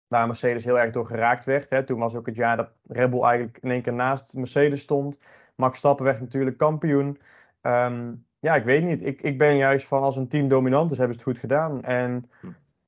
Waar 0.08 0.28
Mercedes 0.28 0.64
heel 0.64 0.80
erg 0.80 0.92
door 0.92 1.06
geraakt 1.06 1.46
werd. 1.46 1.70
Hè. 1.70 1.84
Toen 1.84 2.00
was 2.00 2.16
ook 2.16 2.26
het 2.26 2.36
jaar 2.36 2.58
dat 2.58 2.70
Red 2.88 3.10
Bull 3.10 3.24
eigenlijk 3.24 3.58
in 3.62 3.72
één 3.72 3.82
keer 3.82 3.94
naast 3.94 4.36
Mercedes 4.36 4.82
stond. 4.82 5.20
Max 5.56 5.78
Stappen 5.78 6.06
werd 6.06 6.20
natuurlijk 6.20 6.58
kampioen. 6.58 7.20
Um, 7.62 8.26
ja, 8.40 8.56
ik 8.56 8.66
weet 8.66 8.84
niet. 8.84 9.06
Ik, 9.06 9.22
ik 9.22 9.38
ben 9.38 9.58
juist 9.58 9.88
van 9.88 10.02
als 10.02 10.16
een 10.16 10.28
team 10.28 10.48
dominant 10.48 10.92
is, 10.92 10.98
hebben 10.98 11.16
ze 11.18 11.22
het 11.24 11.30
goed 11.32 11.40
gedaan. 11.40 11.84
En 11.84 12.30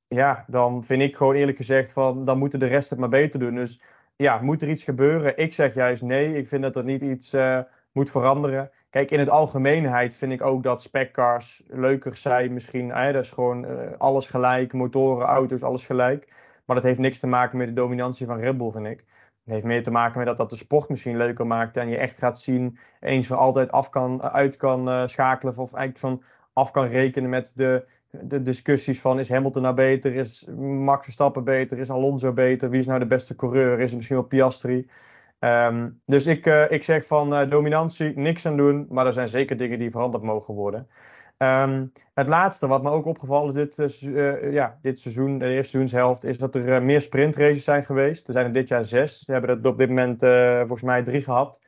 ja, 0.08 0.46
dan 0.48 0.84
vind 0.84 1.02
ik 1.02 1.16
gewoon 1.16 1.36
eerlijk 1.36 1.58
gezegd 1.58 1.94
van, 1.94 2.26
dan 2.26 2.38
moeten 2.38 2.60
de 2.60 2.66
rest 2.66 2.90
het 2.90 3.00
maar 3.00 3.10
beter 3.10 3.40
doen. 3.40 3.56
Dus 3.56 3.82
ja, 4.24 4.40
moet 4.42 4.62
er 4.62 4.70
iets 4.70 4.84
gebeuren? 4.84 5.38
Ik 5.38 5.54
zeg 5.54 5.74
juist 5.74 6.02
nee. 6.02 6.38
Ik 6.38 6.48
vind 6.48 6.62
dat 6.62 6.76
er 6.76 6.84
niet 6.84 7.02
iets 7.02 7.36
moet 7.92 8.12
veranderen. 8.12 8.72
Kijk, 8.90 9.12
in 9.12 9.20
het 9.20 9.30
algemeenheid 9.30 10.16
vind 10.16 10.32
ik 10.32 10.42
ook 10.42 10.64
dat 10.64 10.82
speccars 10.82 11.64
leuker 11.68 12.18
zijn 12.18 12.54
misschien. 12.54 12.88
dat 12.88 13.24
is 13.24 13.32
gewoon 13.32 13.98
alles 13.98 14.28
gelijk, 14.28 14.74
motoren, 14.74 15.26
auto's, 15.26 15.64
alles 15.64 15.86
gelijk. 15.86 16.34
Maar 16.66 16.76
dat 16.76 16.86
heeft 16.86 17.00
niks 17.00 17.20
te 17.20 17.28
maken 17.28 17.58
met 17.58 17.68
de 17.68 17.74
dominantie 17.74 18.26
van 18.26 18.40
Red 18.40 18.58
Bull, 18.58 18.72
vind 18.72 18.88
ik. 18.88 19.04
Het 19.44 19.54
heeft 19.54 19.66
meer 19.66 19.84
te 19.84 19.92
maken 19.92 20.18
met 20.18 20.28
dat 20.28 20.38
dat 20.38 20.50
de 20.50 20.56
sport 20.56 20.90
misschien 20.90 21.18
leuker 21.18 21.48
maakt. 21.48 21.78
En 21.78 21.90
je 21.90 21.98
echt 21.98 22.18
gaat 22.18 22.40
zien, 22.40 22.78
eens 23.00 23.28
voor 23.28 23.38
altijd 23.38 23.72
af 23.72 23.90
kan, 23.90 24.22
uit 24.22 24.58
kan 24.58 24.90
uh, 24.90 25.08
schakelen. 25.08 25.58
Of 25.58 25.74
eigenlijk 25.74 26.00
van 26.00 26.24
af 26.54 26.72
kan 26.72 26.86
rekenen 26.86 27.30
met 27.30 27.52
de, 27.56 27.86
de 28.22 28.42
discussies 28.42 29.02
van 29.02 29.20
is 29.20 29.30
Hamilton 29.30 29.62
nou 29.62 29.76
beter? 29.76 30.16
Is 30.16 30.46
Max 30.58 31.04
Verstappen 31.04 31.44
beter? 31.44 31.80
Is 31.80 31.90
Alonso 31.90 32.34
beter? 32.34 32.70
Wie 32.70 32.80
is 32.80 32.86
nou 32.86 33.00
de 33.00 33.08
beste 33.08 33.36
coureur? 33.36 33.80
Is 33.80 33.86
het 33.86 33.96
misschien 33.96 34.18
wel 34.18 34.26
Piastri? 34.26 34.90
Um, 35.40 36.02
dus 36.06 36.26
ik, 36.26 36.46
uh, 36.46 36.72
ik 36.72 36.84
zeg 36.84 37.06
van 37.06 37.34
uh, 37.34 37.50
dominantie, 37.50 38.18
niks 38.18 38.46
aan 38.46 38.58
doen. 38.58 38.86
Maar 38.90 39.06
er 39.06 39.14
zijn 39.14 39.28
zeker 39.28 39.58
dingen 39.58 39.80
die 39.80 39.92
veranderd 39.92 40.24
mogen 40.24 40.54
worden. 40.54 40.88
Um, 41.38 41.92
het 42.14 42.28
laatste 42.28 42.68
wat 42.68 42.84
me 42.84 42.90
ook 42.90 43.06
opgevallen 43.06 43.56
is 43.56 43.76
dit, 43.76 44.02
uh, 44.02 44.54
ja, 44.54 44.78
dit 44.82 45.00
seizoen, 45.00 45.38
de 45.38 45.46
eerste 45.46 45.70
seizoenshelft, 45.70 46.24
is 46.24 46.38
dat 46.38 46.56
er 46.56 46.84
meer 46.84 47.02
sprintraces 47.02 47.64
zijn 47.64 47.84
geweest. 47.84 48.28
Er 48.28 48.34
zijn 48.34 48.46
er 48.46 48.54
dit 48.54 48.68
jaar 48.68 48.84
zes. 48.84 49.24
We 49.26 49.32
hebben 49.32 49.50
er 49.64 49.70
op 49.70 49.78
dit 49.78 49.90
moment 49.90 50.22
volgens 50.58 50.82
mij 50.82 51.04
drie 51.04 51.22
gehad. 51.22 51.62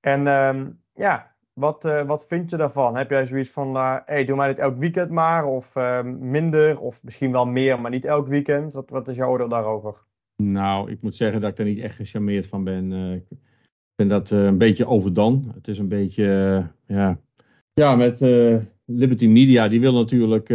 En 0.00 0.26
um, 0.26 0.80
ja, 0.94 1.29
wat, 1.60 2.02
wat 2.06 2.26
vind 2.26 2.50
je 2.50 2.56
daarvan? 2.56 2.96
Heb 2.96 3.10
jij 3.10 3.26
zoiets 3.26 3.50
van, 3.50 3.76
hey, 4.04 4.24
doe 4.24 4.36
mij 4.36 4.48
dit 4.48 4.58
elk 4.58 4.76
weekend 4.76 5.10
maar, 5.10 5.44
of 5.44 5.76
ehm, 5.76 6.30
minder, 6.30 6.80
of 6.80 7.04
misschien 7.04 7.32
wel 7.32 7.46
meer, 7.46 7.80
maar 7.80 7.90
niet 7.90 8.04
elk 8.04 8.28
weekend? 8.28 8.72
Wat, 8.72 8.90
wat 8.90 9.08
is 9.08 9.16
jouw 9.16 9.30
oordeel 9.30 9.48
daarover? 9.48 10.04
Nou, 10.42 10.90
ik 10.90 11.02
moet 11.02 11.16
zeggen 11.16 11.40
dat 11.40 11.50
ik 11.50 11.58
er 11.58 11.64
niet 11.64 11.80
echt 11.80 11.94
gecharmeerd 11.94 12.46
van 12.46 12.64
ben. 12.64 12.92
ik 13.12 13.38
vind 13.96 14.10
dat 14.10 14.30
een 14.30 14.58
beetje 14.58 14.86
overdone. 14.86 15.40
Het 15.54 15.68
is 15.68 15.78
een 15.78 15.88
beetje, 15.88 16.26
ja 16.86 17.18
ja, 17.80 17.96
met 17.96 18.20
Liberty 18.84 19.26
Media, 19.26 19.68
die 19.68 19.80
wil 19.80 19.92
natuurlijk 19.92 20.46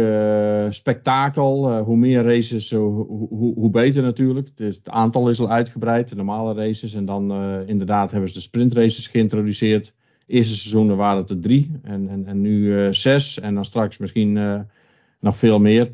spektakel. 0.74 1.78
Hoe 1.78 1.96
meer 1.96 2.22
races, 2.22 2.70
hoe, 2.70 3.06
hoe, 3.06 3.54
hoe, 3.54 3.70
beter 3.70 4.02
natuurlijk. 4.02 4.56
Dus 4.56 4.76
het 4.76 4.88
aantal 4.88 5.28
is 5.30 5.40
al 5.40 5.50
uitgebreid, 5.50 6.08
de 6.08 6.14
normale 6.14 6.54
races. 6.54 6.94
En 6.94 7.04
dan 7.04 7.32
inderdaad 7.66 8.10
hebben 8.10 8.28
ze 8.28 8.34
de 8.34 8.40
sprintraces 8.40 9.06
geïntroduceerd. 9.06 9.94
Eerste 10.26 10.54
seizoenen 10.54 10.96
waren 10.96 11.20
het 11.20 11.30
er 11.30 11.40
drie 11.40 11.78
en, 11.82 12.08
en, 12.08 12.26
en 12.26 12.40
nu 12.40 12.94
zes. 12.94 13.40
En 13.40 13.54
dan 13.54 13.64
straks 13.64 13.98
misschien 13.98 14.32
nog 15.20 15.36
veel 15.36 15.60
meer. 15.60 15.90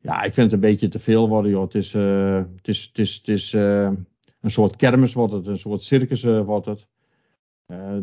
Ja, 0.00 0.22
ik 0.22 0.32
vind 0.32 0.50
het 0.50 0.52
een 0.52 0.70
beetje 0.70 0.88
te 0.88 0.98
veel 0.98 1.28
worden, 1.28 1.50
joh. 1.50 1.62
Het 1.62 1.74
is, 1.74 1.92
het 1.92 2.68
is, 2.68 2.84
het 2.84 2.98
is, 2.98 3.16
het 3.16 3.28
is 3.28 3.52
een 3.52 4.50
soort 4.50 4.76
kermis 4.76 5.14
wordt 5.14 5.32
het, 5.32 5.46
een 5.46 5.58
soort 5.58 5.82
circus 5.82 6.22
wordt 6.22 6.66
het. 6.66 6.86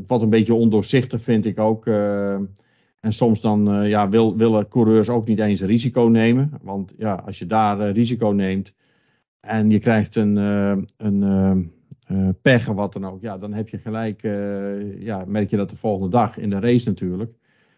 wordt 0.07 0.23
een 0.23 0.29
beetje 0.29 0.53
ondoorzichtig, 0.53 1.21
vind 1.21 1.45
ik 1.45 1.59
ook. 1.59 1.87
En 1.87 3.13
soms 3.13 3.41
dan 3.41 3.87
ja, 3.87 4.09
wil, 4.09 4.37
willen 4.37 4.67
coureurs 4.67 5.09
ook 5.09 5.27
niet 5.27 5.39
eens 5.39 5.61
risico 5.61 6.01
nemen. 6.01 6.51
Want 6.61 6.93
ja, 6.97 7.23
als 7.25 7.39
je 7.39 7.45
daar 7.45 7.89
risico 7.91 8.27
neemt 8.29 8.73
en 9.39 9.69
je 9.69 9.79
krijgt 9.79 10.15
een, 10.15 10.35
een 10.97 11.71
pech 12.41 12.69
of 12.69 12.75
wat 12.75 12.93
dan 12.93 13.05
ook. 13.05 13.21
Ja, 13.21 13.37
dan 13.37 13.53
heb 13.53 13.69
je 13.69 13.77
gelijk, 13.77 14.21
ja, 14.99 15.23
merk 15.27 15.49
je 15.49 15.57
dat 15.57 15.69
de 15.69 15.75
volgende 15.75 16.09
dag 16.09 16.37
in 16.37 16.49
de 16.49 16.59
race 16.59 16.87
natuurlijk. 16.87 17.33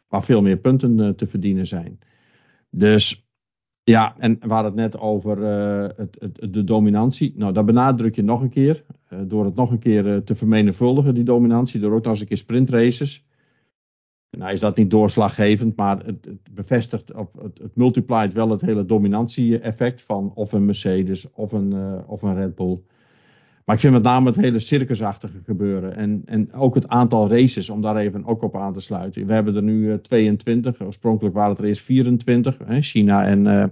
Waar 0.08 0.24
veel 0.24 0.42
meer 0.42 0.58
punten 0.58 1.16
te 1.16 1.28
verdienen 1.28 1.68
zijn. 1.68 2.00
Dus 2.70 3.28
ja, 3.84 4.16
en 4.18 4.38
hadden 4.40 4.66
het 4.66 4.76
net 4.76 5.00
over 5.00 5.38
het, 5.98 6.18
het, 6.20 6.54
de 6.54 6.64
dominantie. 6.64 7.34
Nou, 7.36 7.54
dat 7.54 7.66
benadruk 7.66 8.16
je 8.16 8.24
nog 8.24 8.42
een 8.42 8.50
keer. 8.50 8.86
door 9.28 9.46
het 9.46 9.56
nog 9.56 9.72
een 9.72 9.80
keer 9.80 10.24
te 10.24 10.36
vermenigvuldigen, 10.36 11.16
die 11.16 11.24
dominantie. 11.24 11.80
Door 11.80 11.94
ook 11.94 12.04
nog 12.04 12.12
eens 12.12 12.22
een 12.22 12.28
keer 12.28 12.38
sprintraces. 12.38 13.28
Nou 14.38 14.52
is 14.52 14.60
dat 14.60 14.78
niet 14.78 14.92
doorslaggevend, 14.92 15.76
maar 15.76 16.06
het, 16.06 16.28
bevestigt, 16.54 17.14
of 17.14 17.28
het, 17.42 17.58
het 17.58 17.76
multiplied 17.76 18.34
wel 18.34 18.50
het 18.50 18.62
hele 18.62 18.86
dominantie-effect 18.86 20.02
van 20.02 20.32
of 20.34 20.52
een 20.52 20.66
Mercedes 20.66 21.32
of 21.32 21.52
een, 21.52 21.72
uh, 21.72 22.00
of 22.08 22.22
een 22.22 22.36
Red 22.36 22.56
Bull. 22.56 22.82
Maar 23.70 23.78
ik 23.78 23.84
vind 23.84 23.94
met 23.94 24.04
name 24.04 24.28
het 24.28 24.36
hele 24.36 24.60
circusachtige 24.60 25.42
gebeuren. 25.46 25.96
En, 25.96 26.22
en 26.26 26.54
ook 26.54 26.76
het 26.76 26.88
aantal 26.88 27.30
races, 27.30 27.70
om 27.70 27.82
daar 27.82 27.96
even 27.96 28.26
ook 28.26 28.42
op 28.42 28.56
aan 28.56 28.74
te 28.74 28.82
sluiten. 28.82 29.26
We 29.26 29.34
hebben 29.34 29.56
er 29.56 29.64
nu 29.64 29.82
uh, 29.82 29.94
eh, 29.94 30.00
22. 30.00 30.82
Oorspronkelijk 30.82 31.36
waren 31.36 31.52
het 31.52 31.60
er 31.60 31.66
eerst 31.66 31.82
24. 31.82 32.58
Hè, 32.66 32.82
China 32.82 33.26
en, 33.26 33.46
uh, 33.46 33.64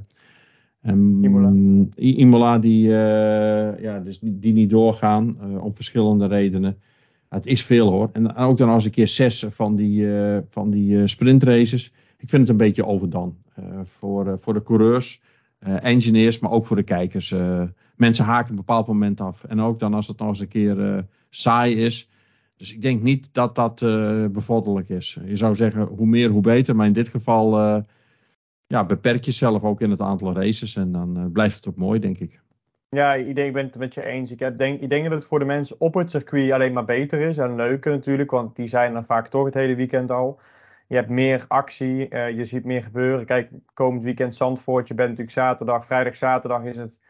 en 0.81 1.19
Imola. 1.23 1.53
Imola 1.95 2.59
die, 2.59 2.87
ja, 3.81 3.99
dus 3.99 4.19
die, 4.19 4.39
die 4.39 4.53
niet 4.53 4.69
doorgaan 4.69 5.37
om 5.61 5.75
verschillende 5.75 6.27
redenen. 6.27 6.77
Het 7.29 7.45
is 7.45 7.63
veel 7.63 7.89
hoor. 7.89 8.09
En 8.13 8.35
ook 8.35 8.57
dan 8.57 8.69
als 8.69 8.85
een 8.85 8.91
keer 8.91 9.07
zes 9.07 9.45
van 9.49 9.75
die, 9.75 10.07
van 10.49 10.69
die 10.69 11.07
sprintraces. 11.07 11.93
Ik 12.17 12.29
vind 12.29 12.41
het 12.41 12.49
een 12.49 12.57
beetje 12.57 12.85
overdan. 12.85 13.37
Voor, 13.83 14.39
voor 14.39 14.53
de 14.53 14.63
coureurs, 14.63 15.21
engineers, 15.81 16.39
maar 16.39 16.51
ook 16.51 16.65
voor 16.65 16.75
de 16.75 16.83
kijkers. 16.83 17.33
Mensen 17.97 18.25
haken 18.25 18.49
een 18.49 18.55
bepaald 18.55 18.87
moment 18.87 19.21
af. 19.21 19.43
En 19.43 19.61
ook 19.61 19.79
dan 19.79 19.93
als 19.93 20.07
het 20.07 20.19
nog 20.19 20.27
eens 20.27 20.39
een 20.39 20.47
keer 20.47 21.05
saai 21.29 21.85
is. 21.85 22.09
Dus 22.57 22.73
ik 22.73 22.81
denk 22.81 23.01
niet 23.01 23.29
dat 23.31 23.55
dat 23.55 23.79
bevorderlijk 24.31 24.89
is. 24.89 25.19
Je 25.25 25.35
zou 25.35 25.55
zeggen, 25.55 25.81
hoe 25.81 26.07
meer, 26.07 26.29
hoe 26.29 26.41
beter. 26.41 26.75
Maar 26.75 26.87
in 26.87 26.93
dit 26.93 27.07
geval 27.07 27.57
ja, 28.67 28.85
beperk 28.85 29.23
jezelf 29.23 29.63
ook 29.63 29.81
in 29.81 29.91
het 29.91 30.01
aantal 30.01 30.33
races. 30.33 30.75
En 30.75 30.91
dan 30.91 31.29
blijft 31.31 31.55
het 31.55 31.67
ook 31.67 31.75
mooi, 31.75 31.99
denk 31.99 32.19
ik. 32.19 32.41
Ja, 32.89 33.13
ik, 33.13 33.35
denk, 33.35 33.47
ik 33.47 33.53
ben 33.53 33.65
het 33.65 33.77
met 33.77 33.93
je 33.93 34.05
eens. 34.05 34.31
Ik, 34.31 34.57
denk, 34.57 34.81
ik 34.81 34.89
denk 34.89 35.03
dat 35.03 35.13
het 35.13 35.25
voor 35.25 35.39
de 35.39 35.45
mensen 35.45 35.75
op 35.79 35.93
het 35.93 36.11
circuit 36.11 36.51
alleen 36.51 36.73
maar 36.73 36.85
beter 36.85 37.19
is. 37.19 37.37
En 37.37 37.55
leuker 37.55 37.91
natuurlijk, 37.91 38.31
want 38.31 38.55
die 38.55 38.67
zijn 38.67 38.95
er 38.95 39.05
vaak 39.05 39.27
toch 39.27 39.45
het 39.45 39.53
hele 39.53 39.75
weekend 39.75 40.11
al. 40.11 40.39
Je 40.87 40.95
hebt 40.95 41.09
meer 41.09 41.45
actie, 41.47 42.09
uh, 42.09 42.29
je 42.29 42.45
ziet 42.45 42.65
meer 42.65 42.83
gebeuren. 42.83 43.25
Kijk, 43.25 43.49
komend 43.73 44.03
weekend 44.03 44.35
Zandvoort, 44.35 44.87
je 44.87 44.93
bent 44.93 45.09
natuurlijk 45.09 45.37
zaterdag, 45.37 45.85
vrijdag, 45.85 46.15
zaterdag 46.15 46.63
is 46.63 46.77
het... 46.77 47.01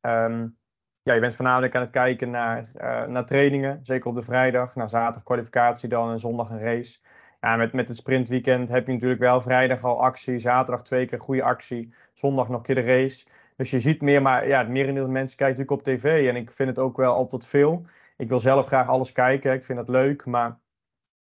Um, 0.00 0.56
ja, 1.02 1.14
je 1.14 1.20
bent 1.20 1.34
voornamelijk 1.34 1.74
aan 1.74 1.80
het 1.80 1.90
kijken 1.90 2.30
naar, 2.30 2.68
uh, 2.74 3.06
naar 3.06 3.26
trainingen. 3.26 3.80
Zeker 3.82 4.08
op 4.08 4.14
de 4.14 4.22
vrijdag. 4.22 4.74
Na 4.74 4.88
zaterdag 4.88 5.22
kwalificatie 5.22 5.88
dan 5.88 6.10
en 6.10 6.18
zondag 6.18 6.50
een 6.50 6.60
race. 6.60 6.98
Ja, 7.40 7.56
met, 7.56 7.72
met 7.72 7.88
het 7.88 7.96
sprintweekend 7.96 8.68
heb 8.68 8.86
je 8.86 8.92
natuurlijk 8.92 9.20
wel 9.20 9.40
vrijdag 9.40 9.84
al 9.84 10.02
actie. 10.02 10.38
Zaterdag 10.38 10.82
twee 10.82 11.06
keer 11.06 11.20
goede 11.20 11.42
actie. 11.42 11.94
Zondag 12.12 12.48
nog 12.48 12.56
een 12.56 12.62
keer 12.62 12.74
de 12.74 12.80
race. 12.80 13.26
Dus 13.56 13.70
je 13.70 13.80
ziet 13.80 14.00
meer, 14.00 14.22
maar 14.22 14.46
ja, 14.46 14.58
het 14.58 14.68
merendeel 14.68 15.04
van 15.04 15.12
mensen 15.12 15.36
kijkt 15.36 15.58
natuurlijk 15.58 15.86
op 15.86 15.94
tv. 15.94 16.28
En 16.28 16.36
ik 16.36 16.50
vind 16.50 16.68
het 16.68 16.78
ook 16.78 16.96
wel 16.96 17.14
altijd 17.14 17.46
veel. 17.46 17.86
Ik 18.16 18.28
wil 18.28 18.40
zelf 18.40 18.66
graag 18.66 18.88
alles 18.88 19.12
kijken. 19.12 19.52
Ik 19.52 19.64
vind 19.64 19.78
dat 19.78 19.88
leuk. 19.88 20.26
Maar 20.26 20.58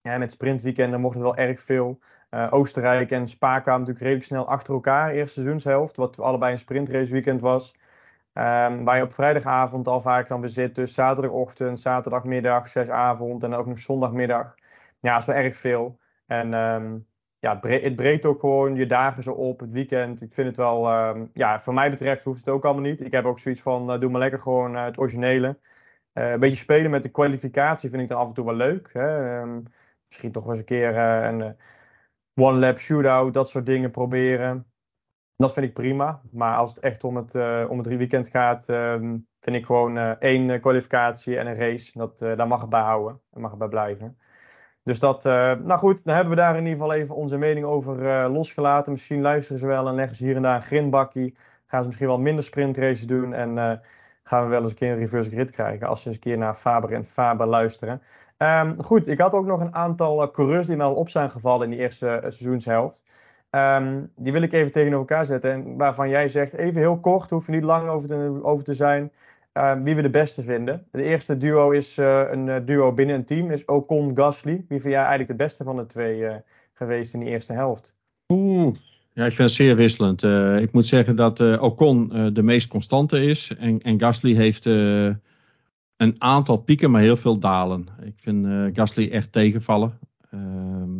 ja, 0.02 0.18
met 0.18 0.32
sprintweekenden 0.32 1.00
mocht 1.00 1.14
het 1.14 1.24
wel 1.24 1.36
erg 1.36 1.60
veel. 1.60 2.00
Uh, 2.30 2.48
Oostenrijk 2.50 3.12
en 3.12 3.28
Spa 3.28 3.60
kwamen 3.60 3.80
natuurlijk 3.80 4.00
redelijk 4.00 4.26
snel 4.26 4.48
achter 4.48 4.74
elkaar. 4.74 5.12
Eerste 5.12 5.34
seizoenshelft, 5.34 5.96
wat 5.96 6.20
allebei 6.20 6.52
een 6.52 6.58
sprintraceweekend 6.58 7.42
was. 7.42 7.76
Um, 8.38 8.84
waar 8.84 8.98
je 8.98 9.04
op 9.04 9.14
vrijdagavond 9.14 9.88
al 9.88 10.02
vaak 10.02 10.28
dan 10.28 10.42
weer 10.42 10.50
zit. 10.50 10.76
Dus 10.76 10.94
zaterdagochtend, 10.94 11.80
zaterdagmiddag, 11.80 12.68
zesavond 12.68 13.44
en 13.44 13.54
ook 13.54 13.66
nog 13.66 13.80
zondagmiddag. 13.80 14.56
Ja, 15.00 15.12
dat 15.12 15.20
is 15.20 15.26
wel 15.26 15.36
erg 15.36 15.56
veel. 15.56 16.00
En 16.26 16.54
um, 16.54 17.08
ja, 17.40 17.60
het 17.60 17.96
breekt 17.96 18.26
ook 18.26 18.40
gewoon 18.40 18.76
je 18.76 18.86
dagen 18.86 19.24
zo 19.24 19.32
op, 19.32 19.60
het 19.60 19.74
weekend. 19.74 20.22
Ik 20.22 20.34
vind 20.34 20.48
het 20.48 20.58
wel, 20.58 21.08
um, 21.08 21.30
ja, 21.34 21.60
voor 21.60 21.74
mij 21.74 21.90
betreft 21.90 22.24
hoeft 22.24 22.40
het 22.40 22.50
ook 22.50 22.66
allemaal 22.66 22.84
niet. 22.84 23.02
Ik 23.02 23.12
heb 23.12 23.26
ook 23.26 23.40
zoiets 23.40 23.62
van, 23.62 23.94
uh, 23.94 24.00
doe 24.00 24.10
maar 24.10 24.20
lekker 24.20 24.40
gewoon 24.40 24.74
uh, 24.74 24.84
het 24.84 25.00
originele. 25.00 25.60
Uh, 26.14 26.32
een 26.32 26.40
beetje 26.40 26.56
spelen 26.56 26.92
met 26.92 27.04
de 27.04 27.10
kwalificatie 27.10 27.90
vind 27.90 28.02
ik 28.02 28.08
dan 28.08 28.18
af 28.18 28.28
en 28.28 28.34
toe 28.34 28.46
wel 28.46 28.56
leuk. 28.56 28.90
Hè? 28.94 29.46
Misschien 30.06 30.32
toch 30.32 30.44
wel 30.44 30.52
eens 30.52 30.60
een 30.60 30.66
keer 30.66 30.98
een 30.98 31.56
one-lap 32.36 32.78
shootout, 32.78 33.34
dat 33.34 33.50
soort 33.50 33.66
dingen 33.66 33.92
proberen. 33.92 34.66
Dat 35.38 35.54
vind 35.54 35.66
ik 35.66 35.74
prima. 35.74 36.22
Maar 36.32 36.56
als 36.56 36.70
het 36.70 36.80
echt 36.80 37.04
om 37.04 37.16
het, 37.16 37.36
om 37.70 37.78
het 37.78 37.88
weekend 37.88 38.30
gaat, 38.30 38.68
um, 38.68 39.28
vind 39.40 39.56
ik 39.56 39.66
gewoon 39.66 39.98
één 40.20 40.60
kwalificatie 40.60 41.38
en 41.38 41.48
een 41.48 41.56
race. 41.56 41.92
Dat, 41.98 42.18
daar 42.20 42.48
mag 42.48 42.62
het 42.62 42.70
bij 42.70 42.82
houden 42.82 43.22
en 43.32 43.42
mag 43.42 43.50
het 43.50 43.60
bij 43.60 43.68
blijven. 43.68 44.18
Dus 44.84 45.00
dat, 45.00 45.24
nou 45.24 45.72
goed, 45.72 46.06
dan 46.06 46.16
hebben 46.16 46.34
we 46.34 46.40
daar 46.40 46.58
in 46.58 46.64
ieder 46.64 46.80
geval 46.80 46.94
even 46.94 47.16
onze 47.16 47.38
mening 47.38 47.66
over 47.66 48.30
losgelaten. 48.30 48.92
Misschien 48.92 49.22
luisteren 49.22 49.60
ze 49.60 49.68
wel 49.68 49.88
en 49.88 49.96
leggen 49.96 50.16
ze 50.16 50.24
hier 50.24 50.36
en 50.36 50.42
daar 50.42 50.56
een 50.56 50.62
grindbakkie. 50.62 51.38
Gaan 51.66 51.82
ze 51.82 51.88
misschien 51.88 52.08
wel 52.08 52.20
minder 52.20 52.44
sprintraces 52.44 53.08
doen 53.08 53.34
en 53.34 53.82
gaan 54.24 54.44
we 54.44 54.50
wel 54.50 54.62
eens 54.62 54.72
een 54.72 54.78
keer 54.78 54.92
een 54.92 54.98
reverse 54.98 55.30
grid 55.30 55.52
krijgen 55.52 55.88
als 55.88 56.02
ze 56.02 56.08
eens 56.08 56.16
een 56.16 56.24
keer 56.24 56.38
naar 56.38 56.54
Faber 56.54 56.92
en 56.92 57.06
Faber 57.06 57.48
luisteren. 57.48 58.02
Um, 58.38 58.84
goed, 58.84 59.08
ik 59.08 59.20
had 59.20 59.34
ook 59.34 59.46
nog 59.46 59.62
een 59.62 59.76
aantal 59.76 60.32
coureurs 60.32 60.68
die 60.68 60.78
me 60.78 60.84
al 60.84 60.96
op 60.96 61.10
zijn 61.10 61.32
gevallen 61.32 61.64
in 61.64 61.70
die 61.70 61.80
eerste 61.80 62.18
seizoenshelft. 62.22 63.06
Um, 63.56 64.12
die 64.16 64.32
wil 64.32 64.42
ik 64.42 64.54
even 64.54 64.72
tegenover 64.72 65.00
elkaar 65.00 65.26
zetten 65.26 65.52
en 65.52 65.78
waarvan 65.78 66.10
jij 66.10 66.30
zegt, 66.30 66.54
even 66.54 66.82
heel 66.82 67.00
kort, 67.00 67.30
hoef 67.30 67.46
je 67.46 67.52
niet 67.52 67.64
lang 67.64 67.88
over 68.42 68.64
te, 68.64 68.74
zijn. 68.74 69.12
Uh, 69.54 69.74
wie 69.84 69.96
we 69.96 70.02
de 70.02 70.10
beste 70.10 70.44
vinden. 70.44 70.88
De 70.92 71.04
eerste 71.04 71.38
duo 71.38 71.72
is 71.72 71.98
uh, 71.98 72.28
een 72.32 72.48
uh, 72.48 72.56
duo 72.66 72.94
binnen 72.94 73.16
een 73.16 73.26
team, 73.26 73.52
is 73.52 73.66
Ocon 73.66 74.18
Gasly. 74.18 74.66
Wie 74.68 74.82
vind 74.82 74.84
jij 74.84 75.00
eigenlijk 75.00 75.30
de 75.30 75.36
beste 75.36 75.64
van 75.64 75.78
de 75.78 75.86
twee 75.86 76.42
geweest 76.74 77.14
in 77.14 77.20
die 77.20 77.30
eerste 77.30 77.54
helft? 77.54 77.96
Oeh, 78.34 78.76
ja, 79.14 79.26
ik 79.26 79.34
vind 79.34 79.50
het 79.50 79.58
zeer 79.58 79.76
wisselend. 79.76 80.24
ik 80.62 80.72
moet 80.72 80.86
zeggen 80.86 81.16
dat 81.16 81.60
Ocon 81.60 82.08
de 82.34 82.44
meest 82.44 82.68
constante 82.68 83.24
is. 83.24 83.56
En, 83.60 83.80
en 83.80 84.00
Gasly 84.00 84.34
heeft 84.34 84.66
een 84.66 86.16
aantal 86.18 86.58
pieken, 86.58 86.92
maar 86.92 87.02
heel 87.02 87.18
veel 87.18 87.40
dalen. 87.40 87.88
Ik 88.02 88.16
vind 88.16 88.48
Gasly 88.78 89.10
echt 89.12 89.32
tegenvallen. 89.32 90.00
Ehm, 90.32 91.00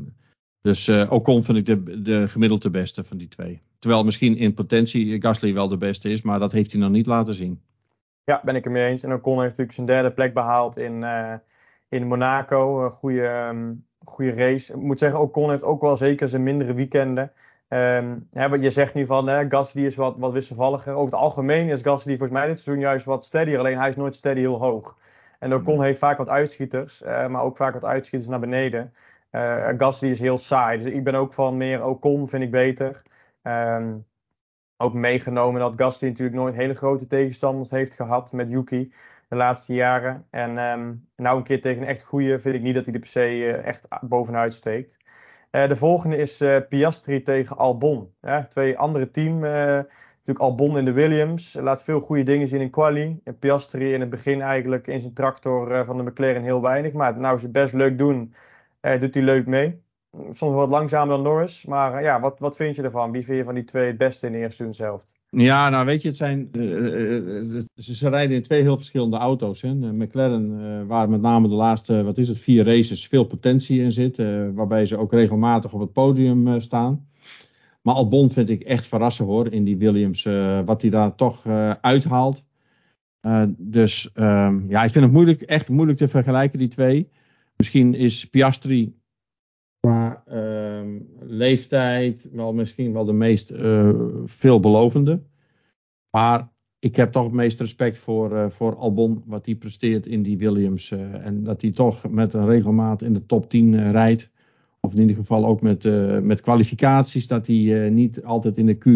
dus 0.66 0.88
uh, 0.88 1.12
Ocon 1.12 1.44
vind 1.44 1.58
ik 1.58 1.66
de, 1.66 2.02
de 2.02 2.28
gemiddelde 2.28 2.70
beste 2.70 3.04
van 3.04 3.18
die 3.18 3.28
twee. 3.28 3.60
Terwijl 3.80 4.04
misschien 4.04 4.38
in 4.38 4.54
potentie 4.54 5.22
Gasly 5.22 5.54
wel 5.54 5.68
de 5.68 5.78
beste 5.78 6.10
is, 6.10 6.22
maar 6.22 6.40
dat 6.40 6.52
heeft 6.52 6.72
hij 6.72 6.82
nog 6.82 6.90
niet 6.90 7.06
laten 7.06 7.34
zien. 7.34 7.62
Ja, 8.24 8.42
ben 8.44 8.56
ik 8.56 8.64
het 8.64 8.74
mee 8.74 8.88
eens. 8.88 9.04
En 9.04 9.14
Ocon 9.14 9.34
heeft 9.34 9.58
natuurlijk 9.58 9.76
zijn 9.76 9.88
derde 9.88 10.12
plek 10.12 10.34
behaald 10.34 10.78
in, 10.78 11.02
uh, 11.02 11.34
in 11.90 12.08
Monaco. 12.08 12.86
Een 12.86 12.92
goede, 12.92 13.48
um, 13.50 13.86
goede 14.04 14.32
race. 14.32 14.74
Ik 14.74 14.80
moet 14.80 15.00
zeggen, 15.00 15.20
Ocon 15.20 15.50
heeft 15.50 15.64
ook 15.64 15.82
wel 15.82 15.98
zeker 15.98 16.30
zijn 16.30 16.44
mindere 16.44 16.74
weekenden. 16.74 17.32
Um, 17.70 18.28
hè, 18.32 18.50
wat 18.50 18.62
je 18.62 18.72
zegt 18.72 18.94
nu 18.94 19.06
van 19.06 19.28
hè, 19.28 19.46
Gasly 19.50 19.86
is 19.86 19.96
wat, 19.96 20.16
wat 20.18 20.32
wisselvalliger. 20.32 20.94
Over 20.94 21.14
het 21.14 21.22
algemeen 21.22 21.70
is 21.70 21.82
Gasly 21.82 22.18
volgens 22.18 22.40
mij 22.40 22.48
dit 22.48 22.60
seizoen 22.60 22.84
juist 22.84 23.06
wat 23.06 23.26
steadier. 23.26 23.60
Alleen 23.60 23.78
hij 23.78 23.90
is 23.90 23.96
nooit 23.96 24.16
steady 24.16 24.40
heel 24.40 24.60
hoog. 24.60 24.98
En 25.40 25.54
Ocon 25.54 25.84
heeft 25.84 26.00
vaak 26.00 26.18
wat 26.18 26.30
uitschieters, 26.30 27.02
uh, 27.02 27.28
maar 27.28 27.42
ook 27.42 27.58
vaak 27.58 27.74
wat 27.74 27.86
uitschieters 27.86 28.30
naar 28.30 28.40
beneden. 28.40 28.94
Uh, 29.36 29.70
Gasly 29.78 30.10
is 30.10 30.20
heel 30.20 30.38
saai. 30.38 30.78
Dus 30.78 30.94
ik 30.94 31.04
ben 31.04 31.16
ook 31.16 31.34
van 31.34 31.58
meer 31.58 31.86
Ocon, 31.86 32.28
vind 32.28 32.44
ik 32.44 32.52
beter. 32.52 33.02
Um, 33.44 34.06
ook 34.78 34.94
meegenomen 34.94 35.60
dat 35.60 35.74
Gasly 35.76 36.08
natuurlijk 36.08 36.38
nooit 36.38 36.56
hele 36.56 36.76
grote 36.76 37.08
tegenstanders 37.08 37.70
heeft 37.70 37.96
gehad 37.96 38.32
met 38.32 38.52
Yuki 38.52 38.94
de 39.28 39.36
laatste 39.36 39.74
jaren. 39.74 40.26
En 40.30 40.58
um, 40.58 41.08
nou 41.16 41.38
een 41.38 41.44
keer 41.44 41.62
tegen 41.62 41.82
een 41.82 41.88
echt 41.88 42.04
goede 42.04 42.40
vind 42.40 42.56
ik 42.56 42.62
niet 42.62 42.76
dat 42.76 42.86
hij 42.86 42.94
er 42.94 43.00
per 43.00 43.10
se 43.10 43.38
uh, 43.38 43.66
echt 43.66 43.88
bovenuit 44.02 44.54
steekt. 44.54 44.98
Uh, 45.52 45.68
de 45.68 45.76
volgende 45.76 46.18
is 46.18 46.44
Piastri 46.70 47.22
tegen 47.22 47.58
Albon. 47.58 48.14
Twee 48.50 48.78
andere 48.78 49.10
team. 49.10 49.40
natuurlijk 49.40 50.40
Albon 50.40 50.78
in 50.78 50.86
de 50.86 50.94
Williams. 50.94 51.54
Laat 51.54 51.84
veel 51.84 52.00
goede 52.00 52.24
dingen 52.24 52.48
zien 52.48 52.62
in 52.62 52.70
quali. 52.70 53.20
En 53.24 53.40
Piastri 53.40 53.94
in 53.94 54.00
het 54.00 54.10
begin 54.10 54.42
eigenlijk 54.42 54.88
in 54.88 55.00
zijn 55.00 55.14
tractor 55.14 55.86
van 55.86 55.98
de 55.98 56.04
McLaren 56.04 56.44
heel 56.44 56.62
weinig. 56.62 56.94
Maar 56.94 57.18
nou 57.18 57.38
ze 57.38 57.52
best 57.52 57.74
leuk 57.74 57.98
doen, 57.98 58.34
doet 59.00 59.14
hij 59.14 59.24
leuk 59.24 59.46
mee 59.46 59.84
soms 60.30 60.56
wat 60.56 60.70
langzamer 60.70 61.16
dan 61.16 61.24
Norris. 61.24 61.66
Maar 61.66 62.02
ja, 62.02 62.20
wat, 62.20 62.40
wat 62.40 62.56
vind 62.56 62.76
je 62.76 62.82
ervan? 62.82 63.12
Wie 63.12 63.26
vind 63.26 63.38
je 63.38 63.44
van 63.44 63.56
die 63.56 63.64
twee 63.64 63.88
het 63.88 63.98
beste 63.98 64.26
in 64.26 64.32
de 64.32 64.38
eerste 64.38 64.56
seizoenshelft? 64.56 65.20
Ja, 65.30 65.70
nou 65.70 65.86
weet 65.86 66.02
je, 66.02 66.08
het 66.08 66.18
zijn, 66.18 66.50
uh, 66.52 66.64
ze, 67.76 67.96
ze, 67.96 68.10
rijden 68.10 68.36
in 68.36 68.42
twee 68.42 68.62
heel 68.62 68.78
verschillende 68.78 69.18
auto's. 69.18 69.62
Hè. 69.62 69.74
McLaren, 69.74 70.52
uh, 70.52 70.88
waar 70.88 71.10
met 71.10 71.22
name 71.22 71.48
de 71.48 71.56
laatste, 71.56 72.04
wat 72.04 72.18
is 72.18 72.28
het, 72.28 72.38
vier 72.38 72.66
races 72.66 73.08
veel 73.08 73.24
potentie 73.24 73.82
in 73.82 73.92
zit. 73.92 74.18
Uh, 74.18 74.48
waarbij 74.54 74.86
ze 74.86 74.98
ook 74.98 75.12
regelmatig 75.12 75.74
op 75.74 75.80
het 75.80 75.94
podium 75.94 76.60
staan. 76.62 77.08
Maar 77.82 77.96
Albon 77.96 78.32
vind 78.32 78.50
ik 78.50 78.62
echt 78.62 78.88
verrassen 78.88 79.26
hoor, 79.26 79.52
in 79.52 79.64
die 79.64 79.78
Williams. 79.78 80.24
wat 80.66 80.82
hij 80.82 80.90
daar 80.90 81.16
toch 81.16 81.46
uithaalt. 81.82 82.44
dus 83.58 84.12
ehm, 84.14 84.70
ja, 84.70 84.84
ik 84.84 84.92
vind 84.92 85.04
het 85.04 85.14
moeilijk, 85.14 85.42
echt 85.42 85.70
moeilijk 85.70 85.98
te 85.98 86.08
vergelijken, 86.08 86.60
die 86.60 86.68
twee. 86.68 87.10
Misschien 87.58 87.94
is 87.94 88.26
Piastri 88.26 88.96
qua 89.86 90.24
uh, 90.32 91.00
leeftijd 91.20 92.30
wel 92.32 92.54
misschien 92.54 92.94
wel 92.94 93.06
de 93.06 93.14
meest 93.14 93.52
uh, 93.52 93.90
veelbelovende. 94.26 95.24
Maar 96.12 96.50
ik 96.80 96.96
heb 96.96 97.12
toch 97.12 97.24
het 97.24 97.34
meest 97.34 97.60
respect 97.60 97.98
voor, 97.98 98.32
uh, 98.32 98.50
voor 98.50 98.76
Albon, 98.76 99.24
wat 99.26 99.46
hij 99.46 99.56
presteert 99.56 100.06
in 100.06 100.24
die 100.24 100.38
Williams. 100.38 100.92
Uh, 100.92 101.26
en 101.26 101.44
dat 101.44 101.62
hij 101.62 101.72
toch 101.72 102.10
met 102.10 102.34
een 102.34 102.46
regelmaat 102.46 103.02
in 103.02 103.14
de 103.14 103.26
top 103.26 103.50
10 103.50 103.92
rijdt. 103.92 104.32
Of 104.80 104.94
in 104.94 105.00
ieder 105.02 105.16
geval 105.16 105.46
ook 105.46 105.62
met, 105.62 105.84
met 106.24 106.42
kwalificaties. 106.42 107.28
Dat 107.28 107.48
hij 107.48 107.90
niet 107.90 108.24
altijd 108.24 108.58
in 108.58 108.66
de 108.66 108.78
Q, 108.78 108.88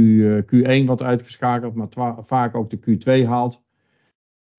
Q1 0.55 0.86
wordt 0.86 1.01
uitgeschakeld, 1.01 1.76
maar 1.76 1.88
vaak 2.24 2.55
ook 2.55 2.70
de 2.70 2.80
Q2 2.80 3.28
haalt. 3.28 3.64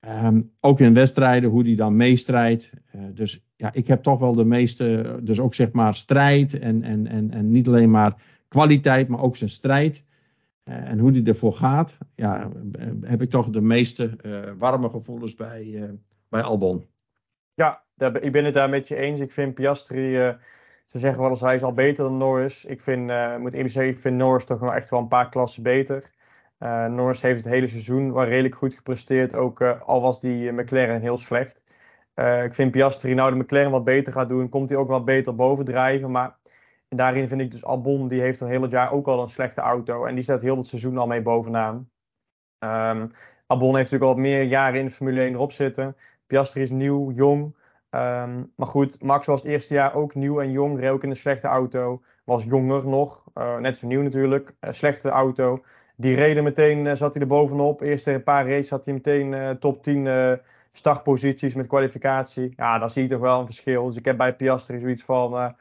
Um, 0.08 0.52
ook 0.60 0.80
in 0.80 0.94
wedstrijden, 0.94 1.50
hoe 1.50 1.62
die 1.62 1.76
dan 1.76 1.96
meestrijdt. 1.96 2.70
Uh, 2.96 3.02
dus 3.14 3.46
ja, 3.56 3.72
ik 3.72 3.86
heb 3.86 4.02
toch 4.02 4.18
wel 4.18 4.32
de 4.32 4.44
meeste, 4.44 5.18
dus 5.22 5.40
ook 5.40 5.54
zeg 5.54 5.72
maar 5.72 5.94
strijd 5.94 6.58
en, 6.58 6.82
en, 6.82 7.06
en, 7.06 7.30
en 7.30 7.50
niet 7.50 7.66
alleen 7.68 7.90
maar 7.90 8.22
kwaliteit, 8.48 9.08
maar 9.08 9.20
ook 9.20 9.36
zijn 9.36 9.50
strijd. 9.50 10.04
Uh, 10.64 10.74
en 10.74 10.98
hoe 10.98 11.10
die 11.10 11.26
ervoor 11.26 11.52
gaat, 11.52 11.98
ja, 12.14 12.50
heb 13.00 13.22
ik 13.22 13.30
toch 13.30 13.50
de 13.50 13.60
meeste 13.60 14.16
uh, 14.22 14.38
warme 14.58 14.90
gevoelens 14.90 15.34
bij, 15.34 15.90
bij 16.28 16.42
Albon. 16.42 16.86
Ja, 17.54 17.84
ik 18.20 18.32
ben 18.32 18.44
het 18.44 18.54
daar 18.54 18.70
met 18.70 18.88
je 18.88 18.96
eens. 18.96 19.20
Ik 19.20 19.32
vind 19.32 19.54
Piastri, 19.54 20.12
ze 20.84 20.98
zeggen 20.98 21.20
wel 21.20 21.30
eens 21.30 21.40
hij 21.40 21.54
is 21.54 21.62
al 21.62 21.72
beter 21.72 22.04
dan 22.04 22.16
Norris. 22.16 22.64
Ik 22.64 22.80
vind, 22.80 23.00
moet 23.38 23.52
eerlijk 23.52 23.72
zeggen, 23.72 23.92
ik 23.92 23.98
vind 23.98 24.16
Norris 24.16 24.44
toch 24.44 24.60
nog 24.60 24.74
echt 24.74 24.90
wel 24.90 25.00
een 25.00 25.08
paar 25.08 25.28
klassen 25.28 25.62
beter. 25.62 26.10
Uh, 26.62 26.86
Norris 26.86 27.20
heeft 27.20 27.44
het 27.44 27.52
hele 27.52 27.68
seizoen 27.68 28.12
wel 28.12 28.24
redelijk 28.24 28.54
goed 28.54 28.74
gepresteerd, 28.74 29.34
ook 29.34 29.60
uh, 29.60 29.80
al 29.80 30.00
was 30.00 30.20
die 30.20 30.52
McLaren 30.52 31.00
heel 31.00 31.16
slecht. 31.16 31.64
Ik 32.44 32.54
vind 32.54 32.70
Piastri 32.70 33.14
nou 33.14 33.30
de 33.30 33.36
McLaren 33.36 33.70
wat 33.70 33.84
beter 33.84 34.12
gaat 34.12 34.28
doen, 34.28 34.48
komt 34.48 34.68
hij 34.68 34.78
ook 34.78 34.88
wat 34.88 35.04
beter 35.04 35.34
bovendrijven. 35.34 36.10
Maar 36.10 36.38
daarin 36.88 37.28
vind 37.28 37.40
ik 37.40 37.50
dus 37.50 37.64
Albon, 37.64 38.08
die 38.08 38.20
heeft 38.20 38.42
al 38.42 38.48
heel 38.48 38.62
het 38.62 38.70
jaar 38.70 38.92
ook 38.92 39.06
al 39.06 39.22
een 39.22 39.28
slechte 39.28 39.60
auto. 39.60 40.04
En 40.04 40.14
die 40.14 40.24
staat 40.24 40.42
heel 40.42 40.56
het 40.56 40.66
seizoen 40.66 40.98
al 40.98 41.06
mee 41.06 41.22
bovenaan. 41.22 41.90
Um, 42.58 43.10
Albon 43.46 43.76
heeft 43.76 43.90
natuurlijk 43.90 44.02
al 44.02 44.08
wat 44.08 44.16
meer 44.16 44.42
jaren 44.42 44.78
in 44.78 44.84
de 44.86 44.92
Formule 44.92 45.20
1 45.20 45.32
erop 45.32 45.52
zitten. 45.52 45.96
Piastri 46.26 46.62
is 46.62 46.70
nieuw, 46.70 47.10
jong. 47.10 47.42
Um, 47.90 48.52
maar 48.56 48.66
goed, 48.66 49.02
Max 49.02 49.26
was 49.26 49.42
het 49.42 49.50
eerste 49.50 49.74
jaar 49.74 49.94
ook 49.94 50.14
nieuw 50.14 50.40
en 50.40 50.50
jong, 50.50 50.80
reed 50.80 50.90
ook 50.90 51.02
in 51.02 51.10
een 51.10 51.16
slechte 51.16 51.46
auto. 51.46 52.02
Was 52.24 52.44
jonger 52.44 52.88
nog, 52.88 53.24
net 53.58 53.78
zo 53.78 53.86
nieuw 53.86 54.02
natuurlijk, 54.02 54.54
slechte 54.60 55.08
auto. 55.08 55.58
Die 56.00 56.14
reden 56.14 56.44
meteen, 56.44 56.84
uh, 56.84 56.94
zat 56.94 57.14
hij 57.14 57.22
er 57.22 57.28
bovenop. 57.28 57.80
Eerste 57.80 58.12
een 58.12 58.22
paar 58.22 58.48
races 58.48 58.70
had 58.70 58.84
hij 58.84 58.94
meteen 58.94 59.32
uh, 59.32 59.50
top 59.50 59.82
10 59.82 60.04
uh, 60.04 60.32
eh, 60.32 60.38
startposities 60.72 61.54
met 61.54 61.66
kwalificatie. 61.66 62.52
Ja, 62.56 62.78
dan 62.78 62.90
zie 62.90 63.02
je 63.02 63.08
toch 63.08 63.20
wel 63.20 63.40
een 63.40 63.46
verschil. 63.46 63.86
Dus 63.86 63.96
ik 63.96 64.04
heb 64.04 64.16
bij 64.16 64.36
Piastri 64.36 64.78
zoiets 64.78 65.04
van, 65.04 65.54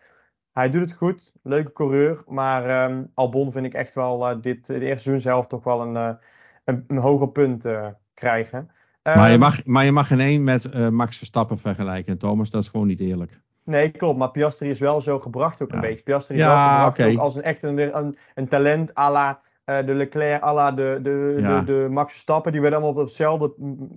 hij 0.54 0.70
doet 0.70 0.82
het 0.82 0.94
goed. 0.94 1.34
Leuke 1.44 1.72
coureur. 1.72 2.24
Maar 2.28 2.90
um, 2.90 3.12
Albon 3.14 3.52
vind 3.52 3.66
ik 3.66 3.74
echt 3.74 3.94
wel 3.94 4.42
dit, 4.42 4.66
de 4.66 4.74
eerste 4.74 4.88
seizoen 4.88 5.20
zelf 5.20 5.48
toch 5.48 5.64
wel 5.64 5.82
een, 5.82 6.18
een, 6.66 6.84
een 6.88 6.98
hoger 6.98 7.30
punt 7.30 7.68
krijgen. 8.14 8.70
Maar, 9.04 9.32
je 9.32 9.38
mag, 9.38 9.66
maar 9.66 9.86
je 9.86 9.92
mag 9.92 10.08
geen 10.08 10.20
één 10.20 10.44
met 10.44 10.92
Max 10.92 11.18
Verstappen 11.18 11.58
vergelijken, 11.58 12.18
Thomas. 12.18 12.50
Dat 12.50 12.64
is 12.64 12.70
gewoon 12.70 12.88
niet 12.88 13.00
eerlijk. 13.00 13.42
Nee, 13.64 13.90
klopt. 13.90 14.18
Maar 14.18 14.32
Piastri 14.32 14.70
is 14.70 14.80
wel 14.80 15.02
zo 15.02 15.20
gebracht 15.20 15.62
ook 15.62 15.70
ja. 15.70 15.76
een 15.76 15.82
beetje. 15.82 16.04
Piastri 16.04 16.36
is 16.36 16.42
ja, 16.42 16.48
wel 16.48 16.76
gebracht 16.76 17.00
okay. 17.00 17.12
ook 17.12 17.20
als 17.20 17.36
een 17.36 17.44
echt 17.44 17.64
een, 17.64 17.98
een, 17.98 18.18
een 18.36 18.48
talent 18.48 18.98
à 18.98 19.12
la 19.12 19.42
uh, 19.70 19.86
de 19.86 19.96
Leclerc, 19.96 20.44
à 20.44 20.54
la 20.54 20.72
de, 20.72 21.00
de, 21.02 21.38
ja. 21.42 21.60
de, 21.60 21.66
de, 21.66 21.88
Max 21.90 22.12
Verstappen, 22.12 22.52
die 22.52 22.62
werden 22.62 22.82
allemaal 22.82 23.02
op 23.02 23.08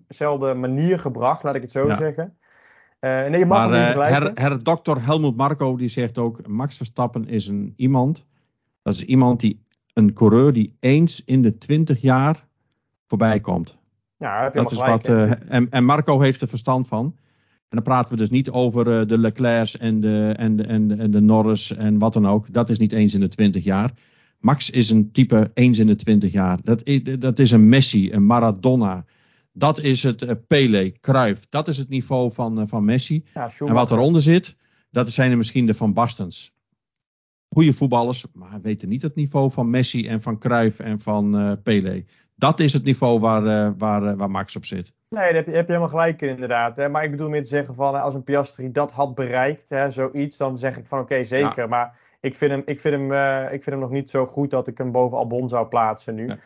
dezelfde, 0.07 0.55
manier 0.55 0.99
gebracht, 0.99 1.43
laat 1.43 1.55
ik 1.55 1.63
het 1.63 1.71
zo 1.71 1.87
ja. 1.87 1.95
zeggen. 1.95 2.37
Uh, 3.01 3.11
nee, 3.11 3.39
je 3.39 3.47
mag 3.47 3.69
maar, 3.69 3.95
niet 3.95 4.09
her, 4.09 4.31
her 4.35 4.63
dokter 4.63 5.05
Helmut 5.05 5.37
Marco 5.37 5.77
die 5.77 5.89
zegt 5.89 6.19
ook, 6.19 6.47
Max 6.47 6.77
Verstappen 6.77 7.29
is 7.29 7.49
een 7.49 7.73
iemand, 7.77 8.27
dat 8.83 8.95
is 8.95 9.05
iemand 9.05 9.41
die, 9.41 9.65
een 9.93 10.13
coureur 10.13 10.53
die 10.53 10.77
eens 10.81 11.25
in 11.25 11.43
de 11.43 11.59
20 11.59 12.01
jaar 12.01 12.47
voorbij 13.07 13.41
komt. 13.41 13.79
Ja, 14.17 14.43
heb 14.43 14.55
je 14.55 14.61
dat 14.61 14.71
is 14.71 14.79
gelijk, 14.79 15.07
wat, 15.07 15.17
uh, 15.17 15.33
en, 15.49 15.71
en 15.71 15.85
Marco 15.85 16.21
heeft 16.21 16.41
er 16.41 16.49
verstand 16.49 16.89
van. 16.89 17.05
En 17.69 17.79
dan 17.79 17.83
praten 17.83 18.13
we 18.13 18.19
dus 18.19 18.31
niet 18.31 18.51
over 18.51 19.01
uh, 19.01 19.07
de 19.07 19.19
Leclercs 19.19 19.79
en 19.79 20.01
de, 20.01 20.35
en, 20.37 20.57
de, 20.57 20.63
en, 20.63 20.89
de, 20.89 20.95
en 20.95 21.11
de 21.11 21.21
Norris 21.21 21.77
en 21.77 21.99
wat 21.99 22.13
dan 22.13 22.27
ook. 22.29 22.53
Dat 22.53 22.69
is 22.69 22.79
niet 22.79 22.93
eens 22.93 23.15
in 23.15 23.21
de 23.21 23.29
20 23.29 23.65
jaar. 23.65 23.91
Max 24.43 24.71
is 24.71 24.91
een 24.91 25.13
type 25.13 25.51
eens 25.55 25.79
in 25.79 25.87
de 25.87 25.95
20 25.95 26.33
jaar. 26.33 26.59
Dat 26.63 26.81
is, 26.85 27.03
dat 27.19 27.39
is 27.39 27.51
een 27.51 27.69
Messi, 27.69 28.13
een 28.13 28.27
Maradona. 28.27 29.05
Dat 29.53 29.81
is 29.81 30.03
het 30.03 30.23
uh, 30.23 30.31
Pele, 30.47 30.93
Cruyff. 31.01 31.47
Dat 31.49 31.69
is 31.69 31.79
het 31.79 31.89
niveau 31.89 32.33
van, 32.33 32.61
uh, 32.61 32.67
van 32.67 32.85
Messi. 32.85 33.25
Ja, 33.35 33.51
en 33.59 33.73
wat 33.73 33.91
eronder 33.91 34.23
zit, 34.23 34.57
dat 34.91 35.11
zijn 35.11 35.31
er 35.31 35.37
misschien 35.37 35.67
de 35.67 35.75
Van 35.75 35.93
Bastens. 35.93 36.55
Goede 37.49 37.73
voetballers, 37.73 38.27
maar 38.33 38.61
weten 38.63 38.89
niet 38.89 39.03
het 39.03 39.15
niveau 39.15 39.51
van 39.51 39.71
Messi 39.71 40.07
en 40.07 40.23
van 40.23 40.39
Cruyff 40.39 40.79
en 40.79 41.01
van 41.01 41.41
uh, 41.41 41.53
Pele. 41.63 42.05
Dat 42.35 42.61
is 42.61 42.73
het 42.73 42.85
niveau 42.85 43.21
waar, 43.21 43.77
waar, 43.77 44.17
waar 44.17 44.31
Max 44.31 44.57
op 44.57 44.65
zit. 44.65 44.93
Nee, 45.09 45.25
daar 45.25 45.35
heb 45.35 45.47
je, 45.47 45.53
heb 45.53 45.67
je 45.67 45.73
helemaal 45.73 45.89
gelijk 45.89 46.23
in 46.23 46.29
inderdaad. 46.29 46.77
Hè? 46.77 46.89
Maar 46.89 47.05
ik 47.05 47.11
bedoel 47.11 47.29
meer 47.29 47.43
te 47.43 47.49
zeggen 47.49 47.75
van 47.75 48.03
als 48.03 48.15
een 48.15 48.23
Piastri 48.23 48.71
dat 48.71 48.93
had 48.93 49.15
bereikt, 49.15 49.69
hè, 49.69 49.91
zoiets, 49.91 50.37
dan 50.37 50.59
zeg 50.59 50.77
ik 50.77 50.87
van 50.87 50.99
oké, 50.99 51.13
okay, 51.13 51.25
zeker. 51.25 51.63
Ja. 51.63 51.67
Maar 51.67 51.99
ik 52.23 52.35
vind, 52.35 52.51
hem, 52.51 52.63
ik, 52.65 52.79
vind 52.81 52.95
hem, 52.95 53.11
uh, 53.11 53.43
ik 53.45 53.63
vind 53.63 53.65
hem 53.65 53.79
nog 53.79 53.91
niet 53.91 54.11
zo 54.11 54.27
goed 54.27 54.51
dat 54.51 54.69
ik 54.69 54.79
hem 54.79 54.93
boven 54.93 55.19
Albon 55.19 55.49
zou 55.49 55.67
plaatsen 55.67 56.15
nu. 56.15 56.27
Ja. 56.27 56.39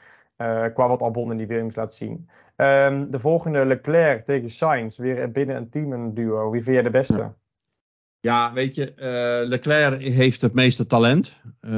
Uh, 0.66 0.74
qua 0.74 0.88
wat 0.88 1.02
Albon 1.02 1.30
in 1.30 1.36
die 1.36 1.46
Williams 1.46 1.74
laat 1.74 1.94
zien. 1.94 2.28
Um, 2.56 3.10
de 3.10 3.20
volgende 3.20 3.66
Leclerc 3.66 4.24
tegen 4.24 4.50
Sainz. 4.50 4.98
Weer 4.98 5.30
binnen 5.30 5.56
een 5.56 5.68
team 5.68 5.92
een 5.92 6.14
duo. 6.14 6.50
Wie 6.50 6.62
vind 6.62 6.74
jij 6.74 6.84
de 6.84 6.90
beste? 6.90 7.18
Ja. 7.18 7.34
Ja, 8.20 8.52
weet 8.52 8.74
je, 8.74 8.92
uh, 8.96 9.48
Leclerc 9.48 10.00
heeft 10.00 10.40
het 10.40 10.54
meeste 10.54 10.86
talent. 10.86 11.40
Uh, 11.60 11.72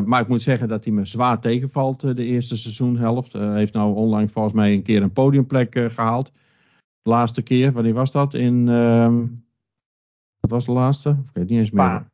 maar 0.00 0.20
ik 0.20 0.28
moet 0.28 0.42
zeggen 0.42 0.68
dat 0.68 0.84
hij 0.84 0.92
me 0.92 1.04
zwaar 1.04 1.40
tegenvalt 1.40 2.00
de 2.00 2.24
eerste 2.24 2.56
seizoenhelft. 2.56 3.32
Hij 3.32 3.56
heeft 3.56 3.74
nou 3.74 3.94
onlangs 3.94 4.32
volgens 4.32 4.54
mij 4.54 4.72
een 4.72 4.82
keer 4.82 5.02
een 5.02 5.12
podiumplek 5.12 5.78
gehaald. 5.78 6.32
De 7.02 7.10
laatste 7.10 7.42
keer, 7.42 7.72
wanneer 7.72 7.94
was 7.94 8.12
dat? 8.12 8.34
In, 8.34 8.66
uh, 8.66 9.14
wat 10.40 10.50
was 10.50 10.64
de 10.64 10.72
laatste? 10.72 11.10
Ik 11.10 11.30
weet 11.32 11.48
niet 11.48 11.58
eens 11.58 11.68
Spa. 11.68 11.92
meer. 11.92 12.10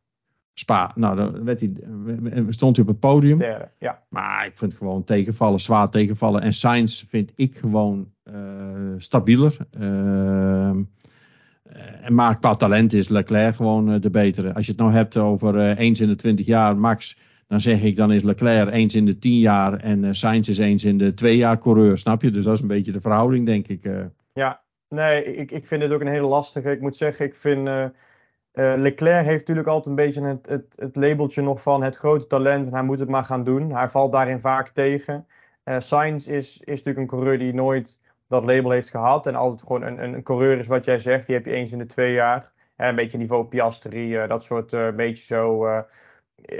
Spa. 0.54 0.92
Nou, 0.94 1.16
dan 1.16 1.44
werd 1.44 1.60
hij, 1.60 1.72
stond 2.48 2.76
hij 2.76 2.84
op 2.84 2.90
het 2.90 3.00
podium. 3.00 3.38
Derde, 3.38 3.70
ja. 3.78 4.02
Maar 4.08 4.46
ik 4.46 4.58
vind 4.58 4.70
het 4.70 4.80
gewoon 4.80 5.04
tegenvallen, 5.04 5.60
zwaar 5.60 5.90
tegenvallen. 5.90 6.42
En 6.42 6.52
Sainz 6.52 7.04
vind 7.08 7.32
ik 7.34 7.56
gewoon 7.56 8.12
uh, 8.24 8.34
stabieler. 8.96 9.56
Uh, 9.80 10.70
maar 12.08 12.38
qua 12.38 12.54
talent 12.54 12.92
is 12.92 13.08
Leclerc 13.08 13.54
gewoon 13.54 14.00
de 14.00 14.10
betere. 14.10 14.54
Als 14.54 14.66
je 14.66 14.72
het 14.72 14.80
nou 14.80 14.92
hebt 14.92 15.16
over 15.16 15.76
eens 15.76 16.00
in 16.00 16.08
de 16.08 16.14
20 16.14 16.46
jaar 16.46 16.76
max 16.76 17.18
dan 17.48 17.60
zeg 17.60 17.82
ik, 17.82 17.96
dan 17.96 18.12
is 18.12 18.22
Leclerc 18.22 18.72
eens 18.72 18.94
in 18.94 19.04
de 19.04 19.18
tien 19.18 19.38
jaar 19.38 19.78
en 19.78 20.14
Sainz 20.14 20.48
is 20.48 20.58
eens 20.58 20.84
in 20.84 20.98
de 20.98 21.14
twee 21.14 21.36
jaar 21.36 21.58
coureur, 21.58 21.98
snap 21.98 22.22
je? 22.22 22.30
Dus 22.30 22.44
dat 22.44 22.54
is 22.54 22.60
een 22.60 22.66
beetje 22.66 22.92
de 22.92 23.00
verhouding, 23.00 23.46
denk 23.46 23.68
ik. 23.68 23.90
Ja, 24.32 24.62
nee, 24.88 25.24
ik, 25.24 25.50
ik 25.50 25.66
vind 25.66 25.82
het 25.82 25.92
ook 25.92 26.00
een 26.00 26.06
hele 26.06 26.26
lastige. 26.26 26.70
Ik 26.70 26.80
moet 26.80 26.96
zeggen, 26.96 27.26
ik 27.26 27.34
vind 27.34 27.68
uh, 27.68 27.84
Leclerc 28.56 29.24
heeft 29.24 29.38
natuurlijk 29.38 29.66
altijd 29.66 29.86
een 29.86 30.04
beetje 30.04 30.22
het, 30.22 30.76
het, 30.76 30.96
labeltje 30.96 31.42
nog 31.42 31.62
van 31.62 31.82
het 31.82 31.96
grote 31.96 32.26
talent 32.26 32.66
en 32.66 32.72
hij 32.72 32.82
moet 32.82 32.98
het 32.98 33.08
maar 33.08 33.24
gaan 33.24 33.44
doen. 33.44 33.72
Hij 33.72 33.88
valt 33.88 34.12
daarin 34.12 34.40
vaak 34.40 34.68
tegen. 34.68 35.26
Sainz 35.78 36.26
is, 36.26 36.58
is 36.58 36.64
natuurlijk 36.64 36.98
een 36.98 37.06
coureur 37.06 37.38
die 37.38 37.54
nooit 37.54 38.00
dat 38.26 38.44
label 38.44 38.70
heeft 38.70 38.90
gehad 38.90 39.26
en 39.26 39.34
altijd 39.34 39.62
gewoon 39.62 39.82
een, 39.82 40.02
een, 40.02 40.12
een 40.12 40.22
coureur 40.22 40.58
is 40.58 40.66
wat 40.66 40.84
jij 40.84 40.98
zegt, 40.98 41.26
die 41.26 41.34
heb 41.34 41.44
je 41.44 41.52
eens 41.52 41.72
in 41.72 41.78
de 41.78 41.86
twee 41.86 42.12
jaar. 42.12 42.52
een 42.76 42.94
beetje 42.94 43.18
niveau 43.18 43.44
Piastri, 43.44 44.26
dat 44.26 44.44
soort 44.44 44.96
beetje 44.96 45.24
zo 45.24 45.66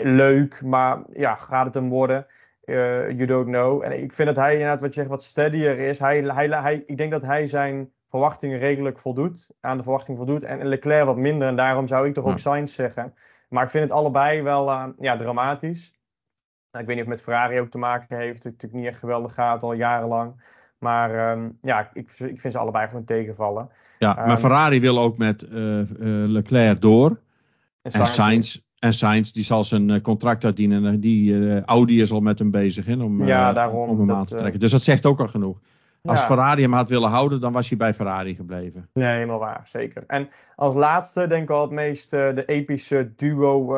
leuk, 0.03 0.63
maar 0.63 1.03
ja, 1.11 1.35
gaat 1.35 1.67
het 1.67 1.75
hem 1.75 1.89
worden? 1.89 2.27
Uh, 2.65 3.11
you 3.11 3.27
don't 3.27 3.47
know. 3.47 3.83
En 3.83 4.03
ik 4.03 4.13
vind 4.13 4.29
dat 4.29 4.45
hij 4.45 4.53
inderdaad, 4.53 4.81
wat 4.81 4.95
je 4.95 5.01
zegt, 5.01 5.09
wat 5.11 5.23
steadier 5.23 5.79
is. 5.79 5.99
Hij, 5.99 6.21
hij, 6.21 6.49
hij, 6.49 6.83
ik 6.85 6.97
denk 6.97 7.13
dat 7.13 7.23
hij 7.23 7.47
zijn 7.47 7.93
verwachtingen 8.15 8.59
redelijk 8.59 8.99
voldoet, 8.99 9.51
aan 9.61 9.77
de 9.77 9.83
verwachting 9.83 10.17
voldoet. 10.17 10.43
En 10.43 10.67
Leclerc 10.67 11.05
wat 11.05 11.17
minder. 11.17 11.49
En 11.49 11.57
daarom 11.57 11.87
zou 11.87 12.07
ik 12.07 12.15
toch 12.15 12.25
ook 12.25 12.39
Sainz 12.39 12.75
zeggen. 12.75 13.15
Maar 13.49 13.65
ik 13.65 13.71
vind 13.71 13.85
het 13.85 13.93
allebei 13.93 14.43
wel 14.43 14.69
uh, 14.69 14.87
ja, 14.99 15.17
dramatisch. 15.17 15.93
Nou, 16.71 16.85
ik 16.85 16.87
weet 16.87 16.97
niet 16.97 17.07
of 17.07 17.11
het 17.11 17.21
met 17.21 17.23
Ferrari 17.23 17.61
ook 17.61 17.71
te 17.71 17.79
maken 17.79 18.17
heeft. 18.17 18.43
Het 18.43 18.53
natuurlijk 18.53 18.81
niet 18.81 18.87
echt 18.87 18.99
geweldig 18.99 19.35
gaat, 19.35 19.63
al 19.63 19.73
jarenlang. 19.73 20.43
Maar 20.79 21.31
um, 21.31 21.59
ja, 21.61 21.91
ik, 21.93 22.11
ik 22.11 22.41
vind 22.41 22.53
ze 22.53 22.59
allebei 22.59 22.89
gewoon 22.89 23.05
tegenvallen. 23.05 23.69
Ja, 23.99 24.15
maar 24.15 24.31
um, 24.31 24.37
Ferrari 24.37 24.81
wil 24.81 24.99
ook 24.99 25.19
met 25.19 25.43
uh, 25.43 25.83
Leclerc 26.27 26.81
door. 26.81 27.21
En 27.83 27.91
Sainz, 27.91 28.07
en 28.07 28.15
Sainz 28.15 28.59
en 28.79 28.95
Sainz 28.95 29.31
die 29.31 29.45
zal 29.45 29.65
zijn 29.65 29.91
eh, 29.91 30.01
contract 30.01 30.45
uitdienen. 30.45 30.87
En 30.87 31.01
die 31.01 31.61
Audi 31.65 32.01
is 32.01 32.11
al 32.11 32.21
met 32.21 32.39
hem 32.39 32.51
bezig 32.51 32.85
hè, 32.85 33.03
om, 33.03 33.27
ja, 33.27 33.53
daarom, 33.53 33.89
om 33.89 33.97
hem 33.97 34.07
dat, 34.07 34.17
aan 34.17 34.25
te 34.25 34.37
trekken. 34.37 34.61
Dus 34.61 34.71
dat 34.71 34.83
zegt 34.83 35.07
ook 35.07 35.21
al 35.21 35.29
genoeg. 35.29 35.59
Als 36.09 36.21
ja. 36.21 36.27
Ferrari 36.27 36.63
hem 36.63 36.73
had 36.73 36.89
willen 36.89 37.11
houden, 37.11 37.41
dan 37.41 37.53
was 37.53 37.69
hij 37.69 37.79
bij 37.79 37.95
Ferrari 37.95 38.35
gebleven. 38.35 38.89
Nee, 38.93 39.15
helemaal 39.15 39.39
waar, 39.39 39.69
zeker. 39.69 40.05
En 40.07 40.29
als 40.57 40.75
laatste 40.75 41.27
denk 41.27 41.43
ik 41.43 41.51
al 41.51 41.63
het 41.63 41.71
meest 41.71 42.11
de 42.11 42.45
epische 42.45 43.15
duo. 43.17 43.77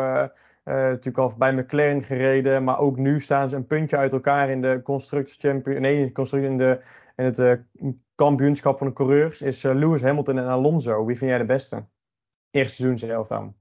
natuurlijk 0.65 1.19
al 1.19 1.35
bij 1.39 1.53
McLaren 1.53 2.03
gereden, 2.03 2.65
maar 2.65 2.79
ook 2.79 2.97
nu 2.97 3.21
staan 3.21 3.49
ze 3.49 3.57
een 3.57 3.67
puntje 3.67 3.97
uit 3.97 4.13
elkaar 4.13 4.51
in 4.51 4.63
de 4.63 4.81
Constructors 4.83 5.37
Champion. 5.41 5.81
Nee, 5.81 6.13
in, 6.31 6.57
de, 6.57 6.81
in 7.17 7.25
het 7.25 7.61
kampioenschap 8.15 8.79
van 8.79 8.87
de 8.87 8.93
coureurs. 8.93 9.43
Is 9.43 9.63
Lewis 9.63 10.03
Hamilton 10.03 10.39
en 10.39 10.47
Alonso. 10.47 11.05
Wie 11.05 11.17
vind 11.17 11.31
jij 11.31 11.39
de 11.39 11.45
beste? 11.45 11.85
Eerste 12.51 12.75
seizoen 12.75 13.09
zelf 13.09 13.29
dan. 13.29 13.55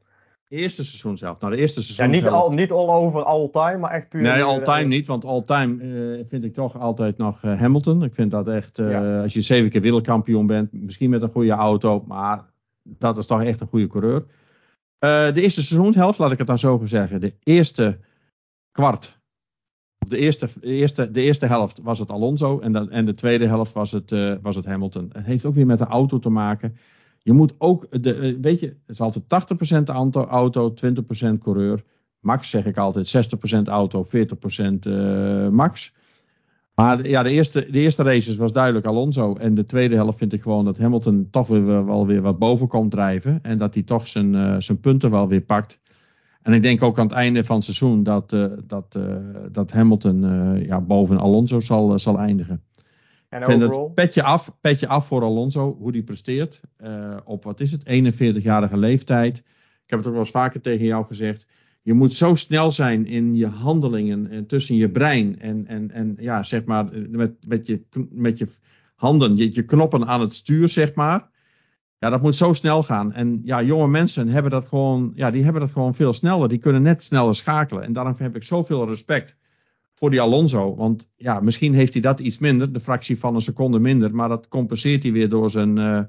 Eerste 0.49 0.83
seizoen 0.83 1.17
zelf. 1.17 1.39
Nou, 1.39 1.55
de 1.55 1.61
eerste 1.61 1.83
seizoen. 1.83 2.05
Ja, 2.05 2.11
niet, 2.11 2.23
zelf. 2.23 2.43
Al, 2.43 2.51
niet 2.51 2.71
all 2.71 2.89
over 2.89 3.23
all 3.23 3.49
time, 3.49 3.77
maar 3.77 3.91
echt 3.91 4.09
puur. 4.09 4.21
Nee, 4.21 4.43
all 4.43 4.61
time 4.61 4.85
niet, 4.85 5.07
want 5.07 5.25
all 5.25 5.41
time 5.41 5.83
uh, 5.83 6.25
vind 6.27 6.43
ik 6.43 6.53
toch 6.53 6.79
altijd 6.79 7.17
nog 7.17 7.43
uh, 7.43 7.59
Hamilton. 7.59 8.03
Ik 8.03 8.13
vind 8.13 8.31
dat 8.31 8.47
echt, 8.47 8.79
uh, 8.79 8.89
ja. 8.89 9.21
als 9.21 9.33
je 9.33 9.41
zeven 9.41 9.69
keer 9.69 9.81
wereldkampioen 9.81 10.45
bent, 10.45 10.73
misschien 10.73 11.09
met 11.09 11.21
een 11.21 11.29
goede 11.29 11.51
auto, 11.51 12.03
maar 12.07 12.43
dat 12.83 13.17
is 13.17 13.25
toch 13.25 13.43
echt 13.43 13.61
een 13.61 13.67
goede 13.67 13.87
coureur. 13.87 14.25
de 14.99 15.41
eerste 15.41 15.63
seizoenshelft, 15.63 16.19
laat 16.19 16.31
ik 16.31 16.37
het 16.37 16.47
dan 16.47 16.59
zo 16.59 16.81
zeggen. 16.83 17.21
De 17.21 17.33
eerste 17.43 17.99
kwart, 18.71 19.19
de 19.97 20.17
eerste, 20.17 20.49
de 20.59 20.67
eerste, 20.67 21.11
de 21.11 21.21
eerste 21.21 21.45
helft 21.45 21.79
was 21.83 21.99
het 21.99 22.09
Alonso 22.09 22.59
en, 22.59 22.71
de, 22.71 22.87
en 22.89 23.05
de 23.05 23.13
tweede 23.13 23.47
helft 23.47 23.73
was 23.73 23.91
het, 23.91 24.09
was 24.41 24.55
het 24.55 24.65
Hamilton. 24.65 25.09
Het 25.13 25.25
heeft 25.25 25.45
ook 25.45 25.53
weer 25.53 25.65
met 25.65 25.77
de 25.77 25.85
auto 25.85 26.19
te 26.19 26.29
maken. 26.29 26.77
Je 27.25 27.33
moet 27.33 27.53
ook, 27.57 28.03
de, 28.03 28.13
eh, 28.13 28.35
weet 28.41 28.59
je, 28.59 28.65
het 28.65 28.77
is 28.85 28.99
altijd 28.99 29.27
80% 29.27 29.89
auto, 29.89 30.23
auto 30.25 30.73
20% 30.73 31.37
coureur. 31.39 31.83
Max 32.19 32.49
zeg 32.49 32.65
ik 32.65 32.77
altijd 32.77 33.07
60% 33.07 33.67
auto, 33.67 34.05
40% 34.05 34.87
uh, 34.87 35.49
max. 35.49 35.93
Maar 36.75 37.07
ja, 37.07 37.23
de 37.23 37.29
eerste, 37.29 37.67
de 37.71 37.79
eerste 37.79 38.03
races 38.03 38.35
was 38.35 38.53
duidelijk 38.53 38.85
Alonso. 38.85 39.33
En 39.33 39.53
de 39.53 39.63
tweede 39.63 39.95
helft 39.95 40.17
vind 40.17 40.33
ik 40.33 40.41
gewoon 40.41 40.65
dat 40.65 40.77
Hamilton 40.77 41.27
toch 41.31 41.47
weer, 41.47 41.85
wel 41.85 42.07
weer 42.07 42.21
wat 42.21 42.39
boven 42.39 42.67
komt 42.67 42.91
drijven. 42.91 43.39
En 43.41 43.57
dat 43.57 43.73
hij 43.73 43.83
toch 43.83 44.07
zijn, 44.07 44.33
uh, 44.35 44.55
zijn 44.59 44.79
punten 44.79 45.11
wel 45.11 45.27
weer 45.27 45.41
pakt. 45.41 45.79
En 46.41 46.53
ik 46.53 46.61
denk 46.61 46.83
ook 46.83 46.99
aan 46.99 47.07
het 47.07 47.15
einde 47.15 47.43
van 47.43 47.55
het 47.55 47.63
seizoen 47.63 48.03
dat, 48.03 48.29
dat, 48.67 48.99
dat 49.51 49.71
Hamilton 49.71 50.19
ja, 50.65 50.81
boven 50.81 51.19
Alonso 51.19 51.59
zal, 51.59 51.99
zal 51.99 52.19
eindigen. 52.19 52.63
En 53.41 53.61
het 53.61 53.93
petje 53.93 54.23
af, 54.23 54.57
petje 54.61 54.87
af 54.87 55.07
voor 55.07 55.21
Alonso, 55.21 55.77
hoe 55.79 55.91
die 55.91 56.03
presteert. 56.03 56.61
Uh, 56.77 57.17
op 57.23 57.43
wat 57.43 57.59
is 57.59 57.71
het, 57.71 57.83
41-jarige 57.83 58.77
leeftijd. 58.77 59.37
Ik 59.37 59.91
heb 59.91 59.99
het 59.99 60.07
ook 60.07 60.13
wel 60.13 60.23
eens 60.23 60.31
vaker 60.31 60.61
tegen 60.61 60.85
jou 60.85 61.05
gezegd. 61.05 61.45
Je 61.83 61.93
moet 61.93 62.13
zo 62.13 62.35
snel 62.35 62.71
zijn 62.71 63.05
in 63.05 63.35
je 63.35 63.47
handelingen 63.47 64.29
en 64.29 64.45
tussen 64.45 64.75
je 64.75 64.91
brein 64.91 65.39
en, 65.39 65.67
en, 65.67 65.91
en 65.91 66.15
ja, 66.19 66.43
zeg 66.43 66.65
maar, 66.65 66.85
met, 67.09 67.33
met, 67.47 67.67
je, 67.67 67.83
met 68.09 68.37
je 68.37 68.47
handen, 68.95 69.37
je, 69.37 69.53
je 69.53 69.63
knoppen 69.63 70.05
aan 70.05 70.21
het 70.21 70.33
stuur, 70.33 70.69
zeg 70.69 70.93
maar. 70.93 71.29
Ja, 71.99 72.09
dat 72.09 72.21
moet 72.21 72.35
zo 72.35 72.53
snel 72.53 72.83
gaan. 72.83 73.13
En 73.13 73.41
ja, 73.43 73.63
jonge 73.63 73.87
mensen 73.87 74.27
hebben 74.27 74.51
dat 74.51 74.67
gewoon, 74.67 75.11
ja, 75.15 75.31
die 75.31 75.43
hebben 75.43 75.61
dat 75.61 75.71
gewoon 75.71 75.93
veel 75.93 76.13
sneller. 76.13 76.49
Die 76.49 76.57
kunnen 76.57 76.81
net 76.81 77.03
sneller 77.03 77.35
schakelen. 77.35 77.83
En 77.83 77.93
daarom 77.93 78.15
heb 78.17 78.35
ik 78.35 78.43
zoveel 78.43 78.87
respect 78.87 79.37
voor 79.95 80.09
die 80.09 80.21
Alonso. 80.21 80.75
Want 80.75 81.09
ja, 81.15 81.39
misschien 81.39 81.73
heeft 81.73 81.93
hij 81.93 82.01
dat 82.01 82.19
iets 82.19 82.37
minder, 82.37 82.71
de 82.71 82.79
fractie 82.79 83.19
van 83.19 83.35
een 83.35 83.41
seconde 83.41 83.79
minder. 83.79 84.15
Maar 84.15 84.29
dat 84.29 84.47
compenseert 84.47 85.03
hij 85.03 85.11
weer 85.11 85.29
door 85.29 85.49
zijn, 85.49 85.79
uh, 85.79 86.01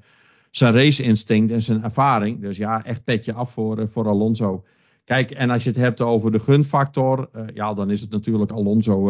zijn 0.51 0.75
race-instinct 0.75 1.53
en 1.53 1.63
zijn 1.63 1.83
ervaring. 1.83 2.41
Dus 2.41 2.57
ja, 2.57 2.85
echt 2.85 3.05
petje 3.05 3.33
af 3.33 3.53
voor, 3.53 3.79
uh, 3.79 3.87
voor 3.87 4.09
Alonso. 4.09 4.65
Kijk, 5.05 5.31
en 5.31 5.51
als 5.51 5.65
je 5.65 5.71
het 5.71 5.79
hebt 5.79 6.01
over 6.01 6.33
de 6.33 6.41
gunfactor, 6.41 7.29
uh, 7.33 7.47
ja, 7.55 7.75
dan 7.75 7.91
is 7.91 8.01
het 8.01 8.11
natuurlijk 8.11 8.51
Alonso. 8.51 9.05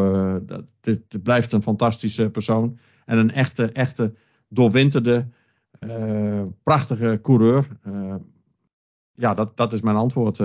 dat, 0.45 0.75
het 0.81 1.23
blijft 1.23 1.53
een 1.53 1.63
fantastische 1.63 2.31
persoon. 2.31 2.79
En 3.05 3.19
een 3.19 3.31
echte, 3.31 3.73
echte 3.73 4.15
doorwinterde, 4.49 5.29
prachtige 6.63 7.19
coureur. 7.23 7.67
ja, 9.15 9.35
dat, 9.35 9.57
dat 9.57 9.73
is 9.73 9.81
mijn 9.81 9.97
antwoord. 9.97 10.39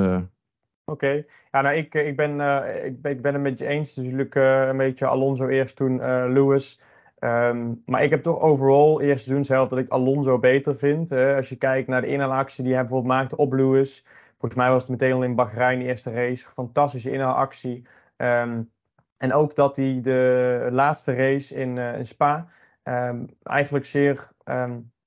Oké, 0.86 1.24
ja, 1.52 1.62
nou, 1.62 1.76
ik, 1.76 1.94
ik, 1.94 2.16
ben, 2.16 2.40
uh, 2.40 2.86
ik, 2.86 2.98
ik 3.02 3.22
ben 3.22 3.34
het 3.34 3.42
met 3.42 3.60
je 3.60 3.66
eens. 3.66 3.96
Natuurlijk 3.96 4.36
uh, 4.36 4.68
een 4.68 4.78
beetje 4.78 5.06
Alonso 5.06 5.48
eerst, 5.48 5.76
toen 5.76 5.98
Lewis. 6.34 6.80
Um, 7.20 7.82
maar 7.86 8.04
ik 8.04 8.10
heb 8.10 8.24
toch 8.24 8.40
overal 8.40 9.02
eerst 9.02 9.46
zelf 9.46 9.68
dat 9.68 9.80
ik 9.80 9.90
Alonso 9.90 10.40
beter 10.40 10.76
vind. 10.76 11.12
als 11.12 11.50
je 11.50 11.56
kijkt 11.56 11.88
naar 11.88 12.02
de 12.02 12.08
inhaalactie 12.08 12.64
die 12.64 12.74
hij 12.74 12.82
bijvoorbeeld 12.82 13.14
maakte 13.14 13.36
op 13.36 13.54
Lewis. 13.54 14.06
Volgens 14.38 14.56
mij 14.56 14.70
was 14.70 14.82
het 14.82 14.92
meteen 14.92 15.14
al 15.14 15.24
in 15.24 15.36
Bahrein, 15.36 15.80
de 15.80 15.86
eerste 15.86 16.12
race. 16.12 16.48
Fantastische 16.48 17.12
inhaalactie. 17.12 17.88
Um, 18.18 18.72
en 19.18 19.34
ook 19.34 19.56
dat 19.56 19.76
hij 19.76 20.00
de 20.02 20.70
laatste 20.72 21.14
race 21.14 21.56
in, 21.56 22.06
Spa 22.06 22.48
um, 22.84 23.28
eigenlijk 23.44 23.86
zeer 23.86 24.32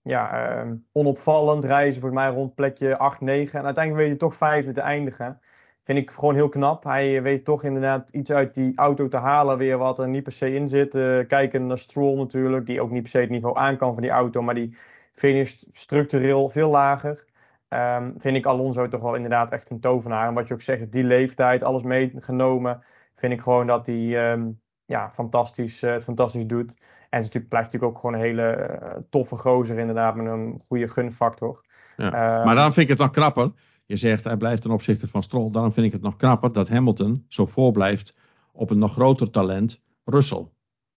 ja, 0.02 0.66
onopvallend 0.92 1.64
reizen. 1.64 2.00
Volgens 2.00 2.22
mij 2.22 2.30
rond 2.30 2.54
plekje 2.54 2.98
8, 2.98 3.20
9. 3.20 3.58
En 3.58 3.64
uiteindelijk 3.64 4.04
weet 4.04 4.12
je 4.12 4.18
toch 4.18 4.34
vijfde 4.34 4.72
te 4.72 4.80
eindigen 4.80 5.40
vind 5.84 5.98
ik 5.98 6.10
gewoon 6.10 6.34
heel 6.34 6.48
knap. 6.48 6.84
Hij 6.84 7.22
weet 7.22 7.44
toch 7.44 7.64
inderdaad 7.64 8.10
iets 8.10 8.32
uit 8.32 8.54
die 8.54 8.72
auto 8.76 9.08
te 9.08 9.16
halen 9.16 9.58
weer 9.58 9.78
wat 9.78 9.98
er 9.98 10.08
niet 10.08 10.22
per 10.22 10.32
se 10.32 10.54
in 10.54 10.68
zit. 10.68 10.94
Uh, 10.94 11.26
kijken 11.26 11.66
naar 11.66 11.78
Stroll 11.78 12.16
natuurlijk, 12.16 12.66
die 12.66 12.80
ook 12.80 12.90
niet 12.90 13.02
per 13.02 13.10
se 13.10 13.18
het 13.18 13.30
niveau 13.30 13.56
aan 13.56 13.76
kan 13.76 13.92
van 13.92 14.02
die 14.02 14.10
auto, 14.10 14.42
maar 14.42 14.54
die 14.54 14.76
finisht 15.12 15.66
structureel 15.70 16.48
veel 16.48 16.70
lager. 16.70 17.24
Um, 17.68 18.14
vind 18.16 18.36
ik 18.36 18.46
Alonso 18.46 18.88
toch 18.88 19.00
wel 19.00 19.14
inderdaad 19.14 19.50
echt 19.50 19.70
een 19.70 19.80
tovenaar. 19.80 20.28
En 20.28 20.34
wat 20.34 20.48
je 20.48 20.54
ook 20.54 20.60
zegt, 20.60 20.92
die 20.92 21.04
leeftijd, 21.04 21.62
alles 21.62 21.82
meegenomen, 21.82 22.82
vind 23.14 23.32
ik 23.32 23.40
gewoon 23.40 23.66
dat 23.66 23.86
hij 23.86 24.32
um, 24.32 24.60
ja, 24.84 25.10
fantastisch, 25.10 25.82
uh, 25.82 25.92
het 25.92 26.04
fantastisch 26.04 26.46
doet. 26.46 26.70
En 27.10 27.20
het 27.20 27.22
natuurlijk, 27.22 27.48
blijft 27.48 27.72
natuurlijk 27.72 27.92
ook 27.92 28.00
gewoon 28.00 28.14
een 28.14 28.26
hele 28.26 28.78
uh, 28.82 29.00
toffe 29.10 29.36
gozer 29.36 29.78
inderdaad, 29.78 30.14
met 30.14 30.26
een 30.26 30.60
goede 30.66 30.88
gunfactor. 30.88 31.64
Ja. 31.96 32.38
Um, 32.38 32.44
maar 32.44 32.54
dan 32.54 32.72
vind 32.72 32.76
ik 32.76 32.88
het 32.88 32.98
nog 32.98 33.10
knapper 33.10 33.52
je 33.86 33.96
zegt 33.96 34.24
hij 34.24 34.36
blijft 34.36 34.62
ten 34.62 34.70
opzichte 34.70 35.08
van 35.08 35.22
Stroll. 35.22 35.50
Daarom 35.50 35.72
vind 35.72 35.86
ik 35.86 35.92
het 35.92 36.02
nog 36.02 36.16
knapper 36.16 36.52
dat 36.52 36.68
Hamilton 36.68 37.24
zo 37.28 37.46
voorblijft 37.46 38.14
op 38.52 38.70
een 38.70 38.78
nog 38.78 38.92
groter 38.92 39.30
talent, 39.30 39.82
Russell. 40.04 40.48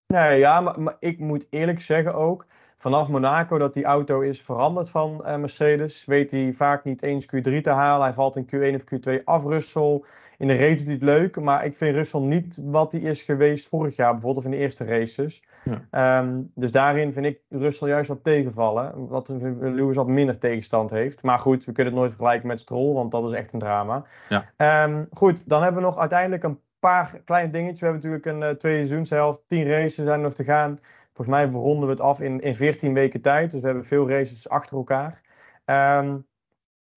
Nee, 0.07 0.37
ja, 0.37 0.61
maar, 0.61 0.81
maar, 0.81 0.95
ik 0.99 1.19
moet 1.19 1.47
eerlijk 1.49 1.81
zeggen 1.81 2.13
ook, 2.13 2.45
vanaf 2.75 3.09
Monaco 3.09 3.57
dat 3.57 3.73
die 3.73 3.83
auto 3.83 4.19
is 4.19 4.41
veranderd 4.41 4.89
van 4.89 5.23
uh, 5.25 5.35
Mercedes, 5.35 6.05
weet 6.05 6.31
hij 6.31 6.53
vaak 6.53 6.83
niet 6.83 7.01
eens 7.01 7.25
Q3 7.25 7.61
te 7.61 7.69
halen. 7.69 8.05
Hij 8.05 8.13
valt 8.13 8.35
in 8.35 8.45
Q1 8.45 8.75
of 8.75 8.83
Q2 8.83 9.23
af, 9.23 9.43
Russell. 9.43 10.03
In 10.37 10.47
de 10.47 10.55
race 10.55 10.75
doet 10.75 10.85
hij 10.85 10.93
het 10.93 11.03
leuk, 11.03 11.41
maar 11.41 11.65
ik 11.65 11.75
vind 11.75 11.95
Russell 11.95 12.21
niet 12.21 12.61
wat 12.63 12.91
hij 12.91 13.01
is 13.01 13.21
geweest 13.21 13.67
vorig 13.67 13.95
jaar, 13.95 14.11
bijvoorbeeld 14.11 14.45
of 14.45 14.51
in 14.51 14.57
de 14.57 14.63
eerste 14.63 14.85
races. 14.85 15.43
Ja. 15.89 16.19
Um, 16.21 16.51
dus 16.55 16.71
daarin 16.71 17.13
vind 17.13 17.25
ik 17.25 17.41
Russell 17.49 17.87
juist 17.87 18.07
wat 18.07 18.23
tegenvallen, 18.23 19.07
wat 19.07 19.27
Lewis 19.59 19.95
wat 19.95 20.07
minder 20.07 20.37
tegenstand 20.37 20.89
heeft. 20.89 21.23
Maar 21.23 21.39
goed, 21.39 21.65
we 21.65 21.71
kunnen 21.71 21.93
het 21.93 22.01
nooit 22.01 22.15
vergelijken 22.15 22.47
met 22.47 22.59
Stroll, 22.59 22.93
want 22.93 23.11
dat 23.11 23.31
is 23.31 23.37
echt 23.37 23.53
een 23.53 23.59
drama. 23.59 24.05
Ja. 24.29 24.83
Um, 24.85 25.07
goed, 25.11 25.49
dan 25.49 25.63
hebben 25.63 25.81
we 25.81 25.87
nog 25.87 25.97
uiteindelijk 25.97 26.43
een 26.43 26.59
paar 26.79 27.21
kleine 27.25 27.51
dingetjes. 27.51 27.79
We 27.79 27.85
hebben 27.85 28.03
natuurlijk 28.09 28.35
een 28.35 28.49
uh, 28.49 28.57
tweede 28.57 28.77
seizoenshelft. 28.77 29.43
Tien 29.47 29.67
races 29.67 29.95
zijn 29.95 30.21
nog 30.21 30.33
te 30.33 30.43
gaan. 30.43 30.77
Volgens 31.13 31.37
mij 31.37 31.45
ronden 31.45 31.85
we 31.85 31.93
het 31.93 32.03
af 32.03 32.21
in, 32.21 32.39
in 32.39 32.55
14 32.55 32.93
weken 32.93 33.21
tijd. 33.21 33.51
Dus 33.51 33.61
we 33.61 33.67
hebben 33.67 33.85
veel 33.85 34.09
races 34.09 34.49
achter 34.49 34.77
elkaar. 34.77 35.21
Um, 35.65 36.27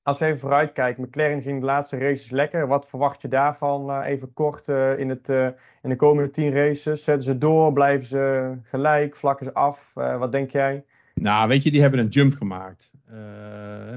als 0.02 0.18
we 0.18 0.24
even 0.24 0.38
vooruit 0.38 0.72
kijken. 0.72 1.02
McLaren 1.02 1.42
ging 1.42 1.60
de 1.60 1.66
laatste 1.66 1.98
races 1.98 2.30
lekker. 2.30 2.66
Wat 2.66 2.88
verwacht 2.88 3.22
je 3.22 3.28
daarvan? 3.28 3.90
Uh, 3.90 4.02
even 4.06 4.32
kort 4.32 4.68
uh, 4.68 4.98
in, 4.98 5.08
het, 5.08 5.28
in 5.82 5.88
de 5.88 5.96
komende 5.96 6.30
10 6.30 6.52
races. 6.52 7.04
Zetten 7.04 7.22
ze 7.22 7.38
door? 7.38 7.72
Blijven 7.72 8.06
ze 8.06 8.56
gelijk? 8.62 9.16
Vlakken 9.16 9.46
ze 9.46 9.54
af? 9.54 9.92
wat 9.94 10.32
denk 10.32 10.50
jij? 10.50 10.84
Nou, 11.14 11.48
weet 11.48 11.62
je, 11.62 11.70
die 11.70 11.80
hebben 11.80 12.00
een 12.00 12.08
jump 12.08 12.34
gemaakt. 12.34 12.90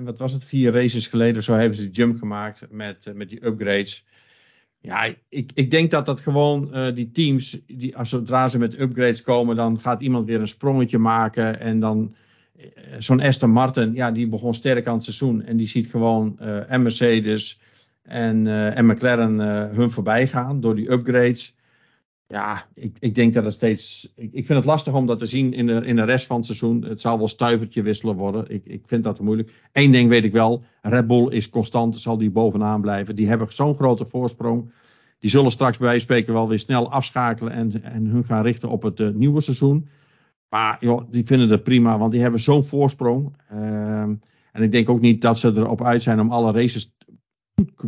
wat 0.04 0.20
was 0.20 0.34
het? 0.34 0.46
Vier 0.46 0.72
races 0.72 1.08
geleden 1.08 1.44
zo 1.44 1.54
hebben 1.54 1.78
ze 1.78 1.84
een 1.84 1.90
jump 1.90 2.18
gemaakt 2.18 2.66
met, 2.70 3.12
met 3.14 3.30
die 3.30 3.46
upgrades. 3.46 4.06
Ja, 4.86 5.16
ik, 5.30 5.52
ik 5.54 5.72
denk 5.72 5.92
dat 5.92 6.06
dat 6.06 6.20
gewoon 6.20 6.70
uh, 6.74 6.88
die 6.94 7.12
teams, 7.12 7.60
die, 7.68 7.98
als 7.98 8.10
zodra 8.10 8.48
ze 8.48 8.60
met 8.60 8.80
upgrades 8.80 9.22
komen, 9.22 9.56
dan 9.56 9.80
gaat 9.80 10.02
iemand 10.02 10.26
weer 10.26 10.40
een 10.40 10.48
sprongetje 10.48 10.98
maken. 10.98 11.60
En 11.60 11.80
dan 11.80 12.16
uh, 12.58 12.66
zo'n 13.00 13.22
Aston 13.22 13.50
Martin, 13.50 13.94
ja, 13.94 14.12
die 14.12 14.28
begon 14.28 14.54
sterk 14.54 14.88
aan 14.88 14.94
het 14.94 15.04
seizoen. 15.04 15.44
En 15.44 15.58
die 15.58 15.68
ziet 15.68 15.90
gewoon 15.90 16.40
en 16.40 16.82
Mercedes 16.82 17.60
en, 18.02 18.48
en 18.48 18.86
McLaren 18.86 19.40
hun 19.76 19.92
voorbij 19.92 20.28
gaan 20.28 20.62
door 20.62 20.76
die 20.76 20.92
upgrades. 20.92 21.56
Ja, 22.28 22.66
ik, 22.74 22.98
ik 23.00 23.16
denk 23.16 23.34
dat 23.34 23.46
het 23.46 23.54
steeds. 23.54 24.14
Ik, 24.16 24.34
ik 24.34 24.46
vind 24.46 24.60
het 24.60 24.68
lastig 24.68 24.94
om 24.94 25.06
dat 25.06 25.20
te 25.20 25.26
zien 25.26 25.54
in 25.54 25.66
de, 25.66 25.86
in 25.86 25.96
de 25.96 26.04
rest 26.04 26.26
van 26.26 26.36
het 26.36 26.46
seizoen. 26.46 26.84
Het 26.84 27.02
zal 27.02 27.18
wel 27.18 27.28
stuivertje 27.28 27.82
wisselen 27.82 28.16
worden. 28.16 28.50
Ik, 28.50 28.66
ik 28.66 28.88
vind 28.88 29.04
dat 29.04 29.20
moeilijk. 29.20 29.52
Eén 29.72 29.92
ding 29.92 30.10
weet 30.10 30.24
ik 30.24 30.32
wel. 30.32 30.64
Red 30.82 31.08
Bull 31.08 31.28
is 31.30 31.50
constant. 31.50 31.96
Zal 32.00 32.18
die 32.18 32.32
bovenaan 32.32 32.82
blijven. 32.82 33.16
Die 33.16 33.28
hebben 33.28 33.54
zo'n 33.54 33.76
grote 33.76 34.06
voorsprong. 34.06 34.72
Die 35.20 35.30
zullen 35.30 35.52
straks 35.52 35.78
bij 35.78 35.88
wijze 35.88 36.04
spreken 36.04 36.34
wel 36.34 36.48
weer 36.48 36.60
snel 36.60 36.92
afschakelen. 36.92 37.54
En, 37.54 37.84
en 37.84 38.06
hun 38.06 38.26
gaan 38.26 38.44
richten 38.44 38.70
op 38.70 38.82
het 38.82 39.00
uh, 39.00 39.10
nieuwe 39.10 39.42
seizoen. 39.42 39.88
Maar 40.50 40.78
joh, 40.80 41.02
die 41.10 41.26
vinden 41.26 41.50
het 41.50 41.64
prima. 41.64 41.98
Want 41.98 42.12
die 42.12 42.22
hebben 42.22 42.40
zo'n 42.40 42.66
voorsprong. 42.66 43.36
Uh, 43.52 44.02
en 44.52 44.62
ik 44.62 44.72
denk 44.72 44.90
ook 44.90 45.02
niet 45.02 45.22
dat 45.22 45.40
ze 45.40 45.48
erop 45.48 45.84
uit 45.84 46.04
zijn 46.04 46.20
om 46.20 46.32
alle 46.32 46.52
races 46.52 46.96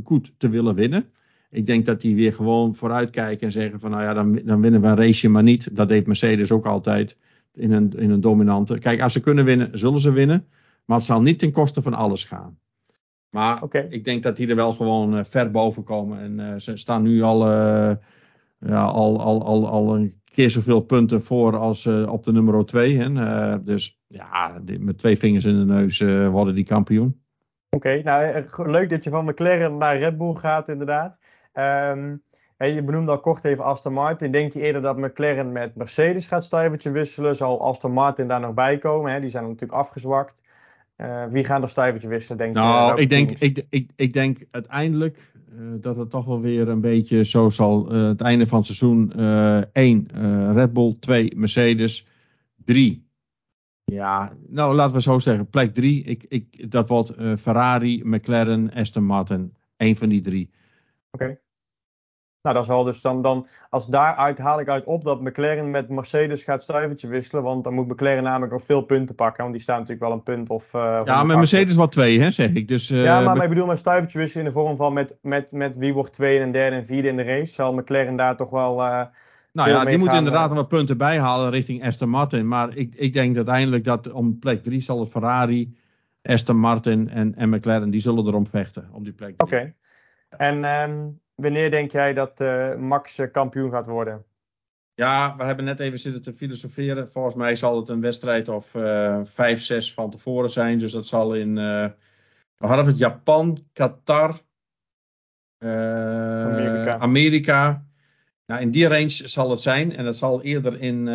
goed 0.03 0.33
te 0.37 0.49
willen 0.49 0.75
winnen. 0.75 1.09
Ik 1.55 1.65
denk 1.65 1.85
dat 1.85 2.01
die 2.01 2.15
weer 2.15 2.33
gewoon 2.33 2.75
vooruitkijken 2.75 3.45
en 3.45 3.51
zeggen 3.51 3.79
van 3.79 3.91
nou 3.91 4.03
ja, 4.03 4.13
dan, 4.13 4.41
dan 4.43 4.61
winnen 4.61 4.81
we 4.81 4.87
een 4.87 4.95
raceje 4.95 5.29
maar 5.29 5.43
niet. 5.43 5.75
Dat 5.75 5.87
deed 5.87 6.07
Mercedes 6.07 6.51
ook 6.51 6.65
altijd 6.65 7.17
in 7.53 7.71
een, 7.71 7.93
in 7.97 8.09
een 8.09 8.21
dominante. 8.21 8.79
Kijk, 8.79 9.01
als 9.01 9.13
ze 9.13 9.19
kunnen 9.19 9.45
winnen, 9.45 9.79
zullen 9.79 9.99
ze 9.99 10.11
winnen. 10.11 10.47
Maar 10.85 10.97
het 10.97 11.05
zal 11.05 11.21
niet 11.21 11.39
ten 11.39 11.51
koste 11.51 11.81
van 11.81 11.93
alles 11.93 12.23
gaan. 12.23 12.59
Maar 13.29 13.63
okay. 13.63 13.87
ik 13.89 14.03
denk 14.03 14.23
dat 14.23 14.35
die 14.35 14.47
er 14.47 14.55
wel 14.55 14.73
gewoon 14.73 15.17
uh, 15.17 15.23
ver 15.23 15.51
boven 15.51 15.83
komen. 15.83 16.19
En 16.19 16.39
uh, 16.39 16.59
ze 16.59 16.77
staan 16.77 17.01
nu 17.01 17.21
al, 17.21 17.41
uh, 17.41 17.95
ja, 18.59 18.83
al, 18.83 19.21
al, 19.21 19.45
al, 19.45 19.67
al 19.67 19.95
een 19.95 20.21
keer 20.23 20.49
zoveel 20.49 20.81
punten 20.81 21.21
voor 21.21 21.57
als 21.57 21.87
op 21.87 22.23
de 22.23 22.31
nummer 22.31 22.65
2. 22.65 23.11
dus 23.63 23.99
ja, 24.07 24.61
met 24.79 24.97
twee 24.97 25.17
vingers 25.17 25.45
in 25.45 25.59
de 25.59 25.73
neus 25.73 25.99
worden 26.29 26.55
die 26.55 26.65
kampioen. 26.65 27.23
Oké, 27.69 27.87
okay, 27.87 28.01
nou 28.01 28.71
leuk 28.71 28.89
dat 28.89 29.03
je 29.03 29.09
van 29.09 29.25
McLaren 29.25 29.77
naar 29.77 29.97
Red 29.97 30.17
Bull 30.17 30.35
gaat 30.35 30.69
inderdaad. 30.69 31.19
Um, 31.57 32.21
je 32.57 32.83
benoemde 32.83 33.11
al 33.11 33.19
kort 33.19 33.43
even 33.43 33.63
Aston 33.63 33.93
Martin. 33.93 34.31
Denk 34.31 34.53
je 34.53 34.59
eerder 34.59 34.81
dat 34.81 34.97
McLaren 34.97 35.51
met 35.51 35.75
Mercedes 35.75 36.25
gaat 36.25 36.43
stuivertje 36.43 36.91
wisselen? 36.91 37.35
Zal 37.35 37.61
Aston 37.61 37.91
Martin 37.91 38.27
daar 38.27 38.39
nog 38.39 38.53
bij 38.53 38.77
komen? 38.77 39.11
Hè? 39.11 39.19
Die 39.19 39.29
zijn 39.29 39.43
natuurlijk 39.43 39.71
afgezwakt. 39.71 40.43
Uh, 40.97 41.25
wie 41.25 41.43
gaan 41.43 41.61
er 41.61 41.69
stuivertje 41.69 42.07
wisselen, 42.07 42.37
denk 42.37 42.53
nou, 42.53 42.95
je? 42.95 43.01
Ik 43.01 43.09
denk, 43.09 43.31
ik, 43.31 43.65
ik, 43.69 43.91
ik 43.95 44.13
denk 44.13 44.45
uiteindelijk 44.51 45.31
uh, 45.53 45.67
dat 45.79 45.95
het 45.95 46.09
toch 46.09 46.25
wel 46.25 46.41
weer 46.41 46.67
een 46.67 46.81
beetje 46.81 47.23
zo 47.23 47.49
zal. 47.49 47.95
Uh, 47.95 48.07
het 48.07 48.21
einde 48.21 48.47
van 48.47 48.57
het 48.57 48.65
seizoen 48.65 49.11
1 49.71 50.07
Red 50.53 50.73
Bull, 50.73 50.95
2 50.99 51.31
Mercedes, 51.35 52.07
3. 52.65 53.07
Ja, 53.83 54.33
nou 54.47 54.75
laten 54.75 54.95
we 54.95 55.01
zo 55.01 55.19
zeggen. 55.19 55.49
Plek 55.49 55.73
3, 55.73 56.03
ik, 56.03 56.25
ik, 56.27 56.71
dat 56.71 56.87
wordt 56.87 57.13
Ferrari, 57.39 58.01
McLaren, 58.03 58.73
Aston 58.73 59.03
Martin. 59.03 59.53
Eén 59.77 59.95
van 59.95 60.09
die 60.09 60.21
drie. 60.21 60.49
Oké. 61.11 61.39
Nou, 62.45 62.57
dat 62.57 62.65
zal 62.65 62.83
dus 62.83 63.01
dan, 63.01 63.21
dan, 63.21 63.45
als 63.69 63.87
daaruit 63.87 64.37
haal 64.37 64.59
ik 64.59 64.69
uit 64.69 64.83
op 64.83 65.03
dat 65.03 65.21
McLaren 65.21 65.69
met 65.69 65.89
Mercedes 65.89 66.43
gaat 66.43 66.63
stuivertje 66.63 67.07
wisselen. 67.07 67.43
Want 67.43 67.63
dan 67.63 67.73
moet 67.73 67.87
McLaren 67.87 68.23
namelijk 68.23 68.51
nog 68.51 68.63
veel 68.63 68.81
punten 68.81 69.15
pakken. 69.15 69.41
Want 69.41 69.53
die 69.53 69.61
staan 69.61 69.79
natuurlijk 69.79 70.07
wel 70.07 70.15
een 70.15 70.23
punt 70.23 70.49
of. 70.49 70.73
Uh, 70.73 71.01
ja, 71.05 71.23
met 71.23 71.37
Mercedes 71.37 71.75
wel 71.75 71.87
twee, 71.87 72.19
hè, 72.19 72.31
zeg 72.31 72.53
ik. 72.53 72.67
Dus, 72.67 72.91
uh, 72.91 73.03
ja, 73.03 73.21
maar, 73.21 73.33
met... 73.33 73.43
ik 73.43 73.49
bedoel 73.49 73.65
met 73.65 73.79
stuivertje 73.79 74.19
wisselen 74.19 74.45
in 74.45 74.51
de 74.51 74.57
vorm 74.59 74.75
van 74.75 74.93
met, 74.93 75.17
met, 75.21 75.51
met 75.51 75.75
wie 75.75 75.93
wordt 75.93 76.13
tweede 76.13 76.43
en 76.43 76.51
derde 76.51 76.75
en 76.75 76.85
vierde 76.85 77.07
in 77.07 77.15
de 77.15 77.23
race. 77.23 77.53
Zal 77.53 77.73
McLaren 77.73 78.15
daar 78.15 78.35
toch 78.35 78.49
wel. 78.49 78.79
Uh, 78.79 79.01
nou 79.51 79.69
ja, 79.69 79.85
die 79.85 79.97
moet 79.97 80.13
inderdaad 80.13 80.47
nog 80.47 80.57
wat 80.57 80.67
punten 80.67 80.97
bijhalen 80.97 81.49
richting 81.49 81.85
Aston 81.85 82.09
Martin. 82.09 82.47
Maar 82.47 82.75
ik, 82.75 82.93
ik 82.95 83.13
denk 83.13 83.35
uiteindelijk 83.35 83.83
dat 83.83 84.11
om 84.11 84.39
plek 84.39 84.63
drie 84.63 84.81
zal 84.81 84.99
het 84.99 85.09
Ferrari, 85.09 85.77
Aston 86.23 86.57
Martin 86.57 87.09
en, 87.09 87.35
en 87.35 87.49
McLaren, 87.49 87.89
die 87.89 88.01
zullen 88.01 88.27
erom 88.27 88.47
vechten. 88.47 88.89
Om 88.91 89.03
die 89.03 89.13
plek 89.13 89.33
Oké. 89.41 89.43
Okay. 89.43 89.75
En 90.37 90.63
um, 90.89 91.19
wanneer 91.35 91.69
denk 91.71 91.91
jij 91.91 92.13
dat 92.13 92.41
uh, 92.41 92.75
Max 92.75 93.19
uh, 93.19 93.31
kampioen 93.31 93.71
gaat 93.71 93.87
worden? 93.87 94.25
Ja, 94.93 95.35
we 95.37 95.43
hebben 95.43 95.65
net 95.65 95.79
even 95.79 95.99
zitten 95.99 96.21
te 96.21 96.33
filosoferen. 96.33 97.09
Volgens 97.09 97.35
mij 97.35 97.55
zal 97.55 97.75
het 97.77 97.89
een 97.89 98.01
wedstrijd 98.01 98.49
of 98.49 98.73
uh, 98.73 99.19
vijf, 99.23 99.61
zes 99.61 99.93
van 99.93 100.09
tevoren 100.09 100.49
zijn. 100.49 100.77
Dus 100.77 100.91
dat 100.91 101.07
zal 101.07 101.33
in. 101.33 101.55
we 101.55 101.93
hadden 102.57 102.85
het 102.85 102.97
Japan, 102.97 103.67
Qatar, 103.73 104.41
Amerika. 105.59 106.97
Amerika. 106.97 107.85
Nou, 108.45 108.61
in 108.61 108.71
die 108.71 108.87
range 108.87 109.09
zal 109.09 109.49
het 109.49 109.61
zijn. 109.61 109.95
En 109.95 110.03
dat 110.03 110.17
zal 110.17 110.43
eerder 110.43 110.81
in. 110.81 111.07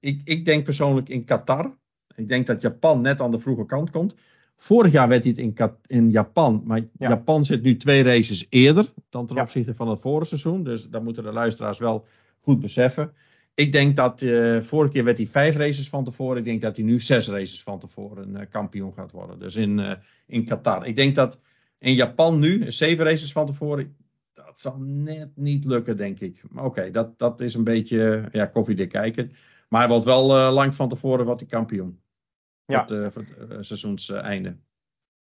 ik, 0.00 0.20
ik 0.24 0.44
denk 0.44 0.64
persoonlijk 0.64 1.08
in 1.08 1.24
Qatar. 1.24 1.76
Ik 2.14 2.28
denk 2.28 2.46
dat 2.46 2.60
Japan 2.60 3.00
net 3.00 3.20
aan 3.20 3.30
de 3.30 3.38
vroege 3.38 3.66
kant 3.66 3.90
komt. 3.90 4.14
Vorig 4.56 4.92
jaar 4.92 5.08
werd 5.08 5.24
hij 5.24 5.32
het 5.36 5.58
in, 5.58 5.76
in 5.86 6.10
Japan. 6.10 6.62
Maar 6.64 6.82
Japan 6.98 7.44
zit 7.44 7.62
nu 7.62 7.76
twee 7.76 8.02
races 8.02 8.46
eerder 8.48 8.92
dan 9.08 9.26
ten 9.26 9.40
opzichte 9.40 9.74
van 9.74 9.88
het 9.88 10.00
vorige 10.00 10.26
seizoen. 10.26 10.64
Dus 10.64 10.88
dat 10.90 11.02
moeten 11.02 11.22
de 11.22 11.32
luisteraars 11.32 11.78
wel 11.78 12.06
goed 12.40 12.60
beseffen. 12.60 13.12
Ik 13.54 13.72
denk 13.72 13.96
dat 13.96 14.22
uh, 14.22 14.60
vorige 14.60 14.92
keer 14.92 15.04
werd 15.04 15.16
hij 15.16 15.26
vijf 15.26 15.56
races 15.56 15.88
van 15.88 16.04
tevoren. 16.04 16.38
Ik 16.38 16.44
denk 16.44 16.60
dat 16.60 16.76
hij 16.76 16.84
nu 16.84 17.00
zes 17.00 17.28
races 17.28 17.62
van 17.62 17.78
tevoren 17.78 18.30
uh, 18.30 18.40
kampioen 18.50 18.92
gaat 18.92 19.12
worden. 19.12 19.38
Dus 19.38 19.56
in, 19.56 19.78
uh, 19.78 19.92
in 20.26 20.44
Qatar. 20.44 20.86
Ik 20.86 20.96
denk 20.96 21.14
dat 21.14 21.40
in 21.78 21.94
Japan 21.94 22.38
nu 22.38 22.72
zeven 22.72 23.04
races 23.04 23.32
van 23.32 23.46
tevoren. 23.46 23.96
Dat 24.32 24.60
zal 24.60 24.78
net 24.80 25.30
niet 25.34 25.64
lukken, 25.64 25.96
denk 25.96 26.20
ik. 26.20 26.42
Maar 26.50 26.64
oké, 26.64 26.78
okay, 26.78 26.90
dat, 26.90 27.18
dat 27.18 27.40
is 27.40 27.54
een 27.54 27.64
beetje 27.64 28.28
ja, 28.32 28.46
koffiedik 28.46 28.88
kijken. 28.88 29.32
Maar 29.68 29.80
hij 29.80 29.90
wordt 29.90 30.04
wel 30.04 30.52
lang 30.52 30.74
van 30.74 30.88
tevoren 30.88 31.26
wat 31.26 31.40
hij 31.40 31.48
kampioen 31.48 32.00
ja. 32.66 32.88
uh, 32.90 33.08
voor 33.08 33.22
het 33.22 33.50
uh, 33.52 33.56
seizoenseinde. 33.60 34.56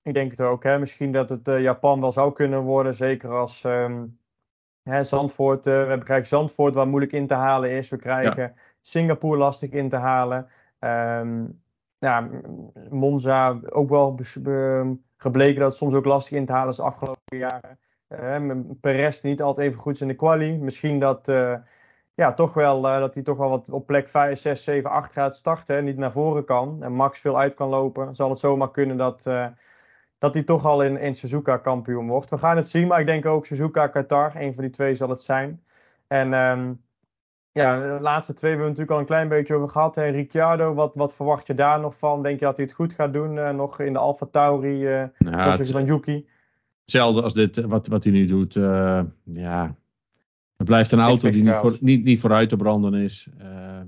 Ik 0.01 0.13
denk 0.13 0.31
het 0.31 0.41
ook. 0.41 0.63
Hè. 0.63 0.79
Misschien 0.79 1.11
dat 1.11 1.29
het 1.29 1.47
uh, 1.47 1.61
Japan 1.61 2.01
wel 2.01 2.11
zou 2.11 2.33
kunnen 2.33 2.61
worden. 2.61 2.95
Zeker 2.95 3.29
als 3.29 3.63
um, 3.63 4.19
hè, 4.83 5.03
Zandvoort. 5.03 5.65
we 5.65 5.71
hebben 5.71 6.03
krijgen 6.03 6.27
Zandvoort 6.27 6.75
waar 6.75 6.88
moeilijk 6.88 7.11
in 7.11 7.27
te 7.27 7.33
halen 7.33 7.71
is. 7.71 7.89
We 7.89 7.97
krijgen 7.97 8.41
ja. 8.41 8.53
Singapore 8.81 9.38
lastig 9.38 9.69
in 9.69 9.89
te 9.89 9.95
halen. 9.95 10.47
Um, 10.79 11.61
ja, 11.99 12.29
Monza 12.89 13.59
ook 13.69 13.89
wel 13.89 14.19
gebleken 15.17 15.59
dat 15.59 15.69
het 15.69 15.77
soms 15.77 15.93
ook 15.93 16.05
lastig 16.05 16.38
in 16.38 16.45
te 16.45 16.51
halen 16.51 16.69
is 16.69 16.75
de 16.75 16.83
afgelopen 16.83 17.38
jaren. 17.38 17.79
Uh, 18.09 18.59
Perez 18.81 19.21
niet 19.21 19.41
altijd 19.41 19.67
even 19.67 19.79
goed 19.79 20.01
in 20.01 20.07
de 20.07 20.15
quali. 20.15 20.57
Misschien 20.57 20.99
dat 20.99 21.27
ja, 22.18 22.34
toch 22.34 22.53
wel 22.53 22.86
uh, 22.86 22.99
dat 22.99 23.13
hij 23.13 23.24
toch 23.24 23.38
wel 23.38 23.49
wat 23.49 23.70
op 23.70 23.86
plek 23.86 24.09
5, 24.09 24.39
6, 24.39 24.63
7, 24.63 24.89
8 24.89 25.11
gaat 25.11 25.36
starten. 25.36 25.78
En 25.78 25.86
niet 25.86 25.97
naar 25.97 26.11
voren 26.11 26.45
kan. 26.45 26.84
En 26.84 26.91
Max 26.91 27.20
veel 27.20 27.39
uit 27.39 27.53
kan 27.53 27.70
lopen. 27.70 28.15
Zal 28.15 28.30
het 28.30 28.39
zomaar 28.39 28.72
kunnen 28.72 28.97
dat, 28.97 29.26
uh, 29.28 29.47
dat 30.18 30.34
hij 30.34 30.43
toch 30.43 30.65
al 30.65 30.84
in, 30.84 30.97
in 30.97 31.15
Suzuka 31.15 31.57
kampioen 31.57 32.07
wordt. 32.07 32.30
We 32.30 32.38
gaan 32.38 32.57
het 32.57 32.68
zien. 32.68 32.88
Maar 32.88 32.99
ik 32.99 33.05
denk 33.05 33.26
ook 33.26 33.45
Suzuka, 33.45 33.88
Qatar. 33.88 34.32
Een 34.36 34.53
van 34.53 34.63
die 34.63 34.74
twee 34.74 34.95
zal 34.95 35.09
het 35.09 35.22
zijn. 35.22 35.63
En 36.07 36.34
um, 36.34 36.82
ja, 37.51 37.95
de 37.95 38.01
laatste 38.01 38.34
twee 38.34 38.51
hebben 38.51 38.70
we 38.70 38.74
natuurlijk 38.78 38.91
al 38.91 38.99
een 38.99 39.26
klein 39.26 39.30
beetje 39.30 39.55
over 39.55 39.70
gehad. 39.70 39.95
Hè. 39.95 40.07
Ricciardo, 40.07 40.74
wat, 40.74 40.95
wat 40.95 41.15
verwacht 41.15 41.47
je 41.47 41.53
daar 41.53 41.80
nog 41.80 41.97
van? 41.97 42.24
Denk 42.24 42.39
je 42.39 42.45
dat 42.45 42.57
hij 42.57 42.65
het 42.65 42.76
goed 42.76 42.93
gaat 42.93 43.13
doen? 43.13 43.36
Uh, 43.36 43.49
nog 43.49 43.80
in 43.80 43.93
de 43.93 43.99
Alfa 43.99 44.26
Tauri, 44.26 44.99
uh, 44.99 45.05
ja, 45.18 45.57
van 45.57 45.86
Yuki? 45.86 46.28
Hetzelfde 46.82 47.22
als 47.22 47.34
dit, 47.34 47.55
wat, 47.61 47.88
wat 47.88 48.03
hij 48.03 48.13
nu 48.13 48.26
doet. 48.26 48.53
ja, 49.24 49.76
het 50.58 50.68
blijft 50.68 50.91
een 50.91 50.99
auto 50.99 51.30
die 51.30 51.43
niet, 51.43 51.53
voor, 51.53 51.78
niet, 51.82 52.03
niet 52.03 52.20
vooruit 52.20 52.49
te 52.49 52.55
branden 52.55 52.93
is. 52.93 53.28
Uh, 53.41 53.80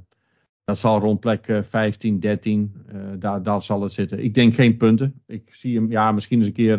Dat 0.63 0.79
zal 0.79 0.99
rond 0.99 1.19
plek 1.19 1.59
15, 1.61 2.19
13, 2.19 2.75
daar, 3.19 3.43
daar 3.43 3.63
zal 3.63 3.81
het 3.81 3.93
zitten. 3.93 4.23
Ik 4.23 4.33
denk 4.33 4.53
geen 4.53 4.77
punten. 4.77 5.21
Ik 5.27 5.53
zie 5.53 5.75
hem, 5.75 5.91
ja, 5.91 6.11
misschien 6.11 6.37
eens 6.37 6.47
een 6.47 6.53
keer 6.53 6.77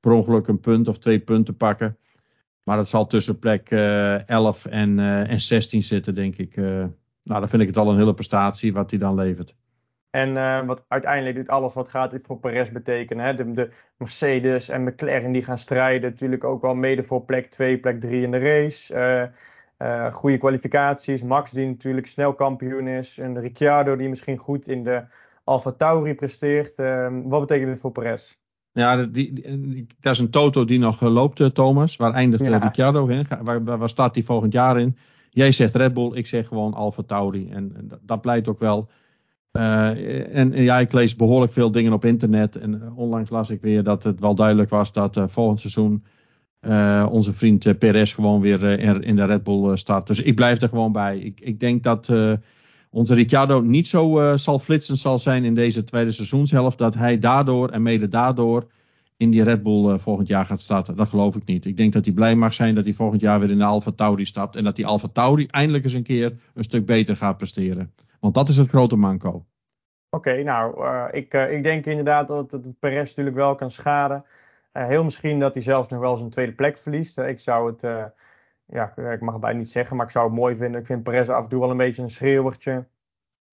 per 0.00 0.12
ongeluk 0.12 0.46
een 0.46 0.60
punt 0.60 0.88
of 0.88 0.98
twee 0.98 1.20
punten 1.20 1.56
pakken. 1.56 1.96
Maar 2.62 2.76
dat 2.76 2.88
zal 2.88 3.06
tussen 3.06 3.38
plek 3.38 3.70
11 3.70 4.66
en, 4.66 4.98
en 5.28 5.40
16 5.40 5.82
zitten, 5.82 6.14
denk 6.14 6.36
ik. 6.36 6.56
nou, 6.56 6.90
dan 7.24 7.48
vind 7.48 7.62
ik 7.62 7.68
het 7.68 7.76
al 7.76 7.90
een 7.90 7.98
hele 7.98 8.14
prestatie 8.14 8.72
wat 8.72 8.90
hij 8.90 8.98
dan 8.98 9.14
levert. 9.14 9.54
En 10.10 10.30
uh, 10.30 10.66
wat 10.66 10.84
uiteindelijk 10.88 11.36
dit 11.36 11.48
alles 11.48 11.74
wat 11.74 11.88
gaat 11.88 12.10
dit 12.10 12.26
voor 12.26 12.38
Perez 12.38 12.70
betekenen. 12.70 13.24
Hè? 13.24 13.34
De, 13.34 13.50
de, 13.50 13.70
Mercedes 13.96 14.68
en 14.68 14.84
McLaren 14.84 15.32
die 15.32 15.44
gaan 15.44 15.58
strijden. 15.58 16.10
Natuurlijk 16.10 16.44
ook 16.44 16.62
wel 16.62 16.74
mede 16.74 17.04
voor 17.04 17.24
plek 17.24 17.50
2, 17.50 17.78
plek 17.78 18.00
3 18.00 18.22
in 18.22 18.30
de 18.30 18.38
race. 18.38 18.94
Uh, 18.94 19.88
uh, 19.88 20.12
goede 20.12 20.38
kwalificaties. 20.38 21.22
Max 21.22 21.50
die 21.50 21.66
natuurlijk 21.66 22.06
snel 22.06 22.34
kampioen 22.34 22.86
is. 22.86 23.18
En 23.18 23.40
Ricciardo 23.40 23.96
die 23.96 24.08
misschien 24.08 24.38
goed 24.38 24.68
in 24.68 24.84
de 24.84 25.04
Alfa 25.44 25.72
Tauri 25.72 26.14
presteert. 26.14 26.78
Ehm, 26.78 27.22
wat 27.22 27.40
betekent 27.40 27.68
dit 27.68 27.80
voor 27.80 27.92
Perez? 27.92 28.36
Ja, 28.72 29.04
die, 29.06 29.32
die, 29.32 29.86
dat 30.00 30.12
is 30.12 30.18
een 30.18 30.30
Toto 30.30 30.64
die 30.64 30.78
nog 30.78 31.00
loopt, 31.00 31.54
Thomas. 31.54 31.96
Waar 31.96 32.12
eindigt 32.12 32.46
ja. 32.46 32.58
Ricciardo? 32.58 33.08
Hè? 33.08 33.22
Waar, 33.42 33.64
waar, 33.64 33.88
staat 33.88 34.14
hij 34.14 34.24
volgend 34.24 34.52
jaar 34.52 34.80
in? 34.80 34.96
Jij 35.30 35.52
zegt 35.52 35.74
Red 35.74 35.94
Bull, 35.94 36.14
ik 36.14 36.26
zeg 36.26 36.46
gewoon 36.46 36.74
Alfa 36.74 37.02
Tauri. 37.02 37.50
En, 37.50 37.72
en 37.76 38.00
dat 38.02 38.20
blijkt 38.20 38.48
ook 38.48 38.58
wel 38.58 38.88
uh, 39.52 40.36
en, 40.36 40.62
ja, 40.62 40.78
ik 40.78 40.92
lees 40.92 41.16
behoorlijk 41.16 41.52
veel 41.52 41.70
dingen 41.70 41.92
op 41.92 42.04
internet. 42.04 42.56
En 42.56 42.74
uh, 42.74 42.98
onlangs 42.98 43.30
las 43.30 43.50
ik 43.50 43.60
weer 43.60 43.82
dat 43.82 44.02
het 44.02 44.20
wel 44.20 44.34
duidelijk 44.34 44.70
was 44.70 44.92
dat 44.92 45.16
uh, 45.16 45.24
volgend 45.26 45.60
seizoen 45.60 46.04
onze 47.10 47.32
vriend 47.32 47.78
Perez 47.78 48.14
gewoon 48.14 48.40
weer 48.40 48.62
in 49.04 49.16
de 49.16 49.24
Red 49.24 49.42
Bull 49.42 49.76
start. 49.76 50.06
Dus 50.06 50.22
ik 50.22 50.34
blijf 50.34 50.60
er 50.60 50.68
gewoon 50.68 50.92
bij. 50.92 51.18
Ik, 51.18 51.40
ik 51.40 51.60
denk 51.60 51.82
dat 51.82 52.12
onze 52.90 53.14
Ricciardo 53.14 53.60
niet 53.60 53.88
zo 53.88 54.32
zal 54.36 54.58
flitsen 54.58 54.96
zal 54.96 55.18
zijn 55.18 55.44
in 55.44 55.54
deze 55.54 55.84
tweede 55.84 56.12
seizoenshelft. 56.12 56.78
Dat 56.78 56.94
hij 56.94 57.18
daardoor 57.18 57.68
en 57.68 57.82
mede 57.82 58.08
daardoor 58.08 58.66
in 59.20 59.30
die 59.30 59.42
Red 59.42 59.62
Bull 59.62 59.98
volgend 59.98 60.28
jaar 60.28 60.46
gaat 60.46 60.60
starten. 60.60 60.96
Dat 60.96 61.08
geloof 61.08 61.36
ik 61.36 61.44
niet. 61.44 61.64
Ik 61.64 61.76
denk 61.76 61.92
dat 61.92 62.04
hij 62.04 62.14
blij 62.14 62.34
mag 62.34 62.54
zijn 62.54 62.74
dat 62.74 62.84
hij 62.84 62.94
volgend 62.94 63.20
jaar 63.20 63.40
weer 63.40 63.50
in 63.50 63.58
de 63.58 63.64
Alfa 63.64 63.90
Tauri 63.90 64.24
stapt. 64.24 64.56
En 64.56 64.64
dat 64.64 64.76
die 64.76 64.86
Alfa 64.86 65.08
Tauri 65.12 65.46
eindelijk 65.46 65.84
eens 65.84 65.92
een 65.92 66.02
keer 66.02 66.40
een 66.54 66.64
stuk 66.64 66.86
beter 66.86 67.16
gaat 67.16 67.36
presteren. 67.36 67.94
Want 68.20 68.34
dat 68.34 68.48
is 68.48 68.56
het 68.56 68.68
grote 68.68 68.96
manco. 68.96 69.46
Oké, 70.10 70.42
nou, 70.42 70.84
uh, 70.84 71.06
ik, 71.10 71.34
uh, 71.34 71.52
ik 71.52 71.62
denk 71.62 71.86
inderdaad 71.86 72.28
dat 72.28 72.52
het, 72.52 72.78
Perez 72.78 73.08
natuurlijk 73.08 73.36
wel 73.36 73.54
kan 73.54 73.70
schaden. 73.70 74.24
Heel 74.72 75.04
misschien 75.04 75.38
dat 75.38 75.54
hij 75.54 75.62
zelfs 75.62 75.88
nog 75.88 76.00
wel 76.00 76.16
zijn 76.16 76.30
tweede 76.30 76.54
plek 76.54 76.78
verliest. 76.78 77.18
ik 77.18 77.40
zou 77.40 77.70
het, 77.70 77.80
ja, 78.66 78.96
ik 78.96 79.20
mag 79.20 79.32
het 79.32 79.42
bijna 79.42 79.58
niet 79.58 79.70
zeggen, 79.70 79.96
maar 79.96 80.06
ik 80.06 80.12
zou 80.12 80.26
het 80.26 80.38
mooi 80.38 80.56
vinden. 80.56 80.80
Ik 80.80 80.86
vind 80.86 81.02
Perez 81.02 81.28
af 81.28 81.42
en 81.42 81.48
toe 81.48 81.60
wel 81.60 81.70
een 81.70 81.76
beetje 81.76 82.02
een 82.02 82.10
schreeuwertje. 82.10 82.86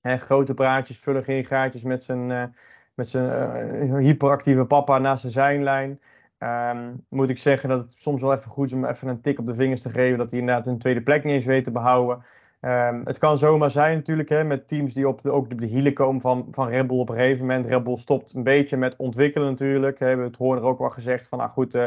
grote 0.02 0.54
praatjes, 0.54 0.98
vullen 0.98 1.24
geen 1.24 1.46
gaatjes 1.46 1.84
met 1.84 2.04
zijn, 2.04 2.54
met 2.98 3.08
zijn 3.08 3.98
hyperactieve 3.98 4.66
papa 4.66 4.98
naast 4.98 5.24
de 5.24 5.30
zijnlijn. 5.30 6.00
Um, 6.40 7.06
moet 7.10 7.30
ik 7.30 7.38
zeggen 7.38 7.70
dat 7.70 7.80
het 7.80 7.94
soms 7.98 8.22
wel 8.22 8.34
even 8.34 8.52
goed 8.52 8.66
is 8.66 8.74
om 8.74 8.86
even 8.86 9.08
een 9.08 9.22
tik 9.22 9.40
op 9.40 9.46
de 9.46 9.56
vingers 9.56 9.82
te 9.82 9.90
geven. 9.90 10.18
Dat 10.18 10.32
hij 10.32 10.40
inderdaad 10.40 10.68
een 10.68 10.78
tweede 10.78 11.02
plek 11.02 11.24
niet 11.24 11.34
eens 11.34 11.46
weet 11.46 11.64
te 11.64 11.72
behouden. 11.72 12.24
Um, 12.62 13.02
het 13.06 13.18
kan 13.18 13.38
zomaar 13.38 13.72
zijn 13.72 13.96
natuurlijk 13.96 14.30
hè, 14.30 14.44
met 14.44 14.68
teams 14.68 14.94
die 14.94 15.08
op 15.08 15.22
de, 15.22 15.32
ook 15.32 15.60
de 15.60 15.66
hielen 15.66 15.94
komen 15.94 16.22
van, 16.22 16.48
van 16.52 16.68
Red 16.68 16.88
Bull 16.88 17.00
op 17.00 17.10
een 17.10 17.16
gegeven 17.16 17.46
moment. 17.46 17.66
Red 17.66 17.84
Bull 17.84 17.98
stopt 17.98 18.34
een 18.34 18.44
beetje 18.44 18.78
met 18.78 18.96
ontwikkelen 18.96 19.48
natuurlijk. 19.48 20.00
We 20.00 20.06
hebben 20.06 20.26
het 20.26 20.38
Horner 20.38 20.64
ook 20.64 20.80
wel 20.80 20.90
gezegd 20.90 21.28
van 21.28 21.38
nou 21.38 21.50
goed, 21.50 21.76
uh, 21.76 21.86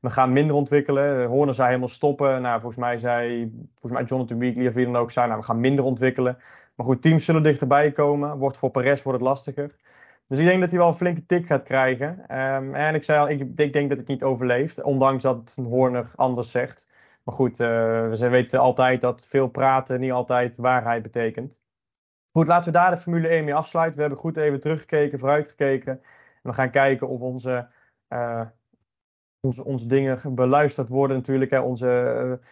we 0.00 0.10
gaan 0.10 0.32
minder 0.32 0.56
ontwikkelen. 0.56 1.26
Horner 1.26 1.54
zei 1.54 1.66
helemaal 1.66 1.88
stoppen. 1.88 2.42
Nou, 2.42 2.60
volgens 2.60 2.82
mij 2.82 2.98
zei 2.98 3.52
volgens 3.74 3.92
mij 3.92 4.04
Jonathan 4.04 4.38
Weekly 4.38 4.66
of 4.66 4.74
wie 4.74 4.84
dan 4.84 4.96
ook 4.96 5.10
zei 5.10 5.26
nou 5.26 5.38
we 5.38 5.46
gaan 5.46 5.60
minder 5.60 5.84
ontwikkelen. 5.84 6.38
Maar 6.74 6.86
goed, 6.86 7.02
teams 7.02 7.24
zullen 7.24 7.42
dichterbij 7.42 7.92
komen. 7.92 8.38
Wordt 8.38 8.58
voor 8.58 8.70
Perez 8.70 9.02
wordt 9.02 9.18
het 9.18 9.28
lastiger. 9.28 9.74
Dus 10.28 10.38
ik 10.38 10.46
denk 10.46 10.60
dat 10.60 10.70
hij 10.70 10.78
wel 10.78 10.88
een 10.88 10.94
flinke 10.94 11.26
tik 11.26 11.46
gaat 11.46 11.62
krijgen. 11.62 12.08
Um, 12.38 12.74
en 12.74 12.94
ik 12.94 13.04
zei 13.04 13.18
al, 13.18 13.28
ik, 13.28 13.40
ik 13.56 13.72
denk 13.72 13.88
dat 13.88 13.98
het 13.98 14.08
niet 14.08 14.22
overleeft. 14.22 14.82
Ondanks 14.82 15.22
dat 15.22 15.58
Horner 15.62 16.12
anders 16.14 16.50
zegt. 16.50 16.88
Maar 17.24 17.34
goed, 17.34 17.60
uh, 17.60 17.66
we 18.10 18.28
weten 18.28 18.60
altijd 18.60 19.00
dat 19.00 19.26
veel 19.26 19.48
praten 19.48 20.00
niet 20.00 20.12
altijd 20.12 20.56
waarheid 20.56 21.02
betekent. 21.02 21.62
Goed, 22.32 22.46
laten 22.46 22.72
we 22.72 22.78
daar 22.78 22.90
de 22.90 22.96
Formule 22.96 23.28
1 23.28 23.44
mee 23.44 23.54
afsluiten. 23.54 23.94
We 23.94 24.00
hebben 24.00 24.18
goed 24.18 24.36
even 24.36 24.60
teruggekeken, 24.60 25.18
vooruitgekeken. 25.18 25.92
En 25.92 26.00
we 26.42 26.52
gaan 26.52 26.70
kijken 26.70 27.08
of 27.08 27.20
onze, 27.20 27.70
onze, 29.40 29.64
onze 29.64 29.86
dingen 29.86 30.34
beluisterd 30.34 30.88
worden 30.88 31.16
natuurlijk. 31.16 31.50
Hè. 31.50 31.60
Onze 31.60 32.22
uh, 32.24 32.46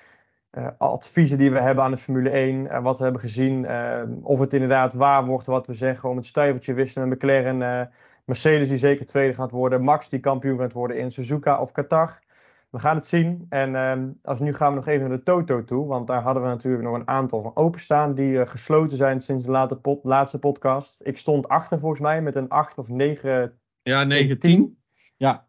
adviezen 0.78 1.38
die 1.38 1.50
we 1.50 1.60
hebben 1.60 1.84
aan 1.84 1.90
de 1.90 1.96
Formule 1.96 2.30
1. 2.30 2.66
en 2.66 2.82
wat 2.82 2.98
we 2.98 3.04
hebben 3.04 3.22
gezien. 3.22 3.66
of 4.22 4.38
het 4.38 4.52
inderdaad 4.52 4.94
waar 4.94 5.24
wordt 5.24 5.46
wat 5.46 5.66
we 5.66 5.74
zeggen. 5.74 6.08
Om 6.08 6.16
het 6.16 6.26
stuivertje 6.26 6.74
wisselen 6.74 7.08
met 7.08 7.22
McLaren. 7.22 7.90
Mercedes 8.24 8.68
die 8.68 8.78
zeker 8.78 9.06
tweede 9.06 9.34
gaat 9.34 9.50
worden. 9.50 9.82
Max 9.82 10.08
die 10.08 10.20
kampioen 10.20 10.58
gaat 10.58 10.72
worden 10.72 10.98
in 10.98 11.10
Suzuka 11.10 11.60
of 11.60 11.72
Qatar. 11.72 12.18
We 12.70 12.78
gaan 12.78 12.96
het 12.96 13.06
zien. 13.06 13.46
En 13.48 14.18
als 14.22 14.40
nu 14.40 14.54
gaan 14.54 14.70
we 14.70 14.76
nog 14.76 14.86
even 14.86 15.08
naar 15.08 15.16
de 15.16 15.22
Toto 15.22 15.64
toe. 15.64 15.86
Want 15.86 16.06
daar 16.06 16.22
hadden 16.22 16.42
we 16.42 16.48
natuurlijk 16.48 16.84
nog 16.84 16.94
een 16.94 17.08
aantal 17.08 17.40
van 17.40 17.56
openstaan. 17.56 18.14
Die 18.14 18.46
gesloten 18.46 18.96
zijn 18.96 19.20
sinds 19.20 19.44
de 19.44 19.68
laatste 20.02 20.38
podcast. 20.38 21.00
Ik 21.04 21.16
stond 21.16 21.48
achter 21.48 21.78
volgens 21.78 22.00
mij 22.00 22.22
met 22.22 22.34
een 22.34 22.48
8 22.48 22.78
of 22.78 22.88
9. 22.88 23.58
Ja, 23.80 24.04
9, 24.04 24.38
10. 24.38 24.78
Ja. 25.16 25.45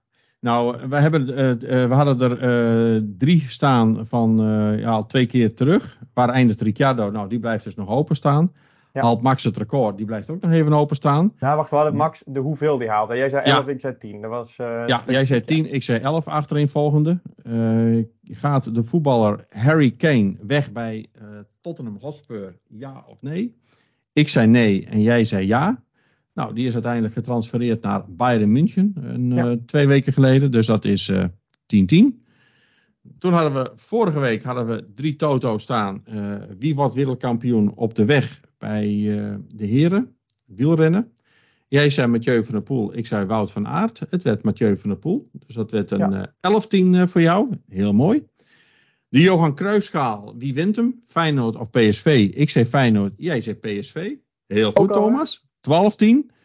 Nou, 0.47 0.77
we, 0.89 0.95
hebben, 0.95 1.29
uh, 1.29 1.87
we 1.87 1.93
hadden 1.93 2.21
er 2.21 3.03
drie 3.17 3.45
staan 3.47 4.05
van 4.05 4.37
ja, 4.79 4.89
al 4.89 5.05
twee 5.05 5.25
keer 5.25 5.53
terug. 5.53 5.99
Waar 6.13 6.29
eindigt 6.29 6.61
Ricciardo? 6.61 7.11
Nou, 7.11 7.29
die 7.29 7.39
blijft 7.39 7.63
dus 7.63 7.75
nog 7.75 7.89
openstaan. 7.89 8.53
Ja. 8.93 9.01
Haalt 9.01 9.21
Max 9.21 9.43
het 9.43 9.57
record, 9.57 9.97
die 9.97 10.05
blijft 10.05 10.29
ook 10.29 10.41
nog 10.41 10.51
even 10.51 10.73
openstaan. 10.73 11.33
Ja, 11.39 11.55
wacht, 11.55 11.69
we 11.69 11.75
hadden 11.75 11.95
Max 11.95 12.23
de 12.25 12.39
hoeveel 12.39 12.77
die 12.77 12.89
haalt. 12.89 13.09
Jij 13.09 13.29
zei 13.29 13.43
11, 13.43 13.65
ja. 13.65 13.71
ik 13.71 13.81
zei 13.81 13.97
10. 13.97 14.21
Dat 14.21 14.29
was, 14.31 14.55
ja, 14.55 15.03
jij 15.07 15.25
zei 15.25 15.41
10, 15.41 15.73
ik 15.73 15.83
zei 15.83 15.99
11 15.99 16.27
achterin 16.27 16.69
volgende. 16.69 17.19
Uh, 17.43 18.03
gaat 18.23 18.75
de 18.75 18.83
voetballer 18.83 19.45
Harry 19.49 19.91
Kane 19.91 20.35
weg 20.41 20.71
bij 20.71 21.05
Tottenham 21.61 21.97
Hotspur, 22.01 22.57
ja 22.67 23.03
of 23.07 23.21
nee? 23.21 23.55
Ik 24.13 24.29
zei 24.29 24.47
nee 24.47 24.85
en 24.85 25.01
jij 25.01 25.25
zei 25.25 25.47
ja. 25.47 25.83
Nou, 26.37 26.53
die 26.53 26.67
is 26.67 26.73
uiteindelijk 26.73 27.13
getransfereerd 27.13 27.81
naar 27.81 28.05
Bayern 28.07 28.51
München 28.51 28.93
een, 28.95 29.33
ja. 29.33 29.57
twee 29.65 29.87
weken 29.87 30.13
geleden. 30.13 30.51
Dus 30.51 30.65
dat 30.65 30.85
is 30.85 31.11
10-10. 31.11 31.15
Toen 33.17 33.33
hadden 33.33 33.53
we 33.53 33.71
vorige 33.75 34.19
week 34.19 34.43
hadden 34.43 34.67
we 34.67 34.93
drie 34.95 35.15
Toto 35.15 35.57
staan. 35.57 36.03
wie 36.59 36.75
wordt 36.75 36.93
wereldkampioen 36.93 37.75
op 37.75 37.93
de 37.93 38.05
weg 38.05 38.41
bij 38.57 38.85
de 39.47 39.65
heren, 39.65 40.15
wielrennen. 40.45 41.11
Jij 41.67 41.89
zei 41.89 42.07
Mathieu 42.07 42.43
van 42.43 42.53
der 42.53 42.63
Poel, 42.63 42.97
ik 42.97 43.07
zei 43.07 43.25
Wout 43.25 43.51
van 43.51 43.67
Aert. 43.67 44.01
Het 44.09 44.23
werd 44.23 44.43
Mathieu 44.43 44.77
van 44.77 44.89
der 44.89 44.99
Poel. 44.99 45.29
Dus 45.31 45.55
dat 45.55 45.71
werd 45.71 45.91
een 45.91 46.11
ja. 46.11 46.33
uh, 46.41 46.83
11-10 46.83 46.85
uh, 46.85 47.07
voor 47.07 47.21
jou. 47.21 47.49
Heel 47.67 47.93
mooi. 47.93 48.27
De 49.09 49.21
Johan 49.21 49.55
Cruijffschaal, 49.55 50.35
wie 50.37 50.53
wint 50.53 50.75
hem? 50.75 50.99
Feyenoord 51.05 51.55
of 51.55 51.69
PSV? 51.69 52.31
Ik 52.33 52.49
zei 52.49 52.65
Feyenoord, 52.65 53.13
jij 53.17 53.41
zei 53.41 53.55
PSV. 53.55 54.15
Heel 54.47 54.71
goed, 54.71 54.91
Thomas. 54.91 55.46
12-10. 55.69 56.35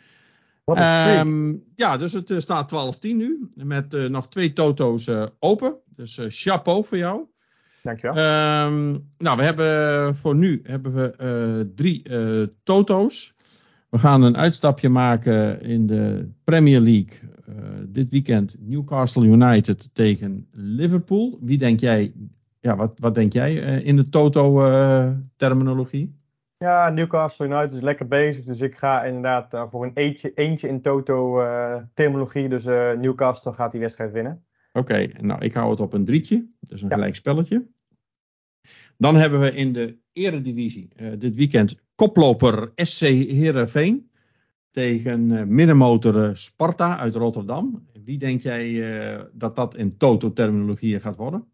Um, 0.65 1.65
ja, 1.75 1.97
dus 1.97 2.13
het 2.13 2.31
uh, 2.31 2.39
staat 2.39 2.97
12-10 3.07 3.09
nu. 3.09 3.51
Met 3.55 3.95
uh, 3.95 4.09
nog 4.09 4.29
twee 4.29 4.53
toto's 4.53 5.07
uh, 5.07 5.27
open. 5.39 5.77
Dus 5.95 6.21
chapeau 6.29 6.85
voor 6.85 6.99
jou. 6.99 7.25
Dankjewel. 7.83 8.17
Um, 8.67 9.09
nou, 9.19 9.37
we 9.37 9.43
hebben 9.43 10.17
voor 10.17 10.37
nu 10.37 10.61
hebben 10.65 10.95
we 10.95 11.73
drie 11.75 12.03
toto's. 12.63 13.35
We 13.89 13.99
gaan 13.99 14.23
een 14.23 14.37
uitstapje 14.37 14.89
maken 14.89 15.61
in 15.61 15.87
de 15.87 16.29
Premier 16.45 16.81
League. 16.81 17.19
Uh, 17.49 17.55
dit 17.89 18.11
weekend 18.11 18.57
Newcastle 18.59 19.27
United 19.27 19.91
tegen 19.93 20.47
Liverpool. 20.51 21.39
Wie 21.41 21.59
denk 21.59 21.81
jij, 21.81 22.13
ja, 22.61 22.77
wat, 22.77 22.93
wat 22.97 23.15
denk 23.15 23.33
jij 23.33 23.55
in 23.83 23.97
de 23.97 24.09
toto-terminologie? 24.09 26.22
Ja, 26.63 26.91
Newcastle 26.91 27.47
United 27.47 27.73
is 27.73 27.81
lekker 27.81 28.09
bezig. 28.09 28.45
Dus 28.45 28.61
ik 28.61 28.77
ga 28.77 29.05
inderdaad 29.05 29.71
voor 29.71 29.85
een 29.85 29.95
eentje, 29.95 30.35
eentje 30.35 30.69
in 30.69 30.83
toto-terminologie. 30.83 32.49
dus 32.49 32.65
Newcastle 32.65 33.53
gaat 33.53 33.71
die 33.71 33.81
wedstrijd 33.81 34.13
winnen. 34.13 34.45
Oké, 34.73 34.93
okay, 34.93 35.15
nou 35.21 35.45
ik 35.45 35.55
hou 35.55 35.71
het 35.71 35.81
op 35.81 35.93
een 35.93 36.05
drietje. 36.05 36.47
Dus 36.61 36.83
een 36.83 36.89
ja. 36.89 36.95
gelijk 36.95 37.15
spelletje. 37.15 37.67
Dan 38.97 39.17
hebben 39.17 39.41
we 39.41 39.55
in 39.55 39.73
de 39.73 39.99
eredivisie 40.13 40.89
uh, 40.97 41.13
dit 41.19 41.37
weekend 41.37 41.75
koploper 41.95 42.73
SC 42.75 43.01
Heerenveen. 43.01 44.11
Tegen 44.71 45.31
uh, 45.31 45.43
middenmotor 45.43 46.37
Sparta 46.37 46.99
uit 46.99 47.15
Rotterdam. 47.15 47.89
Wie 48.03 48.19
denk 48.19 48.41
jij 48.41 48.71
uh, 48.71 49.23
dat 49.33 49.57
dat 49.57 49.77
in 49.77 49.97
toto-terminologie 49.97 51.01
gaat 51.01 51.17
worden? 51.17 51.52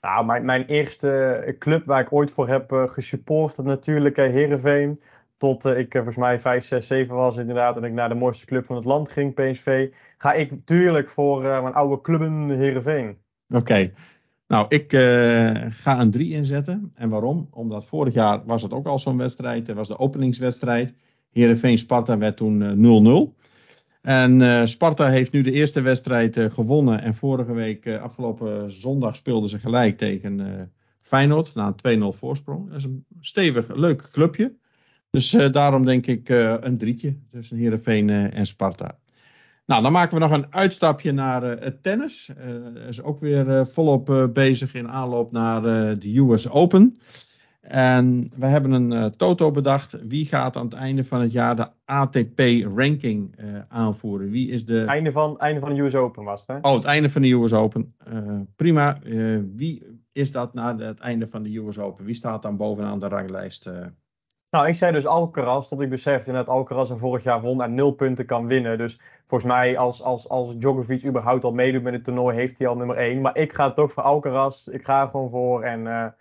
Nou, 0.00 0.24
mijn, 0.24 0.44
mijn, 0.44 0.64
eerste 0.64 1.56
club 1.58 1.86
waar 1.86 2.00
ik 2.00 2.12
ooit 2.12 2.30
voor 2.30 2.48
heb 2.48 2.72
gesupport, 2.72 3.56
natuurlijk 3.56 4.16
Heerenveen. 4.16 5.00
Tot 5.36 5.64
ik 5.64 5.92
volgens 5.92 6.16
mij 6.16 6.40
5, 6.40 6.64
6, 6.64 6.86
7 6.86 7.14
was 7.14 7.36
inderdaad. 7.36 7.76
En 7.76 7.84
ik 7.84 7.92
naar 7.92 8.08
de 8.08 8.14
mooiste 8.14 8.46
club 8.46 8.66
van 8.66 8.76
het 8.76 8.84
land 8.84 9.10
ging, 9.10 9.34
PSV. 9.34 9.92
Ga 10.18 10.32
ik 10.32 10.50
natuurlijk 10.50 11.08
voor 11.08 11.40
mijn 11.40 11.74
oude 11.74 12.00
clubben 12.00 12.48
Heerenveen. 12.50 13.18
Oké. 13.48 13.92
Nou, 14.46 14.66
ik 14.68 14.92
ga 15.70 16.00
een 16.00 16.10
3 16.10 16.32
inzetten. 16.32 16.92
En 16.94 17.08
waarom? 17.08 17.48
Omdat 17.50 17.84
vorig 17.84 18.14
jaar 18.14 18.44
was 18.44 18.62
het 18.62 18.72
ook 18.72 18.86
al 18.86 18.98
zo'n 18.98 19.16
wedstrijd. 19.16 19.66
Dat 19.66 19.76
was 19.76 19.88
de 19.88 19.98
openingswedstrijd. 19.98 20.94
Heerenveen-Sparta 21.30 22.18
werd 22.18 22.36
toen 22.36 23.34
0-0. 23.34 23.38
En 24.08 24.40
uh, 24.40 24.64
Sparta 24.64 25.08
heeft 25.08 25.32
nu 25.32 25.42
de 25.42 25.52
eerste 25.52 25.80
wedstrijd 25.80 26.36
uh, 26.36 26.50
gewonnen. 26.50 27.02
En 27.02 27.14
vorige 27.14 27.52
week, 27.52 27.88
afgelopen 27.88 28.72
zondag, 28.72 29.16
speelden 29.16 29.48
ze 29.48 29.58
gelijk 29.58 29.98
tegen 29.98 30.72
Feyenoord. 31.00 31.54
Na 31.54 31.74
een 31.82 32.02
2-0 32.14 32.18
voorsprong. 32.18 32.68
Dat 32.68 32.76
is 32.76 32.84
een 32.84 33.04
stevig, 33.20 33.74
leuk 33.74 34.08
clubje. 34.12 34.54
Dus 35.10 35.30
daarom 35.30 35.84
denk 35.84 36.06
ik 36.06 36.28
een 36.60 36.78
drietje 36.78 37.16
tussen 37.30 37.56
Heerenveen 37.56 38.10
en 38.10 38.46
Sparta. 38.46 38.98
Nou, 39.66 39.82
dan 39.82 39.92
maken 39.92 40.14
we 40.14 40.20
nog 40.20 40.32
een 40.32 40.46
uitstapje 40.54 41.12
naar 41.12 41.42
het 41.42 41.82
tennis. 41.82 42.30
Is 42.88 43.02
ook 43.02 43.18
weer 43.18 43.66
volop 43.66 44.30
bezig 44.32 44.74
in 44.74 44.88
aanloop 44.88 45.32
naar 45.32 45.62
de 45.98 46.18
US 46.18 46.50
Open. 46.50 46.98
En 47.68 48.30
we 48.36 48.46
hebben 48.46 48.72
een 48.72 49.16
toto 49.16 49.50
bedacht. 49.50 49.96
Wie 50.02 50.26
gaat 50.26 50.56
aan 50.56 50.64
het 50.64 50.74
einde 50.74 51.04
van 51.04 51.20
het 51.20 51.32
jaar 51.32 51.56
de 51.56 51.68
ATP-ranking 51.84 53.36
aanvoeren? 53.68 54.30
Wie 54.30 54.50
is 54.50 54.66
de... 54.66 54.84
Einde 54.84 55.12
van, 55.12 55.38
einde 55.38 55.60
van 55.60 55.74
de 55.74 55.82
US 55.82 55.94
Open 55.94 56.24
was 56.24 56.40
het, 56.40 56.48
hè? 56.48 56.68
Oh, 56.68 56.74
het 56.74 56.84
einde 56.84 57.10
van 57.10 57.22
de 57.22 57.32
US 57.32 57.52
Open. 57.52 57.94
prima. 58.56 58.98
wie 59.54 60.02
is 60.12 60.32
dat 60.32 60.54
na 60.54 60.76
het 60.76 61.00
einde 61.00 61.28
van 61.28 61.42
de 61.42 61.56
US 61.56 61.78
Open? 61.78 62.04
Wie 62.04 62.14
staat 62.14 62.42
dan 62.42 62.56
bovenaan 62.56 62.98
de 62.98 63.08
ranglijst? 63.08 63.70
Nou, 64.50 64.68
ik 64.68 64.74
zei 64.74 64.92
dus 64.92 65.06
Alcaraz, 65.06 65.68
dat 65.68 65.82
ik 65.82 65.90
besefte 65.90 66.32
dat 66.32 66.48
Alcaraz 66.48 66.90
er 66.90 66.98
vorig 66.98 67.22
jaar 67.22 67.40
won 67.40 67.62
en 67.62 67.74
nul 67.74 67.92
punten 67.92 68.26
kan 68.26 68.46
winnen. 68.46 68.78
Dus 68.78 69.00
volgens 69.26 69.52
mij, 69.52 69.78
als, 69.78 70.02
als, 70.02 70.28
als 70.28 70.56
Djokovic 70.56 71.04
überhaupt 71.04 71.44
al 71.44 71.52
meedoet 71.52 71.82
met 71.82 71.92
het 71.92 72.04
toernooi, 72.04 72.36
heeft 72.36 72.58
hij 72.58 72.68
al 72.68 72.76
nummer 72.76 72.96
1. 72.96 73.20
Maar 73.20 73.36
ik 73.36 73.52
ga 73.52 73.72
toch 73.72 73.92
voor 73.92 74.02
Alcaraz. 74.02 74.66
Ik 74.66 74.84
ga 74.84 75.02
er 75.02 75.08
gewoon 75.08 75.30
voor 75.30 75.62
en 75.62 76.14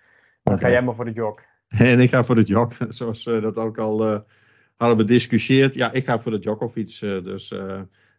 dan 0.49 0.59
ga 0.59 0.69
jij 0.69 0.81
maar 0.81 0.95
voor 0.95 1.05
de 1.05 1.11
jog. 1.11 1.39
En 1.67 1.99
ik 1.99 2.09
ga 2.09 2.23
voor 2.23 2.35
de 2.35 2.43
jog, 2.43 2.73
zoals 2.89 3.23
we 3.23 3.39
dat 3.39 3.57
ook 3.57 3.77
al 3.77 4.07
uh, 4.07 4.19
hadden 4.75 4.97
bediscussieerd. 4.97 5.73
Ja, 5.73 5.91
ik 5.91 6.05
ga 6.05 6.19
voor 6.19 6.31
de 6.31 6.39
Djokovic. 6.39 6.99
Uh, 7.03 7.23
dus 7.23 7.53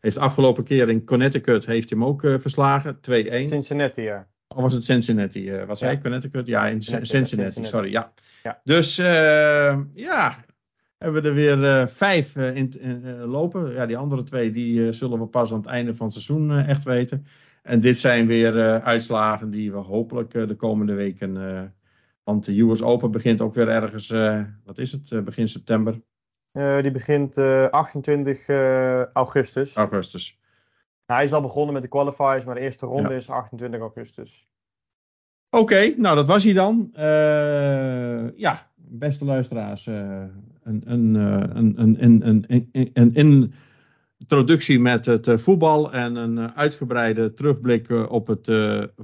heeft 0.00 0.14
de 0.14 0.22
afgelopen 0.22 0.64
keer 0.64 0.88
in 0.88 1.04
Connecticut 1.04 1.66
heeft 1.66 1.90
hij 1.90 1.98
hem 1.98 2.08
ook 2.08 2.20
verslagen, 2.20 2.96
2-1. 2.96 3.00
Cincinnati, 3.44 4.02
ja. 4.02 4.26
Of 4.48 4.62
was 4.62 4.74
het 4.74 4.84
Cincinnati? 4.84 5.50
Uh, 5.50 5.74
zei 5.74 5.92
ik? 5.92 6.02
Connecticut? 6.02 6.46
Ja, 6.46 6.66
in 6.66 6.82
Cincinnati, 6.82 7.06
Cincinnati, 7.06 7.64
sorry. 7.64 7.90
Ja. 7.90 8.12
ja. 8.42 8.60
Dus 8.64 8.98
uh, 8.98 9.78
ja, 9.94 10.36
hebben 10.98 11.22
we 11.22 11.28
er 11.28 11.34
weer 11.34 11.58
uh, 11.58 11.86
vijf 11.86 12.36
in, 12.36 12.80
in 12.80 13.18
lopen. 13.18 13.72
Ja, 13.72 13.86
die 13.86 13.96
andere 13.96 14.22
twee 14.22 14.50
die 14.50 14.92
zullen 14.92 15.18
we 15.18 15.26
pas 15.26 15.52
aan 15.52 15.58
het 15.58 15.66
einde 15.66 15.94
van 15.94 16.06
het 16.06 16.14
seizoen 16.14 16.50
echt 16.58 16.84
weten. 16.84 17.26
En 17.62 17.80
dit 17.80 17.98
zijn 17.98 18.26
weer 18.26 18.80
uitslagen 18.80 19.50
die 19.50 19.70
we 19.72 19.76
hopelijk 19.76 20.30
de 20.30 20.54
komende 20.56 20.94
weken. 20.94 21.36
Want 22.28 22.44
de 22.44 22.60
US 22.60 22.82
Open 22.82 23.10
begint 23.10 23.40
ook 23.40 23.54
weer 23.54 23.68
ergens, 23.68 24.08
wat 24.64 24.78
is 24.78 24.92
het, 24.92 25.24
begin 25.24 25.48
september? 25.48 26.02
die 26.52 26.90
begint 26.90 27.38
28 27.70 28.48
augustus. 29.12 29.76
Augustus. 29.76 30.38
hij 31.06 31.24
is 31.24 31.32
al 31.32 31.40
begonnen 31.40 31.72
met 31.72 31.82
de 31.82 31.88
qualifiers, 31.88 32.44
maar 32.44 32.54
de 32.54 32.60
eerste 32.60 32.86
ronde 32.86 33.08
ja. 33.08 33.16
is 33.16 33.30
28 33.30 33.80
augustus. 33.80 34.48
Oké, 35.50 35.62
okay, 35.62 35.94
nou 35.96 36.16
dat 36.16 36.26
was 36.26 36.44
hij 36.44 36.52
dan. 36.52 36.90
Uh, 36.94 38.38
ja, 38.38 38.70
beste 38.74 39.24
luisteraars, 39.24 39.86
uh, 39.86 40.24
een, 40.62 40.82
een, 40.84 41.14
een, 41.14 41.74
een, 41.82 42.26
een, 42.28 42.68
een, 42.72 43.10
een 43.14 43.52
introductie 44.28 44.80
met 44.80 45.06
het 45.06 45.30
voetbal 45.40 45.92
en 45.92 46.16
een 46.16 46.54
uitgebreide 46.54 47.34
terugblik 47.34 47.90
op 47.90 48.26
het 48.26 48.50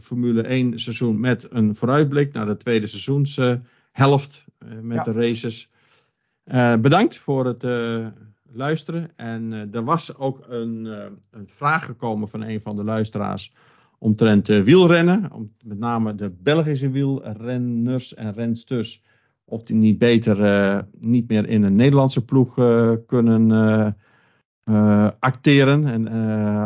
Formule 0.00 0.42
1 0.42 0.78
seizoen 0.78 1.20
met 1.20 1.46
een 1.50 1.76
vooruitblik 1.76 2.32
naar 2.32 2.46
de 2.46 2.56
tweede 2.56 2.86
seizoenshelft 2.86 4.44
met 4.80 4.96
ja. 4.96 5.02
de 5.02 5.12
races. 5.12 5.70
bedankt 6.80 7.16
voor 7.16 7.46
het 7.46 7.62
luisteren. 8.52 9.10
En 9.16 9.68
er 9.72 9.84
was 9.84 10.16
ook 10.16 10.44
een, 10.48 10.84
een 11.30 11.48
vraag 11.48 11.84
gekomen 11.84 12.28
van 12.28 12.42
een 12.42 12.60
van 12.60 12.76
de 12.76 12.84
luisteraars 12.84 13.54
omtrent 13.98 14.46
wielrennen. 14.46 15.32
Om, 15.32 15.52
met 15.62 15.78
name 15.78 16.14
de 16.14 16.30
Belgische 16.42 16.90
wielrenners 16.90 18.14
en 18.14 18.32
rensters. 18.32 19.02
Of 19.44 19.62
die 19.62 19.76
niet 19.76 19.98
beter, 19.98 20.40
uh, 20.40 20.78
niet 20.98 21.28
meer 21.28 21.48
in 21.48 21.62
een 21.62 21.76
Nederlandse 21.76 22.24
ploeg 22.24 22.58
uh, 22.58 22.92
kunnen 23.06 23.50
acteren. 25.18 25.86
En 25.86 26.08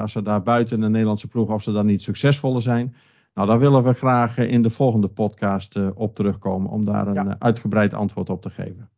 als 0.01 0.13
ze 0.13 0.23
daar 0.23 0.43
buiten 0.43 0.83
een 0.83 0.91
Nederlandse 0.91 1.29
ploeg, 1.29 1.51
of 1.51 1.63
ze 1.63 1.73
dan 1.73 1.87
niet 1.87 2.03
succesvoller 2.03 2.63
zijn. 2.63 2.95
Nou, 3.35 3.49
daar 3.49 3.59
willen 3.59 3.83
we 3.83 3.95
graag 3.95 4.39
in 4.39 4.63
de 4.63 4.71
volgende 4.71 5.09
podcast 5.09 5.95
op 5.95 6.15
terugkomen. 6.15 6.71
Om 6.71 6.85
daar 6.85 7.07
een 7.07 7.15
ja. 7.15 7.37
uitgebreid 7.39 7.95
antwoord 7.95 8.31
op 8.31 8.43
te 8.43 8.51
geven. 8.51 8.91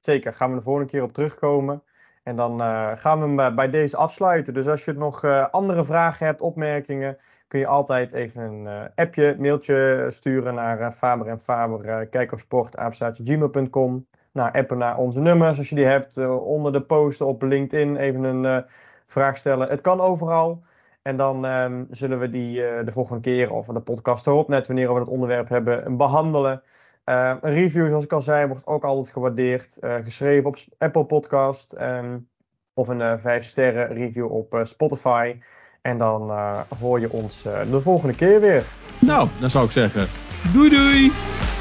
Zeker, 0.00 0.34
gaan 0.34 0.50
we 0.50 0.56
de 0.56 0.62
volgende 0.62 0.88
keer 0.88 1.02
op 1.02 1.12
terugkomen. 1.12 1.82
En 2.22 2.36
dan 2.36 2.60
gaan 2.98 3.20
we 3.20 3.42
hem 3.42 3.54
bij 3.54 3.70
deze 3.70 3.96
afsluiten. 3.96 4.54
Dus 4.54 4.66
als 4.66 4.84
je 4.84 4.92
nog 4.92 5.24
andere 5.50 5.84
vragen 5.84 6.26
hebt, 6.26 6.40
opmerkingen 6.40 7.16
kun 7.54 7.62
je 7.62 7.68
altijd 7.68 8.12
even 8.12 8.42
een 8.42 8.64
uh, 8.64 8.84
appje, 8.94 9.36
mailtje 9.38 10.06
sturen 10.10 10.54
naar 10.54 10.80
uh, 10.80 10.90
Faber 10.90 11.26
en 11.26 11.40
Faber. 11.40 11.86
Uh, 11.86 12.10
kijk 12.10 12.32
op 12.32 12.38
sport, 12.38 12.74
gmail.com. 13.22 14.06
Nou, 14.34 14.52
appen 14.52 14.78
naar 14.78 14.96
onze 14.96 15.20
nummers 15.20 15.58
als 15.58 15.68
je 15.68 15.74
die 15.74 15.84
hebt. 15.84 16.18
onder 16.28 16.72
de 16.72 16.82
post 16.82 17.20
op 17.20 17.42
LinkedIn 17.42 17.96
even 17.96 18.24
een 18.24 18.64
vraag 19.06 19.36
stellen. 19.36 19.68
Het 19.68 19.80
kan 19.80 20.00
overal. 20.00 20.62
En 21.02 21.16
dan 21.16 21.44
um, 21.44 21.86
zullen 21.90 22.18
we 22.18 22.28
die 22.28 22.56
de 22.84 22.92
volgende 22.92 23.20
keer 23.20 23.52
of 23.52 23.66
de 23.66 23.80
podcast 23.80 24.26
erop, 24.26 24.48
net 24.48 24.66
wanneer 24.66 24.92
we 24.94 25.00
het 25.00 25.08
onderwerp 25.08 25.48
hebben, 25.48 25.96
behandelen. 25.96 26.62
een 27.04 27.40
review, 27.40 27.88
zoals 27.88 28.04
ik 28.04 28.12
al 28.12 28.20
zei, 28.20 28.46
wordt 28.46 28.66
ook 28.66 28.84
altijd 28.84 29.08
gewaardeerd. 29.08 29.78
geschreven 29.80 30.46
op 30.46 30.56
Apple 30.78 31.04
Podcast. 31.04 31.74
Um, 31.80 32.28
of 32.74 32.88
een 32.88 33.20
5 33.20 33.44
sterren 33.44 33.86
review 33.86 34.32
op 34.32 34.60
Spotify. 34.62 35.38
En 35.82 35.98
dan 35.98 36.30
hoor 36.78 37.00
je 37.00 37.12
ons 37.12 37.42
de 37.42 37.80
volgende 37.80 38.14
keer 38.14 38.40
weer. 38.40 38.64
Nou, 39.00 39.28
dan 39.40 39.50
zou 39.50 39.64
ik 39.64 39.70
zeggen: 39.70 40.08
doei 40.52 40.70
doei! 40.70 41.12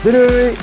Doei 0.03 0.27
doei! 0.27 0.55